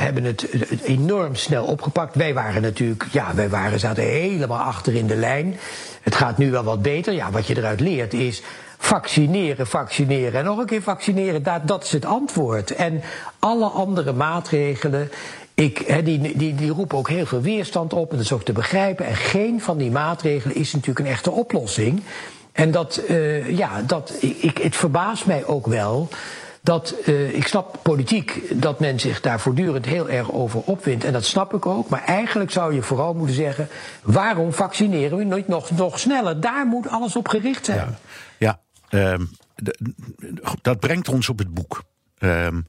hebben 0.00 0.24
het, 0.24 0.46
het, 0.50 0.82
enorm 0.82 1.34
snel 1.34 1.64
opgepakt. 1.64 2.14
Wij 2.14 2.34
waren 2.34 2.62
natuurlijk, 2.62 3.06
ja, 3.10 3.34
wij 3.34 3.48
waren, 3.48 3.80
zaten 3.80 4.04
helemaal 4.04 4.58
achter 4.58 4.94
in 4.94 5.06
de 5.06 5.16
lijn. 5.16 5.56
Het 6.02 6.14
gaat 6.14 6.38
nu 6.38 6.50
wel 6.50 6.62
wat 6.64 6.82
beter. 6.82 7.12
Ja, 7.12 7.30
wat 7.30 7.46
je 7.46 7.56
eruit 7.56 7.80
leert 7.80 8.12
is 8.12 8.42
vaccineren, 8.78 9.66
vaccineren 9.66 10.38
en 10.40 10.44
nog 10.44 10.58
een 10.58 10.66
keer 10.66 10.82
vaccineren. 10.82 11.42
Dat, 11.42 11.68
dat 11.68 11.84
is 11.84 11.92
het 11.92 12.04
antwoord. 12.04 12.74
En 12.74 13.02
alle 13.38 13.66
andere 13.66 14.12
maatregelen 14.12 15.10
ik, 15.58 16.04
die, 16.04 16.36
die, 16.36 16.54
die 16.54 16.70
roepen 16.70 16.98
ook 16.98 17.08
heel 17.08 17.26
veel 17.26 17.40
weerstand 17.40 17.92
op, 17.92 18.10
en 18.10 18.16
dat 18.16 18.24
is 18.24 18.32
ook 18.32 18.44
te 18.44 18.52
begrijpen. 18.52 19.06
En 19.06 19.16
geen 19.16 19.60
van 19.60 19.78
die 19.78 19.90
maatregelen 19.90 20.56
is 20.56 20.72
natuurlijk 20.72 21.06
een 21.06 21.12
echte 21.12 21.30
oplossing. 21.30 22.02
En 22.52 22.70
dat, 22.70 23.02
uh, 23.08 23.56
ja, 23.56 23.82
dat, 23.82 24.12
ik, 24.20 24.58
het 24.58 24.76
verbaast 24.76 25.26
mij 25.26 25.44
ook 25.44 25.66
wel 25.66 26.08
dat 26.62 26.94
uh, 27.06 27.34
ik 27.34 27.46
snap 27.46 27.78
politiek 27.82 28.42
dat 28.60 28.80
men 28.80 29.00
zich 29.00 29.20
daar 29.20 29.40
voortdurend 29.40 29.86
heel 29.86 30.08
erg 30.08 30.32
over 30.32 30.60
opwindt. 30.60 31.04
En 31.04 31.12
dat 31.12 31.24
snap 31.24 31.54
ik 31.54 31.66
ook. 31.66 31.88
Maar 31.88 32.04
eigenlijk 32.04 32.50
zou 32.50 32.74
je 32.74 32.82
vooral 32.82 33.14
moeten 33.14 33.34
zeggen: 33.34 33.68
waarom 34.02 34.52
vaccineren 34.52 35.18
we 35.18 35.24
niet 35.24 35.48
nog, 35.48 35.70
nog 35.70 35.98
sneller? 35.98 36.40
Daar 36.40 36.66
moet 36.66 36.88
alles 36.88 37.16
op 37.16 37.28
gericht 37.28 37.64
zijn. 37.64 37.96
Ja, 38.38 38.60
ja 38.90 39.16
um, 39.16 39.30
dat 40.62 40.80
brengt 40.80 41.08
ons 41.08 41.28
op 41.28 41.38
het 41.38 41.54
boek. 41.54 41.82
Um, 42.18 42.66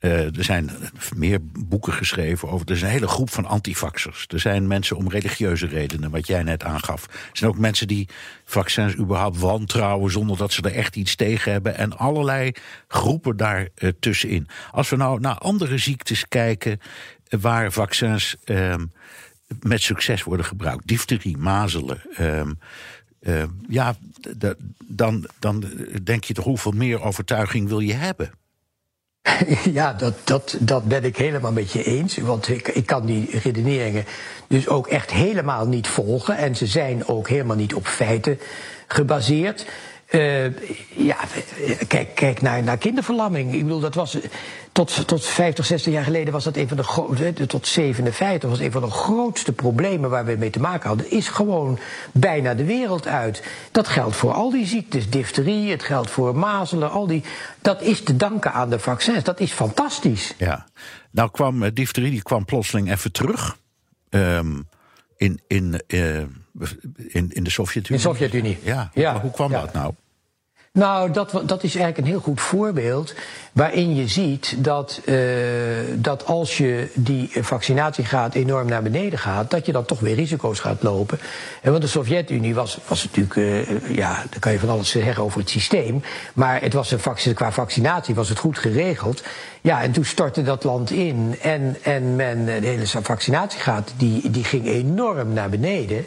uh, 0.00 0.36
er 0.36 0.44
zijn 0.44 0.70
meer 1.16 1.38
boeken 1.42 1.92
geschreven 1.92 2.48
over. 2.48 2.66
Er 2.66 2.74
is 2.74 2.82
een 2.82 2.88
hele 2.88 3.08
groep 3.08 3.30
van 3.30 3.46
antivaxers. 3.46 4.24
Er 4.28 4.40
zijn 4.40 4.66
mensen 4.66 4.96
om 4.96 5.08
religieuze 5.08 5.66
redenen, 5.66 6.10
wat 6.10 6.26
jij 6.26 6.42
net 6.42 6.64
aangaf. 6.64 7.04
Er 7.04 7.30
zijn 7.32 7.50
ook 7.50 7.58
mensen 7.58 7.88
die 7.88 8.08
vaccins 8.44 8.96
überhaupt 8.96 9.38
wantrouwen 9.38 10.12
zonder 10.12 10.36
dat 10.36 10.52
ze 10.52 10.62
er 10.62 10.74
echt 10.74 10.96
iets 10.96 11.14
tegen 11.14 11.52
hebben. 11.52 11.76
En 11.76 11.98
allerlei 11.98 12.52
groepen 12.88 13.36
daar 13.36 13.68
uh, 13.78 13.90
tussenin. 14.00 14.48
Als 14.70 14.88
we 14.88 14.96
nou 14.96 15.20
naar 15.20 15.38
andere 15.38 15.78
ziektes 15.78 16.28
kijken 16.28 16.80
waar 17.28 17.72
vaccins 17.72 18.36
uh, 18.44 18.74
met 19.60 19.82
succes 19.82 20.22
worden 20.22 20.46
gebruikt, 20.46 20.86
difterie, 20.86 21.36
mazelen. 21.36 22.00
Ehm, 22.14 22.52
ja, 23.68 23.96
dan, 24.86 25.28
dan 25.38 25.64
denk 26.02 26.24
je 26.24 26.34
toch 26.34 26.44
hoeveel 26.44 26.72
meer 26.72 27.00
overtuiging 27.00 27.68
wil 27.68 27.80
je 27.80 27.94
hebben? 27.94 28.30
Ja, 29.72 29.92
dat, 29.92 30.14
dat, 30.24 30.56
dat 30.58 30.84
ben 30.84 31.04
ik 31.04 31.16
helemaal 31.16 31.52
met 31.52 31.72
je 31.72 31.84
eens. 31.84 32.16
Want 32.16 32.48
ik, 32.48 32.68
ik 32.68 32.86
kan 32.86 33.06
die 33.06 33.38
redeneringen 33.42 34.04
dus 34.46 34.68
ook 34.68 34.86
echt 34.86 35.10
helemaal 35.10 35.66
niet 35.66 35.88
volgen. 35.88 36.36
En 36.36 36.56
ze 36.56 36.66
zijn 36.66 37.06
ook 37.06 37.28
helemaal 37.28 37.56
niet 37.56 37.74
op 37.74 37.86
feiten 37.86 38.38
gebaseerd. 38.86 39.66
Uh, 40.10 40.44
ja, 40.96 41.16
kijk, 41.88 42.14
kijk 42.14 42.40
naar, 42.40 42.78
kinderverlamming. 42.78 43.54
Ik 43.54 43.62
bedoel, 43.62 43.80
dat 43.80 43.94
was 43.94 44.18
tot, 44.72 45.06
tot 45.06 45.26
50, 45.26 45.66
60 45.66 45.92
jaar 45.92 46.04
geleden 46.04 46.32
was 46.32 46.44
dat 46.44 46.56
een 46.56 46.68
van 46.68 46.76
de 46.76 46.82
grootste, 46.82 47.46
tot 47.46 47.66
57 47.66 48.50
was 48.50 48.58
een 48.58 48.72
van 48.72 48.82
de 48.82 48.90
grootste 48.90 49.52
problemen 49.52 50.10
waar 50.10 50.24
we 50.24 50.36
mee 50.38 50.50
te 50.50 50.60
maken 50.60 50.88
hadden. 50.88 51.10
Is 51.10 51.28
gewoon 51.28 51.78
bijna 52.12 52.54
de 52.54 52.64
wereld 52.64 53.06
uit. 53.06 53.42
Dat 53.70 53.88
geldt 53.88 54.16
voor 54.16 54.32
al 54.32 54.50
die 54.50 54.66
ziektes, 54.66 55.10
difterie, 55.10 55.70
het 55.70 55.82
geldt 55.82 56.10
voor 56.10 56.36
mazelen, 56.36 56.90
al 56.90 57.06
die. 57.06 57.22
Dat 57.62 57.82
is 57.82 58.02
te 58.02 58.16
danken 58.16 58.52
aan 58.52 58.70
de 58.70 58.78
vaccins. 58.78 59.24
Dat 59.24 59.40
is 59.40 59.52
fantastisch. 59.52 60.34
Ja, 60.38 60.66
nou 61.10 61.30
kwam 61.30 61.70
difterie 61.74 62.10
die 62.10 62.22
kwam 62.22 62.44
plotseling 62.44 62.90
even 62.90 63.12
terug. 63.12 63.56
Um, 64.10 64.68
in, 65.16 65.40
in, 65.46 65.82
in, 66.96 67.30
in 67.32 67.44
de 67.44 67.50
Sovjet-Unie. 67.50 68.02
In 68.02 68.10
de 68.10 68.14
Sovjet-Unie. 68.14 68.58
Ja. 68.62 68.90
ja. 68.94 69.20
Hoe 69.20 69.30
kwam 69.30 69.50
dat 69.52 69.72
nou? 69.72 69.94
Nou, 70.72 71.10
dat, 71.10 71.30
dat 71.30 71.62
is 71.62 71.74
eigenlijk 71.74 71.98
een 71.98 72.12
heel 72.12 72.20
goed 72.20 72.40
voorbeeld 72.40 73.14
waarin 73.52 73.94
je 73.94 74.08
ziet 74.08 74.54
dat, 74.58 75.00
uh, 75.04 75.16
dat 75.94 76.26
als 76.26 76.56
je 76.56 76.88
die 76.94 77.30
vaccinatiegraad 77.40 78.34
enorm 78.34 78.68
naar 78.68 78.82
beneden 78.82 79.18
gaat, 79.18 79.50
dat 79.50 79.66
je 79.66 79.72
dan 79.72 79.84
toch 79.84 80.00
weer 80.00 80.14
risico's 80.14 80.60
gaat 80.60 80.82
lopen. 80.82 81.18
En 81.62 81.70
want 81.70 81.82
de 81.82 81.88
Sovjet-Unie 81.88 82.54
was, 82.54 82.78
was 82.86 83.04
natuurlijk, 83.04 83.36
uh, 83.36 83.96
ja, 83.96 84.24
daar 84.30 84.40
kan 84.40 84.52
je 84.52 84.58
van 84.58 84.68
alles 84.68 84.90
zeggen 84.90 85.22
over 85.22 85.40
het 85.40 85.50
systeem, 85.50 86.02
maar 86.34 86.60
het 86.60 86.72
was 86.72 86.90
een 86.90 87.00
vaccin, 87.00 87.34
qua 87.34 87.52
vaccinatie 87.52 88.14
was 88.14 88.28
het 88.28 88.38
goed 88.38 88.58
geregeld. 88.58 89.22
Ja, 89.60 89.82
en 89.82 89.92
toen 89.92 90.04
stortte 90.04 90.42
dat 90.42 90.64
land 90.64 90.90
in 90.90 91.36
en, 91.42 91.76
en 91.82 92.16
men, 92.16 92.44
de 92.44 92.52
hele 92.52 92.86
vaccinatiegraad 92.86 93.92
die, 93.96 94.30
die 94.30 94.44
ging 94.44 94.66
enorm 94.66 95.32
naar 95.32 95.48
beneden. 95.48 96.06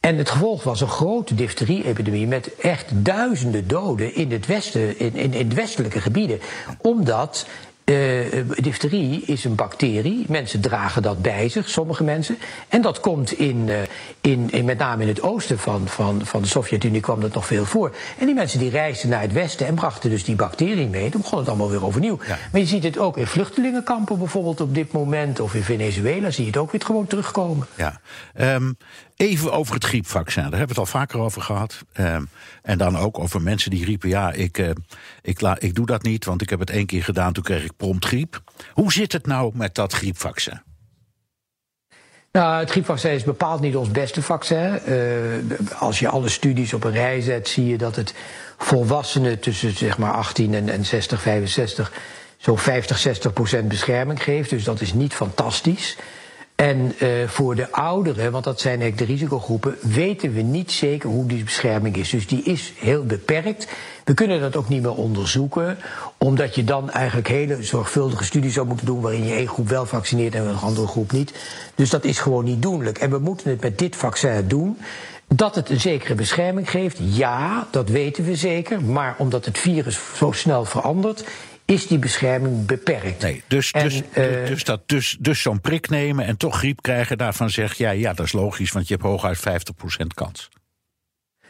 En 0.00 0.16
het 0.18 0.30
gevolg 0.30 0.62
was 0.62 0.80
een 0.80 0.88
grote 0.88 1.34
difterie-epidemie 1.34 2.26
met 2.26 2.54
echt 2.54 2.86
duizenden 2.92 3.68
doden 3.68 4.14
in 4.14 4.32
het 4.32 4.46
westen, 4.46 4.98
in, 4.98 5.14
in, 5.14 5.32
in 5.32 5.54
westelijke 5.54 6.00
gebieden. 6.00 6.40
Omdat 6.80 7.46
uh, 7.86 8.44
difterie 8.56 9.22
is 9.22 9.44
een 9.44 9.54
bacterie. 9.54 10.24
Mensen 10.28 10.60
dragen 10.60 11.02
dat 11.02 11.22
bij 11.22 11.48
zich, 11.48 11.68
sommige 11.68 12.04
mensen. 12.04 12.38
En 12.68 12.82
dat 12.82 13.00
komt 13.00 13.32
in, 13.32 13.56
uh, 13.68 13.78
in, 14.20 14.50
in, 14.50 14.64
met 14.64 14.78
name 14.78 15.02
in 15.02 15.08
het 15.08 15.22
oosten 15.22 15.58
van, 15.58 15.88
van, 15.88 16.20
van 16.24 16.42
de 16.42 16.48
Sovjet-Unie 16.48 17.00
kwam 17.00 17.20
dat 17.20 17.34
nog 17.34 17.46
veel 17.46 17.64
voor. 17.64 17.94
En 18.18 18.26
die 18.26 18.34
mensen 18.34 18.58
die 18.58 18.70
reisden 18.70 19.08
naar 19.08 19.20
het 19.20 19.32
westen 19.32 19.66
en 19.66 19.74
brachten 19.74 20.10
dus 20.10 20.24
die 20.24 20.36
bacterie 20.36 20.88
mee. 20.88 21.10
Dan 21.10 21.20
begon 21.20 21.38
het 21.38 21.48
allemaal 21.48 21.70
weer 21.70 21.84
overnieuw. 21.84 22.18
Maar 22.52 22.60
je 22.60 22.66
ziet 22.66 22.82
het 22.82 22.98
ook 22.98 23.16
in 23.16 23.26
vluchtelingenkampen 23.26 24.18
bijvoorbeeld 24.18 24.60
op 24.60 24.74
dit 24.74 24.92
moment. 24.92 25.40
Of 25.40 25.54
in 25.54 25.62
Venezuela 25.62 26.30
zie 26.30 26.44
je 26.44 26.50
het 26.50 26.60
ook 26.60 26.72
weer 26.72 26.80
gewoon 26.84 27.06
terugkomen. 27.06 27.66
Ja. 27.74 28.00
Um, 28.54 28.76
Even 29.16 29.52
over 29.52 29.74
het 29.74 29.84
griepvaccin. 29.84 30.42
Daar 30.42 30.58
hebben 30.58 30.76
we 30.76 30.82
het 30.82 30.92
al 30.92 31.00
vaker 31.00 31.18
over 31.18 31.42
gehad. 31.42 31.84
Ehm, 31.92 32.24
en 32.62 32.78
dan 32.78 32.96
ook 32.96 33.18
over 33.18 33.42
mensen 33.42 33.70
die 33.70 33.84
riepen: 33.84 34.08
ja, 34.08 34.32
ik, 34.32 34.58
uh, 34.58 34.70
ik, 35.22 35.40
la, 35.40 35.56
ik 35.58 35.74
doe 35.74 35.86
dat 35.86 36.02
niet, 36.02 36.24
want 36.24 36.42
ik 36.42 36.50
heb 36.50 36.60
het 36.60 36.70
één 36.70 36.86
keer 36.86 37.04
gedaan, 37.04 37.32
toen 37.32 37.42
kreeg 37.42 37.64
ik 37.64 37.76
prompt 37.76 38.04
griep. 38.04 38.42
Hoe 38.72 38.92
zit 38.92 39.12
het 39.12 39.26
nou 39.26 39.52
met 39.54 39.74
dat 39.74 39.92
griepvaccin? 39.92 40.62
Nou, 42.32 42.58
het 42.58 42.70
griepvaccin 42.70 43.10
is 43.10 43.24
bepaald 43.24 43.60
niet 43.60 43.76
ons 43.76 43.90
beste 43.90 44.22
vaccin. 44.22 44.80
Uh, 44.88 45.00
als 45.78 45.98
je 45.98 46.08
alle 46.08 46.28
studies 46.28 46.74
op 46.74 46.84
een 46.84 46.92
rij 46.92 47.20
zet, 47.20 47.48
zie 47.48 47.66
je 47.66 47.78
dat 47.78 47.96
het 47.96 48.14
volwassenen 48.56 49.40
tussen 49.40 49.76
zeg 49.76 49.98
maar 49.98 50.12
18 50.12 50.54
en, 50.54 50.68
en 50.68 50.84
60, 50.84 51.20
65 51.20 51.92
zo'n 52.36 52.58
50, 52.58 52.98
60 52.98 53.32
procent 53.32 53.68
bescherming 53.68 54.22
geeft. 54.22 54.50
Dus 54.50 54.64
dat 54.64 54.80
is 54.80 54.92
niet 54.92 55.14
fantastisch. 55.14 55.96
En 56.56 56.92
uh, 57.02 57.28
voor 57.28 57.54
de 57.54 57.72
ouderen, 57.72 58.32
want 58.32 58.44
dat 58.44 58.60
zijn 58.60 58.80
eigenlijk 58.80 59.08
de 59.08 59.14
risicogroepen, 59.14 59.76
weten 59.80 60.32
we 60.32 60.40
niet 60.40 60.72
zeker 60.72 61.08
hoe 61.08 61.26
die 61.26 61.44
bescherming 61.44 61.96
is. 61.96 62.10
Dus 62.10 62.26
die 62.26 62.42
is 62.42 62.72
heel 62.76 63.04
beperkt. 63.04 63.68
We 64.04 64.14
kunnen 64.14 64.40
dat 64.40 64.56
ook 64.56 64.68
niet 64.68 64.82
meer 64.82 64.94
onderzoeken, 64.94 65.78
omdat 66.18 66.54
je 66.54 66.64
dan 66.64 66.90
eigenlijk 66.90 67.28
hele 67.28 67.62
zorgvuldige 67.62 68.24
studies 68.24 68.54
zou 68.54 68.66
moeten 68.66 68.86
doen 68.86 69.00
waarin 69.00 69.24
je 69.24 69.34
één 69.34 69.48
groep 69.48 69.68
wel 69.68 69.86
vaccineert 69.86 70.34
en 70.34 70.46
een 70.46 70.56
andere 70.56 70.86
groep 70.86 71.12
niet. 71.12 71.32
Dus 71.74 71.90
dat 71.90 72.04
is 72.04 72.18
gewoon 72.18 72.44
niet 72.44 72.62
doenlijk. 72.62 72.98
En 72.98 73.10
we 73.10 73.18
moeten 73.18 73.50
het 73.50 73.60
met 73.60 73.78
dit 73.78 73.96
vaccin 73.96 74.48
doen. 74.48 74.78
Dat 75.28 75.54
het 75.54 75.70
een 75.70 75.80
zekere 75.80 76.14
bescherming 76.14 76.70
geeft, 76.70 76.98
ja, 77.00 77.66
dat 77.70 77.88
weten 77.88 78.24
we 78.24 78.36
zeker. 78.36 78.82
Maar 78.82 79.14
omdat 79.18 79.44
het 79.44 79.58
virus 79.58 80.00
zo 80.14 80.32
snel 80.32 80.64
verandert, 80.64 81.24
is 81.66 81.86
die 81.86 81.98
bescherming 81.98 82.66
beperkt. 82.66 83.22
Nee, 83.22 83.42
dus, 83.46 83.72
dus, 83.72 84.02
uh, 84.14 84.46
dus, 84.46 84.64
dat, 84.64 84.88
dus, 84.88 85.16
dus 85.20 85.42
zo'n 85.42 85.60
prik 85.60 85.88
nemen 85.88 86.24
en 86.24 86.36
toch 86.36 86.58
griep 86.58 86.82
krijgen, 86.82 87.18
daarvan 87.18 87.50
zeg 87.50 87.74
jij, 87.74 87.98
ja, 87.98 88.12
dat 88.12 88.26
is 88.26 88.32
logisch, 88.32 88.72
want 88.72 88.88
je 88.88 88.94
hebt 88.94 89.06
hooguit 89.06 89.38
50% 89.38 90.06
kans. 90.14 90.48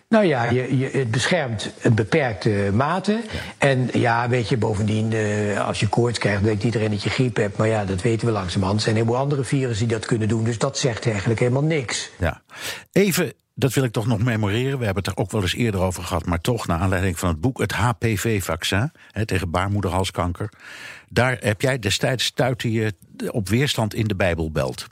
Nou 0.09 0.25
ja, 0.25 0.51
je, 0.51 0.79
je, 0.79 0.89
het 0.93 1.11
beschermt 1.11 1.73
een 1.83 1.95
beperkte 1.95 2.71
mate. 2.73 3.21
En 3.59 3.89
ja, 3.93 4.29
weet 4.29 4.49
je, 4.49 4.57
bovendien, 4.57 5.12
uh, 5.12 5.67
als 5.67 5.81
je 5.81 5.89
koorts 5.89 6.19
krijgt, 6.19 6.45
denkt 6.45 6.64
iedereen 6.64 6.91
dat 6.91 7.03
je 7.03 7.11
griep 7.11 7.37
hebt. 7.37 7.57
Maar 7.57 7.69
ja, 7.69 7.85
dat 7.85 8.03
weten 8.03 8.27
we 8.27 8.33
langzamerhand. 8.33 8.79
Er 8.79 8.85
zijn 8.85 8.97
een 8.97 9.03
heleboel 9.03 9.23
andere 9.23 9.45
virussen 9.45 9.89
die 9.89 9.97
dat 9.97 10.07
kunnen 10.07 10.29
doen. 10.29 10.45
Dus 10.45 10.59
dat 10.59 10.79
zegt 10.79 11.07
eigenlijk 11.07 11.41
helemaal 11.41 11.62
niks. 11.62 12.11
Ja. 12.19 12.43
Even 12.93 13.33
dat 13.59 13.74
wil 13.74 13.84
ik 13.84 13.92
toch 13.92 14.07
nog 14.07 14.22
memoreren. 14.22 14.78
We 14.78 14.84
hebben 14.84 15.04
het 15.04 15.12
er 15.12 15.22
ook 15.22 15.30
wel 15.30 15.42
eens 15.42 15.54
eerder 15.54 15.80
over 15.80 16.02
gehad, 16.02 16.26
maar 16.26 16.40
toch, 16.40 16.66
naar 16.66 16.78
aanleiding 16.78 17.18
van 17.18 17.28
het 17.28 17.40
boek, 17.40 17.59
het 17.59 17.72
HPV-vaccin 17.72 18.92
tegen 19.24 19.50
baarmoederhalskanker. 19.50 20.52
Daar 21.09 21.36
heb 21.40 21.61
jij 21.61 21.78
destijds 21.78 22.24
stuitte 22.24 22.72
je 22.72 22.94
op 23.30 23.48
weerstand 23.48 23.94
in 23.94 24.07
de 24.07 24.16
Bijbelbelt. 24.16 24.86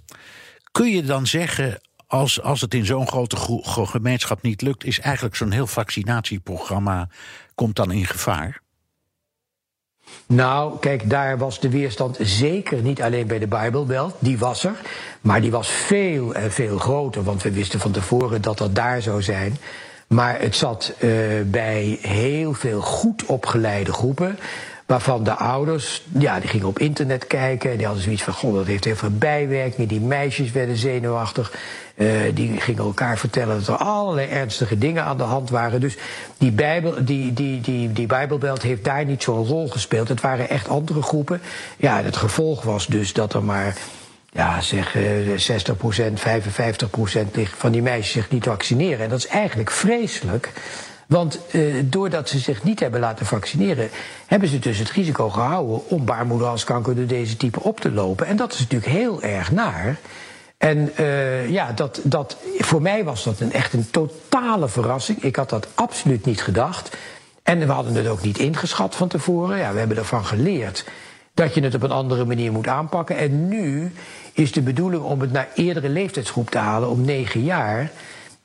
Kun 0.73 0.91
je 0.91 1.03
dan 1.03 1.27
zeggen, 1.27 1.81
als, 2.07 2.41
als 2.41 2.61
het 2.61 2.75
in 2.75 2.87
zo'n 2.87 3.09
grote 3.09 3.37
gemeenschap 3.87 4.43
niet 4.43 4.63
lukt, 4.63 4.85
is 4.85 5.01
eigenlijk 5.01 5.37
zo'n 5.37 5.51
heel 5.51 5.67
vaccinatieprogramma 5.67 7.09
komt 7.55 7.77
dan 7.77 7.93
in 7.93 8.07
gevaar? 8.07 8.63
Nou, 10.27 10.79
kijk, 10.81 11.11
daar 11.11 11.39
was 11.39 11.61
de 11.61 11.69
weerstand 11.69 12.17
zeker 12.21 12.83
niet 12.83 13.03
alleen 13.03 13.27
bij 13.27 13.39
de 13.39 13.47
Bijbelbelt. 13.47 14.15
Die 14.19 14.39
was 14.39 14.65
er. 14.65 14.75
Maar 15.21 15.41
die 15.41 15.51
was 15.51 15.69
veel 15.69 16.35
en 16.35 16.53
veel 16.53 16.79
groter. 16.79 17.23
Want 17.23 17.43
we 17.43 17.53
wisten 17.53 17.81
van 17.81 17.91
tevoren 17.91 18.43
dat 18.43 18.59
dat 18.59 18.75
daar 18.75 19.03
zou 19.03 19.23
zijn. 19.23 19.57
Maar 20.07 20.41
het 20.41 20.57
zat 20.57 20.93
uh, 20.99 21.11
bij 21.45 21.99
heel 22.01 22.53
veel 22.53 22.81
goed 22.81 23.25
opgeleide 23.27 23.93
groepen. 23.93 24.39
Waarvan 24.87 25.25
de 25.25 25.35
ouders, 25.35 26.03
ja, 26.19 26.41
die 26.41 26.49
gingen 26.49 26.67
op 26.67 26.79
internet 26.79 27.27
kijken. 27.27 27.71
En 27.71 27.77
die 27.77 27.87
hadden 27.87 28.05
zoiets 28.05 28.23
van: 28.23 28.33
Goh, 28.33 28.55
dat 28.55 28.67
heeft 28.67 28.85
heel 28.85 28.97
veel 28.97 29.17
bijwerkingen. 29.19 29.89
Die 29.89 30.01
meisjes 30.01 30.53
werden 30.53 30.77
zenuwachtig. 30.77 31.53
Uh, 31.97 32.09
die 32.35 32.61
gingen 32.61 32.85
elkaar 32.85 33.19
vertellen 33.19 33.59
dat 33.59 33.69
er 33.69 33.85
allerlei 33.85 34.29
ernstige 34.29 34.79
dingen 34.79 35.05
aan 35.05 35.17
de 35.17 35.23
hand 35.23 35.51
waren. 35.51 35.81
Dus 35.81 35.97
die, 36.39 36.53
Bijbel, 36.53 37.05
die, 37.05 37.33
die, 37.33 37.61
die, 37.61 37.93
die 37.93 38.07
Bijbelbelt 38.07 38.63
heeft 38.63 38.85
daar 38.85 39.05
niet 39.05 39.23
zo'n 39.23 39.47
rol 39.47 39.69
gespeeld. 39.69 40.09
Het 40.09 40.21
waren 40.21 40.49
echt 40.49 40.69
andere 40.69 41.03
groepen. 41.03 41.41
Ja, 41.77 42.03
het 42.03 42.17
gevolg 42.17 42.63
was 42.63 42.87
dus 42.87 43.13
dat 43.13 43.35
er 43.35 43.45
maar 43.45 43.77
ja, 44.33 44.61
zeg 44.61 44.97
60% 44.97 44.99
55% 45.77 47.43
van 47.57 47.73
die 47.73 47.83
meisjes 47.83 48.13
zich 48.13 48.31
niet 48.31 48.45
vaccineren. 48.45 49.05
En 49.05 49.09
dat 49.09 49.19
is 49.19 49.27
eigenlijk 49.27 49.71
vreselijk. 49.71 50.53
Want 51.07 51.39
uh, 51.51 51.75
doordat 51.85 52.29
ze 52.29 52.39
zich 52.39 52.63
niet 52.63 52.81
hebben 52.81 53.01
laten 53.01 53.27
vaccineren, 53.27 53.91
hebben 54.27 54.49
ze 54.49 54.59
dus 54.59 54.79
het 54.79 54.91
risico 54.91 55.31
gehouden 55.31 55.91
om 55.91 56.05
baarmoederhalskanker 56.05 56.95
door 56.95 57.07
deze 57.07 57.37
type 57.37 57.63
op 57.63 57.81
te 57.81 57.91
lopen. 57.91 58.27
En 58.27 58.37
dat 58.37 58.53
is 58.53 58.59
natuurlijk 58.59 58.93
heel 58.93 59.23
erg 59.23 59.53
naar. 59.53 59.99
En 60.65 60.93
uh, 61.01 61.51
ja, 61.51 61.73
dat, 61.73 62.01
dat, 62.03 62.37
voor 62.59 62.83
mij 62.83 63.05
was 63.05 63.25
dat 63.25 63.41
een, 63.41 63.53
echt 63.53 63.73
een 63.73 63.91
totale 63.91 64.69
verrassing. 64.69 65.23
Ik 65.23 65.37
had 65.37 65.49
dat 65.51 65.69
absoluut 65.75 66.25
niet 66.25 66.43
gedacht. 66.43 66.97
En 67.43 67.59
we 67.59 67.73
hadden 67.73 67.95
het 67.95 68.07
ook 68.07 68.23
niet 68.23 68.39
ingeschat 68.39 68.95
van 68.95 69.09
tevoren. 69.09 69.59
Ja, 69.59 69.73
we 69.73 69.79
hebben 69.79 69.97
ervan 69.97 70.25
geleerd 70.25 70.85
dat 71.35 71.55
je 71.55 71.61
het 71.61 71.75
op 71.75 71.83
een 71.83 71.91
andere 71.91 72.25
manier 72.25 72.53
moet 72.53 72.67
aanpakken. 72.67 73.17
En 73.17 73.49
nu 73.49 73.93
is 74.33 74.53
de 74.53 74.63
bedoeling 74.63 75.03
om 75.03 75.21
het 75.21 75.33
naar 75.33 75.49
eerdere 75.55 75.89
leeftijdsgroep 75.89 76.51
te 76.51 76.59
halen, 76.59 76.89
om 76.89 77.05
negen 77.05 77.45
jaar. 77.45 77.91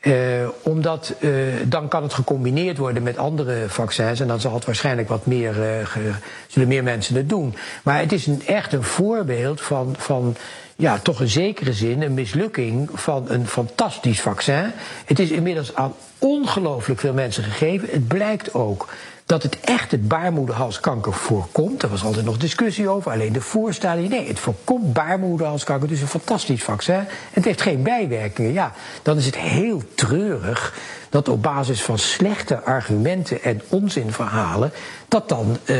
Uh, 0.01 0.47
omdat 0.61 1.13
uh, 1.19 1.31
dan 1.65 1.87
kan 1.87 2.03
het 2.03 2.13
gecombineerd 2.13 2.77
worden 2.77 3.03
met 3.03 3.17
andere 3.17 3.65
vaccins. 3.67 4.19
En 4.19 4.27
dan 4.27 4.39
zal 4.39 4.53
het 4.53 4.65
waarschijnlijk 4.65 5.09
wat 5.09 5.25
meer, 5.25 5.53
ge, 5.85 6.11
zullen 6.47 6.67
meer 6.67 6.83
mensen 6.83 7.15
het 7.15 7.29
doen. 7.29 7.55
Maar 7.83 7.99
het 7.99 8.11
is 8.11 8.27
een, 8.27 8.41
echt 8.45 8.73
een 8.73 8.83
voorbeeld 8.83 9.61
van, 9.61 9.95
van 9.97 10.35
ja, 10.75 10.97
toch 10.97 11.19
een 11.19 11.27
zekere 11.29 11.73
zin 11.73 12.01
een 12.01 12.13
mislukking 12.13 12.89
van 12.93 13.25
een 13.29 13.47
fantastisch 13.47 14.21
vaccin. 14.21 14.71
Het 15.05 15.19
is 15.19 15.31
inmiddels 15.31 15.75
aan 15.75 15.93
ongelooflijk 16.17 16.99
veel 16.99 17.13
mensen 17.13 17.43
gegeven. 17.43 17.87
Het 17.91 18.07
blijkt 18.07 18.53
ook 18.53 18.87
dat 19.29 19.43
het 19.43 19.59
echt 19.59 19.91
het 19.91 20.07
baarmoederhalskanker 20.07 21.13
voorkomt. 21.13 21.81
Daar 21.81 21.89
was 21.89 22.03
altijd 22.03 22.25
nog 22.25 22.37
discussie 22.37 22.89
over, 22.89 23.11
alleen 23.11 23.33
de 23.33 23.41
voorstadie. 23.41 24.09
Nee, 24.09 24.27
het 24.27 24.39
voorkomt 24.39 24.93
baarmoederhalskanker, 24.93 25.87
dus 25.87 26.01
een 26.01 26.07
fantastisch 26.07 26.63
vaccin. 26.63 27.03
Het 27.31 27.45
heeft 27.45 27.61
geen 27.61 27.83
bijwerkingen. 27.83 28.53
Ja, 28.53 28.73
dan 29.01 29.17
is 29.17 29.25
het 29.25 29.37
heel 29.37 29.81
treurig 29.95 30.77
dat 31.09 31.29
op 31.29 31.43
basis 31.43 31.81
van 31.81 31.97
slechte 31.97 32.63
argumenten 32.63 33.43
en 33.43 33.61
onzinverhalen. 33.67 34.71
dat 35.07 35.29
dan 35.29 35.57
uh, 35.65 35.77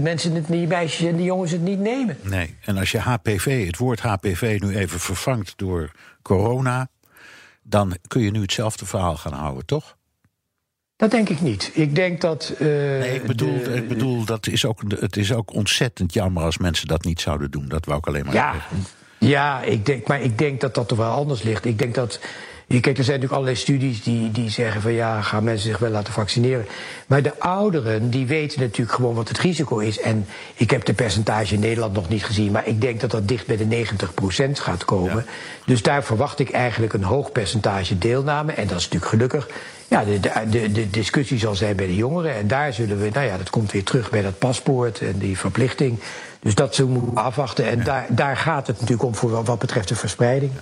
mensen, 0.00 0.34
het, 0.34 0.46
die 0.46 0.66
meisjes 0.66 1.08
en 1.08 1.16
die 1.16 1.24
jongens 1.24 1.50
het 1.50 1.62
niet 1.62 1.80
nemen. 1.80 2.18
Nee, 2.20 2.56
en 2.64 2.78
als 2.78 2.90
je 2.90 2.98
HPV, 2.98 3.66
het 3.66 3.78
woord 3.78 4.00
HPV 4.00 4.58
nu 4.62 4.76
even 4.76 5.00
vervangt 5.00 5.52
door 5.56 5.90
corona. 6.22 6.88
dan 7.62 7.96
kun 8.08 8.22
je 8.22 8.30
nu 8.30 8.40
hetzelfde 8.40 8.86
verhaal 8.86 9.16
gaan 9.16 9.32
houden, 9.32 9.66
toch? 9.66 9.96
Dat 11.02 11.10
denk 11.10 11.28
ik 11.28 11.40
niet. 11.40 11.70
Ik 11.72 11.94
denk 11.94 12.20
dat. 12.20 12.52
Uh, 12.58 12.68
nee, 12.68 13.14
ik 13.14 13.22
bedoel, 13.22 13.54
ik 13.74 13.88
bedoel 13.88 14.24
dat 14.24 14.46
is 14.46 14.64
ook, 14.64 14.80
het 14.88 15.16
is 15.16 15.32
ook 15.32 15.54
ontzettend 15.54 16.14
jammer 16.14 16.42
als 16.42 16.58
mensen 16.58 16.88
dat 16.88 17.04
niet 17.04 17.20
zouden 17.20 17.50
doen. 17.50 17.68
Dat 17.68 17.86
wou 17.86 17.98
ik 17.98 18.06
alleen 18.06 18.24
maar 18.24 18.34
ja, 18.34 18.52
zeggen. 18.52 18.84
Ja, 19.18 19.62
ik 19.62 19.86
denk, 19.86 20.06
maar 20.06 20.22
ik 20.22 20.38
denk 20.38 20.60
dat 20.60 20.74
dat 20.74 20.88
toch 20.88 20.98
wel 20.98 21.10
anders 21.10 21.42
ligt. 21.42 21.64
Ik 21.64 21.78
denk 21.78 21.94
dat 21.94 22.20
Kijk, 22.80 22.98
er 22.98 23.04
zijn 23.04 23.20
natuurlijk 23.20 23.32
allerlei 23.32 23.56
studies 23.56 24.02
die, 24.02 24.30
die 24.30 24.50
zeggen 24.50 24.80
van 24.80 24.92
ja, 24.92 25.22
gaan 25.22 25.44
mensen 25.44 25.68
zich 25.68 25.78
wel 25.78 25.90
laten 25.90 26.12
vaccineren. 26.12 26.66
Maar 27.06 27.22
de 27.22 27.38
ouderen, 27.38 28.10
die 28.10 28.26
weten 28.26 28.60
natuurlijk 28.60 28.96
gewoon 28.96 29.14
wat 29.14 29.28
het 29.28 29.38
risico 29.38 29.78
is. 29.78 30.00
En 30.00 30.26
ik 30.54 30.70
heb 30.70 30.84
de 30.84 30.94
percentage 30.94 31.54
in 31.54 31.60
Nederland 31.60 31.92
nog 31.92 32.08
niet 32.08 32.24
gezien, 32.24 32.52
maar 32.52 32.66
ik 32.66 32.80
denk 32.80 33.00
dat 33.00 33.10
dat 33.10 33.28
dicht 33.28 33.46
bij 33.46 33.56
de 33.56 33.86
90% 34.48 34.50
gaat 34.52 34.84
komen. 34.84 35.26
Dus 35.66 35.82
daar 35.82 36.04
verwacht 36.04 36.38
ik 36.38 36.50
eigenlijk 36.50 36.92
een 36.92 37.02
hoog 37.02 37.32
percentage 37.32 37.98
deelname. 37.98 38.52
En 38.52 38.66
dat 38.66 38.78
is 38.78 38.88
natuurlijk 38.88 39.10
gelukkig. 39.10 39.48
Ja, 39.92 40.04
de, 40.04 40.20
de, 40.50 40.72
de 40.72 40.90
discussie 40.90 41.38
zal 41.38 41.54
zijn 41.54 41.76
bij 41.76 41.86
de 41.86 41.96
jongeren. 41.96 42.34
En 42.34 42.46
daar 42.46 42.72
zullen 42.72 43.00
we, 43.00 43.10
nou 43.12 43.26
ja, 43.26 43.36
dat 43.36 43.50
komt 43.50 43.72
weer 43.72 43.84
terug 43.84 44.10
bij 44.10 44.22
dat 44.22 44.38
paspoort 44.38 45.00
en 45.00 45.18
die 45.18 45.38
verplichting. 45.38 45.98
Dus 46.40 46.54
dat 46.54 46.74
zullen 46.74 46.92
we 46.92 46.98
moeten 46.98 47.24
afwachten. 47.24 47.66
En 47.66 47.84
daar, 47.84 48.06
daar 48.08 48.36
gaat 48.36 48.66
het 48.66 48.76
natuurlijk 48.76 49.08
om 49.08 49.14
voor 49.14 49.44
wat 49.44 49.58
betreft 49.58 49.88
de 49.88 49.94
verspreiding. 49.94 50.52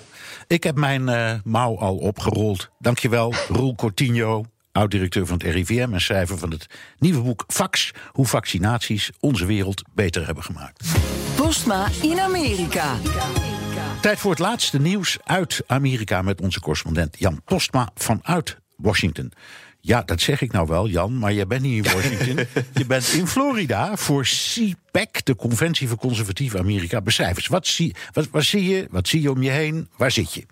Ik 0.46 0.62
heb 0.62 0.76
mijn 0.76 1.08
uh, 1.08 1.32
mouw 1.44 1.78
al 1.78 1.96
opgerold. 1.96 2.70
Dankjewel, 2.78 3.34
Roel 3.48 3.74
Cortinho, 3.74 4.44
oud-directeur 4.72 5.26
van 5.26 5.38
het 5.38 5.54
RIVM 5.54 5.92
en 5.92 6.00
schrijver 6.00 6.38
van 6.38 6.50
het 6.50 6.66
nieuwe 6.98 7.22
boek 7.22 7.44
Vax: 7.46 7.90
Hoe 8.06 8.26
vaccinaties 8.26 9.10
onze 9.20 9.46
wereld 9.46 9.82
beter 9.94 10.26
hebben 10.26 10.44
gemaakt. 10.44 10.84
Postma 11.36 11.86
in 12.02 12.20
Amerika. 12.20 12.94
Tijd 14.00 14.18
voor 14.18 14.30
het 14.30 14.40
laatste 14.40 14.80
nieuws 14.80 15.18
uit 15.24 15.62
Amerika 15.66 16.22
met 16.22 16.40
onze 16.40 16.60
correspondent 16.60 17.18
Jan 17.18 17.42
Postma 17.44 17.88
vanuit 17.94 18.58
Washington. 18.82 19.32
Ja, 19.80 20.02
dat 20.02 20.20
zeg 20.20 20.40
ik 20.40 20.52
nou 20.52 20.66
wel, 20.66 20.88
Jan, 20.88 21.18
maar 21.18 21.32
jij 21.32 21.46
bent 21.46 21.62
niet 21.62 21.86
in 21.86 21.92
Washington. 21.92 22.46
je 22.74 22.86
bent 22.86 23.12
in 23.12 23.26
Florida 23.26 23.96
voor 23.96 24.22
CPAC, 24.24 25.24
de 25.24 25.36
Conventie 25.36 25.88
voor 25.88 25.96
Conservatief 25.96 26.54
Amerika. 26.54 27.00
Beschrijf 27.00 27.36
eens, 27.36 27.46
wat 27.46 27.66
zie, 27.66 27.94
wat, 28.12 28.28
wat 28.30 28.44
zie 28.44 28.64
je, 28.64 28.86
wat 28.90 29.08
zie 29.08 29.22
je 29.22 29.30
om 29.30 29.42
je 29.42 29.50
heen, 29.50 29.88
waar 29.96 30.10
zit 30.10 30.34
je? 30.34 30.46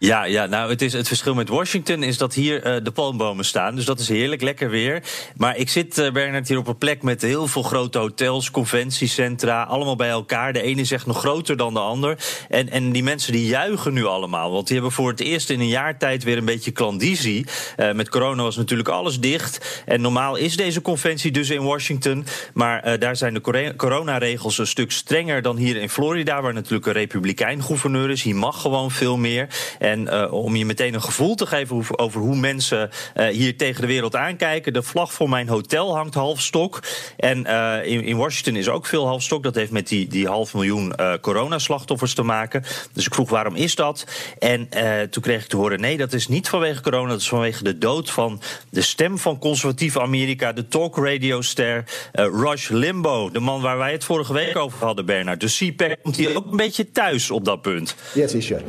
Ja, 0.00 0.24
ja, 0.24 0.46
nou, 0.46 0.70
het, 0.70 0.82
is, 0.82 0.92
het 0.92 1.08
verschil 1.08 1.34
met 1.34 1.48
Washington 1.48 2.02
is 2.02 2.18
dat 2.18 2.34
hier 2.34 2.66
uh, 2.66 2.84
de 2.84 2.90
palmbomen 2.90 3.44
staan. 3.44 3.74
Dus 3.74 3.84
dat 3.84 4.00
is 4.00 4.08
heerlijk, 4.08 4.42
lekker 4.42 4.70
weer. 4.70 5.02
Maar 5.36 5.56
ik 5.56 5.68
zit, 5.68 5.98
uh, 5.98 6.10
Bernard, 6.10 6.48
hier 6.48 6.58
op 6.58 6.66
een 6.66 6.78
plek 6.78 7.02
met 7.02 7.22
heel 7.22 7.46
veel 7.46 7.62
grote 7.62 7.98
hotels, 7.98 8.50
conventiecentra, 8.50 9.62
allemaal 9.62 9.96
bij 9.96 10.08
elkaar. 10.08 10.52
De 10.52 10.62
ene 10.62 10.80
is 10.80 10.90
echt 10.90 11.06
nog 11.06 11.18
groter 11.18 11.56
dan 11.56 11.74
de 11.74 11.80
ander. 11.80 12.18
En, 12.48 12.70
en 12.70 12.92
die 12.92 13.02
mensen 13.02 13.32
die 13.32 13.46
juichen 13.46 13.92
nu 13.92 14.04
allemaal. 14.04 14.52
Want 14.52 14.66
die 14.66 14.76
hebben 14.76 14.94
voor 14.94 15.10
het 15.10 15.20
eerst 15.20 15.50
in 15.50 15.60
een 15.60 15.68
jaar 15.68 15.98
tijd 15.98 16.24
weer 16.24 16.36
een 16.36 16.44
beetje 16.44 16.70
klandizie. 16.70 17.46
Uh, 17.76 17.92
met 17.92 18.08
corona 18.08 18.42
was 18.42 18.56
natuurlijk 18.56 18.88
alles 18.88 19.20
dicht. 19.20 19.82
En 19.86 20.00
normaal 20.00 20.36
is 20.36 20.56
deze 20.56 20.82
conventie 20.82 21.30
dus 21.30 21.50
in 21.50 21.62
Washington. 21.62 22.26
Maar 22.54 22.98
daar 22.98 23.16
zijn 23.16 23.34
de 23.34 23.74
coronaregels 23.76 24.58
een 24.58 24.66
stuk 24.66 24.92
strenger 24.92 25.42
dan 25.42 25.56
hier 25.56 25.76
in 25.76 25.90
Florida, 25.90 26.42
waar 26.42 26.54
natuurlijk 26.54 26.86
een 26.86 26.92
republikein 26.92 27.62
gouverneur 27.62 28.10
is. 28.10 28.22
Hier 28.22 28.36
mag 28.36 28.60
gewoon 28.60 28.90
veel 28.90 29.16
meer. 29.16 29.48
En 29.90 30.00
uh, 30.00 30.32
om 30.32 30.56
je 30.56 30.64
meteen 30.64 30.94
een 30.94 31.02
gevoel 31.02 31.34
te 31.34 31.46
geven 31.46 31.76
over, 31.76 31.98
over 31.98 32.20
hoe 32.20 32.36
mensen 32.36 32.90
uh, 33.16 33.26
hier 33.26 33.56
tegen 33.56 33.80
de 33.80 33.86
wereld 33.86 34.16
aankijken. 34.16 34.72
De 34.72 34.82
vlag 34.82 35.12
voor 35.12 35.28
mijn 35.28 35.48
hotel 35.48 35.96
hangt 35.96 36.14
half 36.14 36.40
stok. 36.40 36.82
En 37.16 37.46
uh, 37.46 37.76
in, 37.84 38.04
in, 38.04 38.16
Washington 38.16 38.56
is 38.56 38.68
ook 38.68 38.86
veel 38.86 39.06
half 39.06 39.22
stok. 39.22 39.42
Dat 39.42 39.54
heeft 39.54 39.70
met 39.70 39.88
die, 39.88 40.08
die 40.08 40.26
half 40.26 40.54
miljoen 40.54 40.94
coronaslachtoffers 41.20 42.14
te 42.14 42.22
maken. 42.22 42.64
Dus 42.92 43.06
ik 43.06 43.14
vroeg 43.14 43.30
waarom 43.30 43.54
is 43.54 43.74
dat? 43.74 44.06
En 44.38 44.68
toen 45.10 45.22
kreeg 45.22 45.42
ik 45.42 45.48
te 45.48 45.56
horen: 45.56 45.80
nee, 45.80 45.96
dat 45.96 46.12
is 46.12 46.28
niet 46.28 46.48
vanwege 46.48 46.82
corona. 46.82 47.08
Dat 47.08 47.20
is 47.20 47.28
vanwege 47.28 47.64
de 47.64 47.78
dood 47.78 48.10
van 48.10 48.40
de 48.70 48.82
stem 48.82 49.18
van 49.18 49.38
conservatief 49.38 49.98
Amerika, 49.98 50.52
de 50.52 50.68
talk 50.68 50.96
radio 50.96 51.40
ster 51.40 51.84
Rush 52.12 52.68
Limbo. 52.68 53.30
De 53.30 53.40
man 53.40 53.60
waar 53.60 53.78
wij 53.78 53.92
het 53.92 54.04
vorige 54.04 54.32
week 54.32 54.56
over 54.56 54.84
hadden, 54.86 55.06
Bernard. 55.06 55.40
Dus 55.40 55.56
CPAC 55.56 55.96
komt 56.02 56.16
hier 56.16 56.36
ook 56.36 56.50
een 56.50 56.56
beetje 56.56 56.90
thuis 56.90 57.30
op 57.30 57.44
dat 57.44 57.62
punt. 57.62 57.94
Yes, 58.14 58.32
he 58.32 58.40
should. 58.40 58.62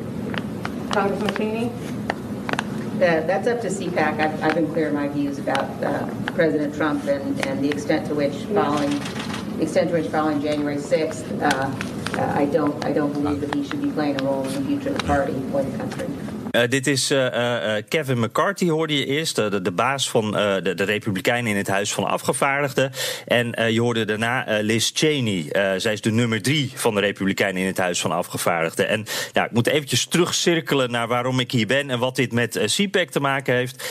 Congressman 0.92 1.34
Feeney? 1.36 1.72
Uh, 2.96 3.22
that's 3.26 3.48
up 3.48 3.62
to 3.62 3.68
CPAC. 3.68 4.20
I've, 4.20 4.44
I've, 4.44 4.56
been 4.56 4.72
clear 4.74 4.90
in 4.90 4.94
my 4.94 5.08
views 5.08 5.40
about 5.40 5.70
uh, 5.84 6.08
President 6.34 6.76
Trump 6.76 7.06
and, 7.06 7.46
and, 7.46 7.64
the 7.64 7.70
extent 7.70 8.08
to 8.08 8.16
which 8.16 8.34
following, 8.54 8.90
the 9.58 9.64
extent 9.64 9.90
to 9.90 9.94
which 9.94 10.08
following 10.08 10.42
January 10.42 10.78
6th, 10.78 11.42
uh, 11.42 12.34
I 12.36 12.46
don't, 12.46 12.84
I 12.84 12.92
don't 12.92 13.14
believe 13.14 13.40
that 13.42 13.56
he 13.56 13.64
should 13.64 13.82
be 13.82 13.92
playing 13.92 14.20
a 14.20 14.24
role 14.26 14.44
in 14.46 14.54
the 14.54 14.62
future 14.68 14.90
of 14.90 14.98
the 14.98 15.04
party 15.06 15.34
or 15.54 15.64
the 15.64 15.78
country. 15.78 16.08
Uh, 16.52 16.62
dit 16.70 16.88
is 16.88 17.12
uh, 17.12 17.26
uh, 17.26 17.74
Kevin 17.88 18.20
McCarthy, 18.20 18.70
hoorde 18.70 18.98
je 18.98 19.06
eerst. 19.06 19.36
De, 19.36 19.72
baas 19.72 20.10
van 20.10 20.32
de, 20.32 20.74
de, 20.76 20.84
Republikeinen 20.84 21.52
in 21.52 21.58
het 21.58 21.68
Huis 21.68 21.94
van 21.94 22.06
Afgevaardigden. 22.06 22.92
En 23.26 23.74
je 23.74 23.82
hoorde 23.82 24.06
daarna 24.06 24.46
Liz 24.62 24.92
Cheney. 24.94 25.46
zij 25.80 25.94
is 25.94 26.02
de 26.02 26.12
nummer 26.12 26.42
drie 26.42 26.72
van 26.76 26.96
de 26.96 27.02
Republikeinen 27.02 27.62
in 27.62 27.68
het 27.68 27.78
Huis 27.78 28.02
van 28.02 28.12
Afgevaardigden. 28.12 28.88
En 28.88 29.06
ja, 29.34 29.46
ik 29.46 29.52
moet 29.52 29.68
eventjes 29.68 30.06
terugcirkelen 30.06 30.92
naar 30.92 31.08
waarom 31.08 31.40
ik 31.40 31.52
hier 31.52 31.68
ben 31.68 31.90
en 31.90 32.00
wat 32.00 32.16
dit 32.16 32.32
met 32.32 32.60
CPAC 32.66 33.10
te 33.10 33.20
maken 33.20 33.56
heeft. 33.56 33.84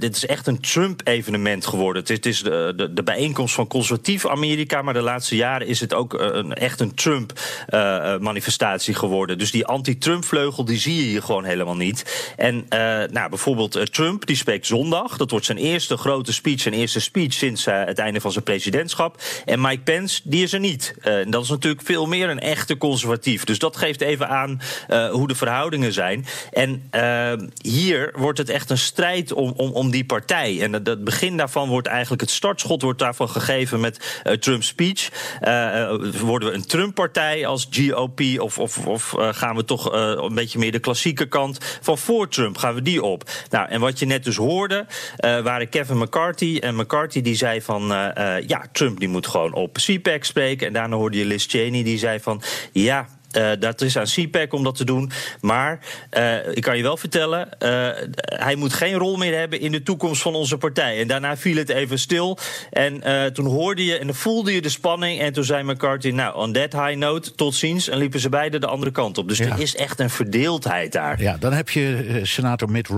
dit 0.00 0.16
is 0.16 0.26
echt 0.26 0.46
een 0.46 0.60
Trump-evenement 0.60 1.66
geworden. 1.66 2.02
Het 2.06 2.26
is, 2.26 2.42
de, 2.42 2.90
de, 2.94 3.02
bijeenkomst 3.02 3.54
van 3.54 3.66
conservatief 3.66 4.26
Amerika. 4.26 4.82
Maar 4.82 4.94
de 4.94 5.00
laatste 5.00 5.36
jaren 5.36 5.66
is 5.66 5.80
het 5.80 5.94
ook 5.94 6.12
een, 6.12 6.54
echt 6.54 6.80
een 6.80 6.94
Trump-manifestatie 6.94 8.94
geworden. 8.94 9.38
Dus 9.38 9.50
die 9.50 9.66
anti-Trump-vleugel 9.66 10.64
die 10.64 10.78
zie 10.78 10.96
je 10.96 11.02
hier 11.02 11.22
gewoon 11.22 11.44
heel 11.44 11.55
helemaal 11.56 11.84
niet. 11.86 12.32
En 12.36 12.54
uh, 12.54 12.78
nou, 13.10 13.28
bijvoorbeeld 13.28 13.76
uh, 13.76 13.82
Trump, 13.82 14.26
die 14.26 14.36
spreekt 14.36 14.66
zondag. 14.66 15.16
Dat 15.16 15.30
wordt 15.30 15.46
zijn 15.46 15.58
eerste 15.58 15.96
grote 15.96 16.32
speech, 16.32 16.60
zijn 16.60 16.74
eerste 16.74 17.00
speech 17.00 17.32
sinds 17.32 17.66
uh, 17.66 17.84
het 17.84 17.98
einde 17.98 18.20
van 18.20 18.32
zijn 18.32 18.44
presidentschap. 18.44 19.22
En 19.44 19.60
Mike 19.60 19.82
Pence, 19.82 20.20
die 20.24 20.42
is 20.42 20.52
er 20.52 20.60
niet. 20.60 20.94
dat 21.28 21.42
is 21.42 21.48
natuurlijk 21.48 21.82
veel 21.84 22.06
meer 22.06 22.28
een 22.28 22.40
echte 22.40 22.76
conservatief. 22.76 23.44
Dus 23.44 23.58
dat 23.58 23.76
geeft 23.76 24.00
even 24.00 24.28
aan 24.28 24.60
hoe 25.10 25.28
de 25.28 25.34
verhoudingen 25.34 25.92
zijn. 25.92 26.26
En 26.52 26.90
hier 27.62 28.12
wordt 28.16 28.38
het 28.38 28.48
echt 28.48 28.70
een 28.70 28.78
strijd 28.78 29.32
om, 29.32 29.52
om, 29.56 29.70
om 29.70 29.90
die 29.90 30.04
partij. 30.04 30.60
En 30.60 30.72
het 30.72 31.04
begin 31.04 31.36
daarvan 31.36 31.68
wordt 31.68 31.86
eigenlijk, 31.86 32.20
het 32.20 32.30
startschot 32.30 32.82
wordt 32.82 32.98
daarvan 32.98 33.28
gegeven 33.28 33.80
met 33.80 34.22
Trump's 34.40 34.66
speech. 34.66 35.08
worden 36.20 36.48
we 36.48 36.54
een 36.54 36.66
Trump-partij 36.66 37.46
als 37.46 37.68
GOP 37.70 38.20
of, 38.38 38.58
of, 38.58 38.86
of 38.86 39.14
gaan 39.16 39.56
we 39.56 39.64
toch 39.64 39.92
een 39.92 40.34
beetje 40.34 40.58
meer 40.58 40.72
de 40.72 40.78
klassieke 40.78 41.26
kant 41.26 41.45
van 41.80 41.98
voor 41.98 42.28
Trump 42.28 42.58
gaan 42.58 42.74
we 42.74 42.82
die 42.82 43.02
op. 43.02 43.30
Nou, 43.50 43.68
en 43.68 43.80
wat 43.80 43.98
je 43.98 44.06
net 44.06 44.24
dus 44.24 44.36
hoorde, 44.36 44.86
uh, 45.24 45.40
waren 45.40 45.68
Kevin 45.68 45.98
McCarthy. 45.98 46.58
En 46.60 46.76
McCarthy 46.76 47.20
die 47.20 47.36
zei 47.36 47.62
van, 47.62 47.92
uh, 47.92 48.08
uh, 48.18 48.34
ja, 48.46 48.64
Trump 48.72 48.98
die 49.00 49.08
moet 49.08 49.26
gewoon 49.26 49.54
op 49.54 49.76
CPAC 49.76 50.24
spreken. 50.24 50.66
En 50.66 50.72
daarna 50.72 50.96
hoorde 50.96 51.18
je 51.18 51.24
Liz 51.24 51.46
Cheney 51.48 51.82
die 51.82 51.98
zei 51.98 52.20
van, 52.20 52.42
ja, 52.72 53.06
uh, 53.36 53.50
dat 53.58 53.80
is 53.80 53.98
aan 53.98 54.04
CPAC 54.04 54.52
om 54.52 54.64
dat 54.64 54.76
te 54.76 54.84
doen. 54.84 55.10
Maar 55.40 55.78
uh, 56.16 56.56
ik 56.56 56.62
kan 56.62 56.76
je 56.76 56.82
wel 56.82 56.96
vertellen, 56.96 57.48
uh, 57.58 57.88
hij 58.20 58.54
moet 58.56 58.72
geen 58.72 58.94
rol 58.94 59.16
meer 59.16 59.38
hebben 59.38 59.60
in 59.60 59.72
de 59.72 59.82
toekomst 59.82 60.22
van 60.22 60.34
onze 60.34 60.58
partij. 60.58 61.00
En 61.00 61.08
daarna 61.08 61.36
viel 61.36 61.56
het 61.56 61.68
even 61.68 61.98
stil. 61.98 62.38
En 62.70 63.02
toen 63.32 63.46
hoorde 63.46 63.84
je 63.84 63.98
en 63.98 64.14
voelde 64.14 64.54
je 64.54 64.62
de 64.62 64.68
spanning. 64.68 65.20
En 65.20 65.32
toen 65.32 65.44
zei 65.44 65.62
McCarthy, 65.62 66.10
nou, 66.10 66.36
on 66.36 66.52
that 66.52 66.72
high 66.72 66.96
note, 66.96 67.34
tot 67.34 67.54
ziens. 67.54 67.88
En 67.88 67.98
liepen 67.98 68.20
ze 68.20 68.28
beide 68.28 68.58
de 68.58 68.66
andere 68.66 68.90
kant 68.90 69.18
op. 69.18 69.28
Dus 69.28 69.38
ja. 69.38 69.46
er 69.46 69.60
is 69.60 69.76
echt 69.76 70.00
een 70.00 70.10
verdeeldheid 70.10 70.92
daar. 70.92 71.22
Ja, 71.22 71.36
dan 71.36 71.52
heb 71.52 71.70
je 71.70 72.20
senator 72.22 72.70
Mitt, 72.70 72.88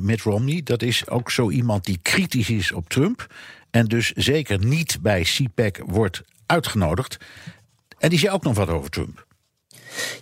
Mitt 0.00 0.22
Romney. 0.22 0.60
Dat 0.64 0.82
is 0.82 1.08
ook 1.08 1.30
zo 1.30 1.50
iemand 1.50 1.84
die 1.84 1.98
kritisch 2.02 2.50
is 2.50 2.72
op 2.72 2.88
Trump. 2.88 3.26
En 3.70 3.86
dus 3.86 4.12
zeker 4.12 4.64
niet 4.64 4.98
bij 5.00 5.22
CPAC 5.22 5.80
wordt 5.86 6.22
uitgenodigd. 6.46 7.16
En 7.98 8.08
die 8.08 8.18
zei 8.18 8.32
ook 8.32 8.42
nog 8.42 8.54
wat 8.54 8.68
over 8.68 8.90
Trump. 8.90 9.26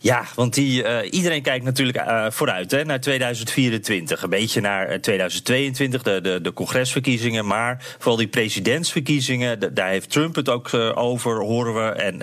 Ja, 0.01 0.25
want 0.35 0.55
die, 0.55 0.85
uh, 0.85 0.99
iedereen 1.11 1.43
kijkt 1.43 1.65
natuurlijk 1.65 1.99
uh, 1.99 2.27
vooruit 2.31 2.71
hè, 2.71 2.85
naar 2.85 3.01
2024. 3.01 4.23
Een 4.23 4.31
beetje 4.31 4.61
naar 4.61 5.01
2022, 5.01 6.03
de, 6.03 6.21
de, 6.21 6.41
de 6.41 6.53
congresverkiezingen. 6.53 7.47
Maar 7.47 7.85
vooral 7.99 8.17
die 8.17 8.29
presidentsverkiezingen, 8.29 9.75
daar 9.75 9.89
heeft 9.89 10.11
Trump 10.11 10.35
het 10.35 10.49
ook 10.49 10.73
uh, 10.73 10.97
over, 10.97 11.41
horen 11.41 11.75
we. 11.75 11.91
En 11.91 12.19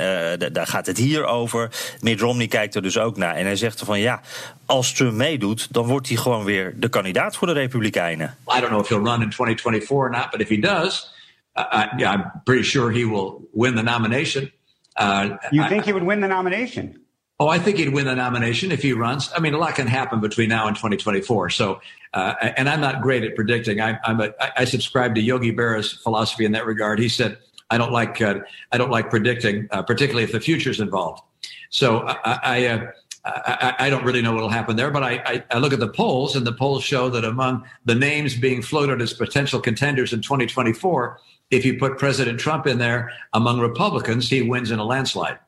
daar 0.54 0.68
gaat 0.68 0.86
het 0.86 0.98
hier 0.98 1.26
over. 1.26 1.70
Mitt 2.02 2.20
Romney 2.20 2.48
kijkt 2.48 2.76
er 2.76 2.82
dus 2.82 2.98
ook 2.98 3.18
naar. 3.18 3.36
En 3.36 3.46
hij 3.46 3.56
zegt 3.56 3.80
er 3.80 3.86
van 3.86 4.00
ja, 4.00 4.22
als 4.66 4.94
Trump 4.94 5.14
meedoet, 5.14 5.74
dan 5.74 5.86
wordt 5.86 6.08
hij 6.08 6.18
gewoon 6.18 6.44
weer 6.44 6.74
de 6.76 6.90
kandidaat 6.90 7.36
voor 7.36 7.48
de 7.48 7.54
Republikeinen. 7.54 8.38
I 8.58 8.60
don't 8.60 8.68
know 8.68 8.82
if 8.82 8.88
he'll 8.88 9.04
run 9.04 9.22
in 9.22 9.30
2024 9.30 9.90
or 9.90 10.10
not, 10.10 10.30
but 10.32 10.42
if 10.42 10.50
he 10.50 10.60
does. 10.60 11.16
I, 11.58 12.04
am 12.04 12.42
pretty 12.44 12.64
sure 12.64 12.92
he 12.92 13.06
will 13.06 13.48
win 13.52 13.76
the 13.76 13.82
nomination. 13.82 14.52
Uh, 15.00 15.38
you 15.52 15.68
think 15.68 15.84
I, 15.84 15.86
he 15.86 15.92
would 15.92 16.06
win 16.06 16.22
the 16.22 16.28
nomination? 16.28 17.07
Oh, 17.40 17.50
I 17.50 17.60
think 17.60 17.78
he'd 17.78 17.94
win 17.94 18.06
the 18.06 18.16
nomination 18.16 18.72
if 18.72 18.82
he 18.82 18.94
runs. 18.94 19.32
I 19.36 19.40
mean, 19.40 19.54
a 19.54 19.60
lot 19.60 19.76
can 19.76 19.86
happen 19.86 20.20
between 20.20 20.50
now 20.50 20.68
and 20.68 20.76
2024. 20.76 21.52
So, 21.52 21.80
uh, 22.16 22.34
and 22.42 22.68
I'm 22.68 22.82
not 22.82 23.02
great 23.02 23.24
at 23.24 23.36
predicting. 23.36 23.80
I, 23.80 24.00
I'm 24.04 24.20
a, 24.22 24.34
I 24.58 24.66
subscribe 24.66 25.14
to 25.16 25.22
Yogi 25.22 25.52
Berra's 25.52 25.94
philosophy 25.94 26.46
in 26.46 26.54
that 26.54 26.66
regard. 26.66 26.98
He 26.98 27.10
said, 27.10 27.38
"I 27.70 27.78
don't 27.78 27.92
like 27.92 28.20
uh, 28.22 28.40
I 28.72 28.80
don't 28.80 28.90
like 28.90 29.12
predicting, 29.12 29.68
uh, 29.70 29.84
particularly 29.84 30.24
if 30.24 30.32
the 30.32 30.40
future's 30.40 30.80
involved." 30.80 31.22
So 31.70 32.00
I. 32.00 32.40
I 32.44 32.66
uh, 32.66 32.92
I, 33.30 33.76
I, 33.80 33.90
don't 33.90 34.06
really 34.06 34.22
know 34.22 34.32
what 34.32 34.42
will 34.42 34.48
happen 34.48 34.78
there, 34.78 34.90
but 34.90 35.04
I, 35.04 35.22
I, 35.26 35.44
I, 35.52 35.58
look 35.58 35.74
at 35.74 35.82
the 35.82 35.90
polls, 35.90 36.38
and 36.38 36.48
the 36.48 36.54
polls 36.54 36.82
show 36.82 37.10
that 37.10 37.26
among 37.26 37.66
the 37.84 37.94
names 37.94 38.38
being 38.38 38.62
floated 38.62 39.02
as 39.02 39.14
potential 39.14 39.60
contenders 39.60 40.14
in 40.14 40.22
2024, 40.22 41.20
if 41.52 41.66
you 41.66 41.78
put 41.78 41.98
President 41.98 42.40
Trump 42.40 42.66
in 42.68 42.78
there 42.78 43.12
among 43.34 43.60
Republicans, 43.60 44.30
he 44.30 44.42
wins 44.42 44.72
in 44.72 44.80
a 44.80 44.86
landslide. 44.86 45.40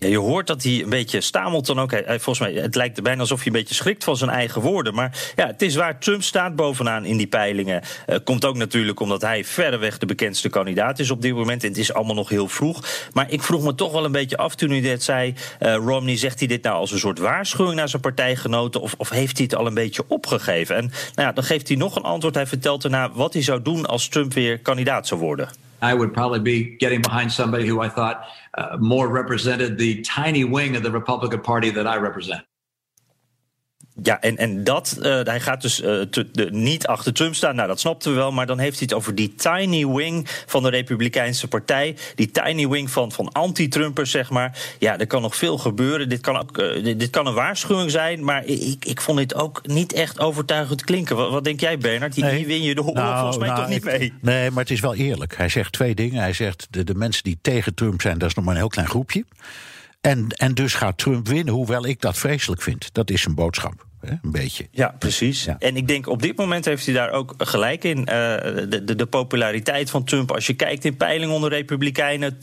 Ja, 0.00 0.08
je 0.08 0.18
hoort 0.18 0.46
dat 0.46 0.62
hij 0.62 0.82
een 0.82 0.88
beetje 0.88 1.20
stamelt 1.20 1.66
dan 1.66 1.80
ook. 1.80 2.02
Volgens 2.06 2.38
mij, 2.38 2.52
het 2.52 2.74
lijkt 2.74 2.96
er 2.96 3.02
bijna 3.02 3.20
alsof 3.20 3.38
hij 3.38 3.46
een 3.46 3.52
beetje 3.52 3.74
schrikt 3.74 4.04
van 4.04 4.16
zijn 4.16 4.30
eigen 4.30 4.60
woorden. 4.60 4.94
Maar 4.94 5.32
ja, 5.36 5.46
het 5.46 5.62
is 5.62 5.74
waar. 5.74 5.98
Trump 5.98 6.22
staat 6.22 6.56
bovenaan 6.56 7.04
in 7.04 7.16
die 7.16 7.26
peilingen. 7.26 7.82
Uh, 8.06 8.16
komt 8.24 8.44
ook 8.44 8.56
natuurlijk 8.56 9.00
omdat 9.00 9.22
hij 9.22 9.44
verreweg 9.44 9.98
de 9.98 10.06
bekendste 10.06 10.48
kandidaat 10.48 10.98
is 10.98 11.10
op 11.10 11.22
dit 11.22 11.34
moment. 11.34 11.62
En 11.62 11.68
het 11.68 11.78
is 11.78 11.92
allemaal 11.92 12.14
nog 12.14 12.28
heel 12.28 12.48
vroeg. 12.48 12.84
Maar 13.12 13.30
ik 13.30 13.42
vroeg 13.42 13.62
me 13.62 13.74
toch 13.74 13.92
wel 13.92 14.04
een 14.04 14.12
beetje 14.12 14.36
af 14.36 14.54
toen 14.54 14.70
u 14.70 14.80
dit 14.80 15.02
zei. 15.02 15.34
Uh, 15.60 15.74
Romney, 15.74 16.16
zegt 16.16 16.38
hij 16.38 16.48
dit 16.48 16.62
nou 16.62 16.76
als 16.76 16.92
een 16.92 16.98
soort 16.98 17.18
waarschuwing 17.18 17.76
naar 17.76 17.88
zijn 17.88 18.02
partijgenoten? 18.02 18.80
Of, 18.80 18.94
of 18.98 19.08
heeft 19.08 19.36
hij 19.36 19.46
het 19.50 19.58
al 19.58 19.66
een 19.66 19.74
beetje 19.74 20.04
opgegeven? 20.08 20.76
En 20.76 20.84
nou 21.14 21.28
ja, 21.28 21.32
dan 21.32 21.44
geeft 21.44 21.68
hij 21.68 21.76
nog 21.76 21.96
een 21.96 22.02
antwoord. 22.02 22.34
Hij 22.34 22.46
vertelt 22.46 22.82
daarna 22.82 23.10
wat 23.12 23.32
hij 23.32 23.42
zou 23.42 23.62
doen 23.62 23.86
als 23.86 24.08
Trump 24.08 24.34
weer 24.34 24.58
kandidaat 24.58 25.06
zou 25.06 25.20
worden. 25.20 25.48
I 25.82 25.94
would 25.94 26.12
probably 26.12 26.42
be 26.42 26.74
getting 26.78 27.02
behind 27.02 27.32
somebody 27.32 27.68
who 27.68 27.82
I 27.82 27.88
thought 27.88 28.18
Uh, 28.58 28.76
more 28.80 29.06
represented 29.06 29.78
the 29.78 30.02
tiny 30.02 30.42
wing 30.42 30.74
of 30.74 30.82
the 30.82 30.90
Republican 30.90 31.40
Party 31.40 31.70
that 31.70 31.86
I 31.86 31.96
represent. 31.96 32.44
Ja, 34.02 34.20
en, 34.20 34.36
en 34.36 34.64
dat, 34.64 34.96
uh, 34.98 35.20
hij 35.22 35.40
gaat 35.40 35.62
dus 35.62 35.80
uh, 35.80 36.00
te, 36.00 36.30
de, 36.32 36.50
niet 36.50 36.86
achter 36.86 37.12
Trump 37.12 37.34
staan. 37.34 37.54
Nou, 37.54 37.68
dat 37.68 37.80
snapten 37.80 38.10
we 38.10 38.16
wel. 38.16 38.32
Maar 38.32 38.46
dan 38.46 38.58
heeft 38.58 38.78
hij 38.78 38.86
het 38.88 38.96
over 38.96 39.14
die 39.14 39.34
tiny 39.34 39.86
wing 39.86 40.28
van 40.46 40.62
de 40.62 40.68
Republikeinse 40.68 41.48
Partij. 41.48 41.96
Die 42.14 42.30
tiny 42.30 42.68
wing 42.68 42.90
van, 42.90 43.12
van 43.12 43.32
anti-Trumpers, 43.32 44.10
zeg 44.10 44.30
maar. 44.30 44.58
Ja, 44.78 44.98
er 44.98 45.06
kan 45.06 45.22
nog 45.22 45.36
veel 45.36 45.58
gebeuren. 45.58 46.08
Dit 46.08 46.20
kan, 46.20 46.38
ook, 46.38 46.58
uh, 46.58 46.84
dit, 46.84 47.00
dit, 47.00 47.10
kan 47.10 47.26
een 47.26 47.34
waarschuwing 47.34 47.90
zijn. 47.90 48.24
Maar 48.24 48.44
ik, 48.44 48.84
ik 48.84 49.00
vond 49.00 49.18
dit 49.18 49.34
ook 49.34 49.66
niet 49.66 49.92
echt 49.92 50.20
overtuigend 50.20 50.84
klinken. 50.84 51.16
Wat, 51.16 51.30
wat 51.30 51.44
denk 51.44 51.60
jij, 51.60 51.78
Bernard? 51.78 52.14
Die, 52.14 52.24
nee. 52.24 52.46
win 52.46 52.62
je 52.62 52.74
de 52.74 52.80
oorlog 52.80 52.94
nou, 52.94 53.18
volgens 53.18 53.38
mij 53.38 53.48
nou, 53.48 53.60
toch 53.60 53.68
niet 53.68 53.86
ik, 53.86 53.98
mee? 53.98 54.12
Nee, 54.20 54.50
maar 54.50 54.62
het 54.62 54.72
is 54.72 54.80
wel 54.80 54.94
eerlijk. 54.94 55.36
Hij 55.36 55.48
zegt 55.48 55.72
twee 55.72 55.94
dingen. 55.94 56.20
Hij 56.20 56.32
zegt, 56.32 56.66
de, 56.70 56.84
de 56.84 56.94
mensen 56.94 57.22
die 57.22 57.38
tegen 57.42 57.74
Trump 57.74 58.00
zijn, 58.00 58.18
dat 58.18 58.28
is 58.28 58.34
nog 58.34 58.44
maar 58.44 58.54
een 58.54 58.60
heel 58.60 58.68
klein 58.68 58.88
groepje. 58.88 59.24
En, 60.00 60.28
en 60.28 60.54
dus 60.54 60.74
gaat 60.74 60.98
Trump 60.98 61.28
winnen, 61.28 61.54
hoewel 61.54 61.86
ik 61.86 62.00
dat 62.00 62.18
vreselijk 62.18 62.62
vind. 62.62 62.88
Dat 62.92 63.10
is 63.10 63.22
zijn 63.22 63.34
boodschap. 63.34 63.86
Een 64.00 64.20
beetje. 64.22 64.68
Ja, 64.70 64.94
precies. 64.98 65.46
En 65.58 65.76
ik 65.76 65.88
denk 65.88 66.06
op 66.06 66.22
dit 66.22 66.36
moment 66.36 66.64
heeft 66.64 66.84
hij 66.84 66.94
daar 66.94 67.10
ook 67.10 67.34
gelijk 67.38 67.84
in. 67.84 67.98
Uh, 67.98 68.04
de, 68.06 68.82
de, 68.84 68.94
de, 68.94 69.06
populariteit 69.06 69.90
van 69.90 70.04
Trump, 70.04 70.32
als 70.32 70.46
je 70.46 70.54
kijkt 70.54 70.84
in 70.84 70.96
peilingen 70.96 71.34
onder 71.34 71.50
Republikeinen, 71.50 72.34
80% 72.34 72.38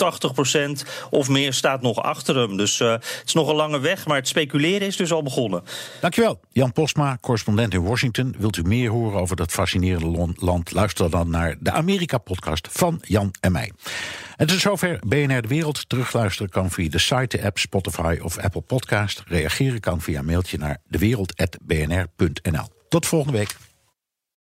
of 1.09 1.29
meer 1.29 1.53
staat 1.53 1.81
nog 1.81 2.01
achter 2.03 2.37
hem. 2.37 2.57
Dus 2.57 2.79
uh, 2.79 2.91
het 2.91 3.23
is 3.25 3.33
nog 3.33 3.49
een 3.49 3.55
lange 3.55 3.79
weg, 3.79 4.05
maar 4.05 4.17
het 4.17 4.27
speculeren 4.27 4.87
is 4.87 4.95
dus 4.95 5.11
al 5.11 5.23
begonnen. 5.23 5.63
Dankjewel. 6.01 6.39
Jan 6.51 6.71
Postma, 6.71 7.17
correspondent 7.21 7.73
in 7.73 7.83
Washington. 7.83 8.35
Wilt 8.37 8.57
u 8.57 8.61
meer 8.61 8.89
horen 8.89 9.19
over 9.19 9.35
dat 9.35 9.51
fascinerende 9.51 10.33
land? 10.39 10.71
Luister 10.71 11.09
dan 11.09 11.29
naar 11.29 11.55
de 11.59 11.71
Amerika-podcast 11.71 12.67
van 12.71 13.01
Jan 13.01 13.33
en 13.39 13.51
mij. 13.51 13.71
En 14.35 14.47
tot 14.47 14.59
zover 14.59 14.99
BNR 15.07 15.41
De 15.41 15.47
Wereld. 15.47 15.89
Terugluisteren 15.89 16.49
kan 16.51 16.71
via 16.71 16.89
de 16.89 16.99
site, 16.99 17.37
de 17.37 17.43
app, 17.43 17.57
Spotify 17.57 18.17
of 18.21 18.37
Apple 18.37 18.61
Podcast. 18.61 19.23
Reageren 19.27 19.79
kan 19.79 20.01
via 20.01 20.21
mailtje 20.21 20.57
naar 20.57 20.77
dewereld.bnr.nl. 20.87 22.67
Tot 22.89 23.05
volgende 23.05 23.37
week. 23.37 23.55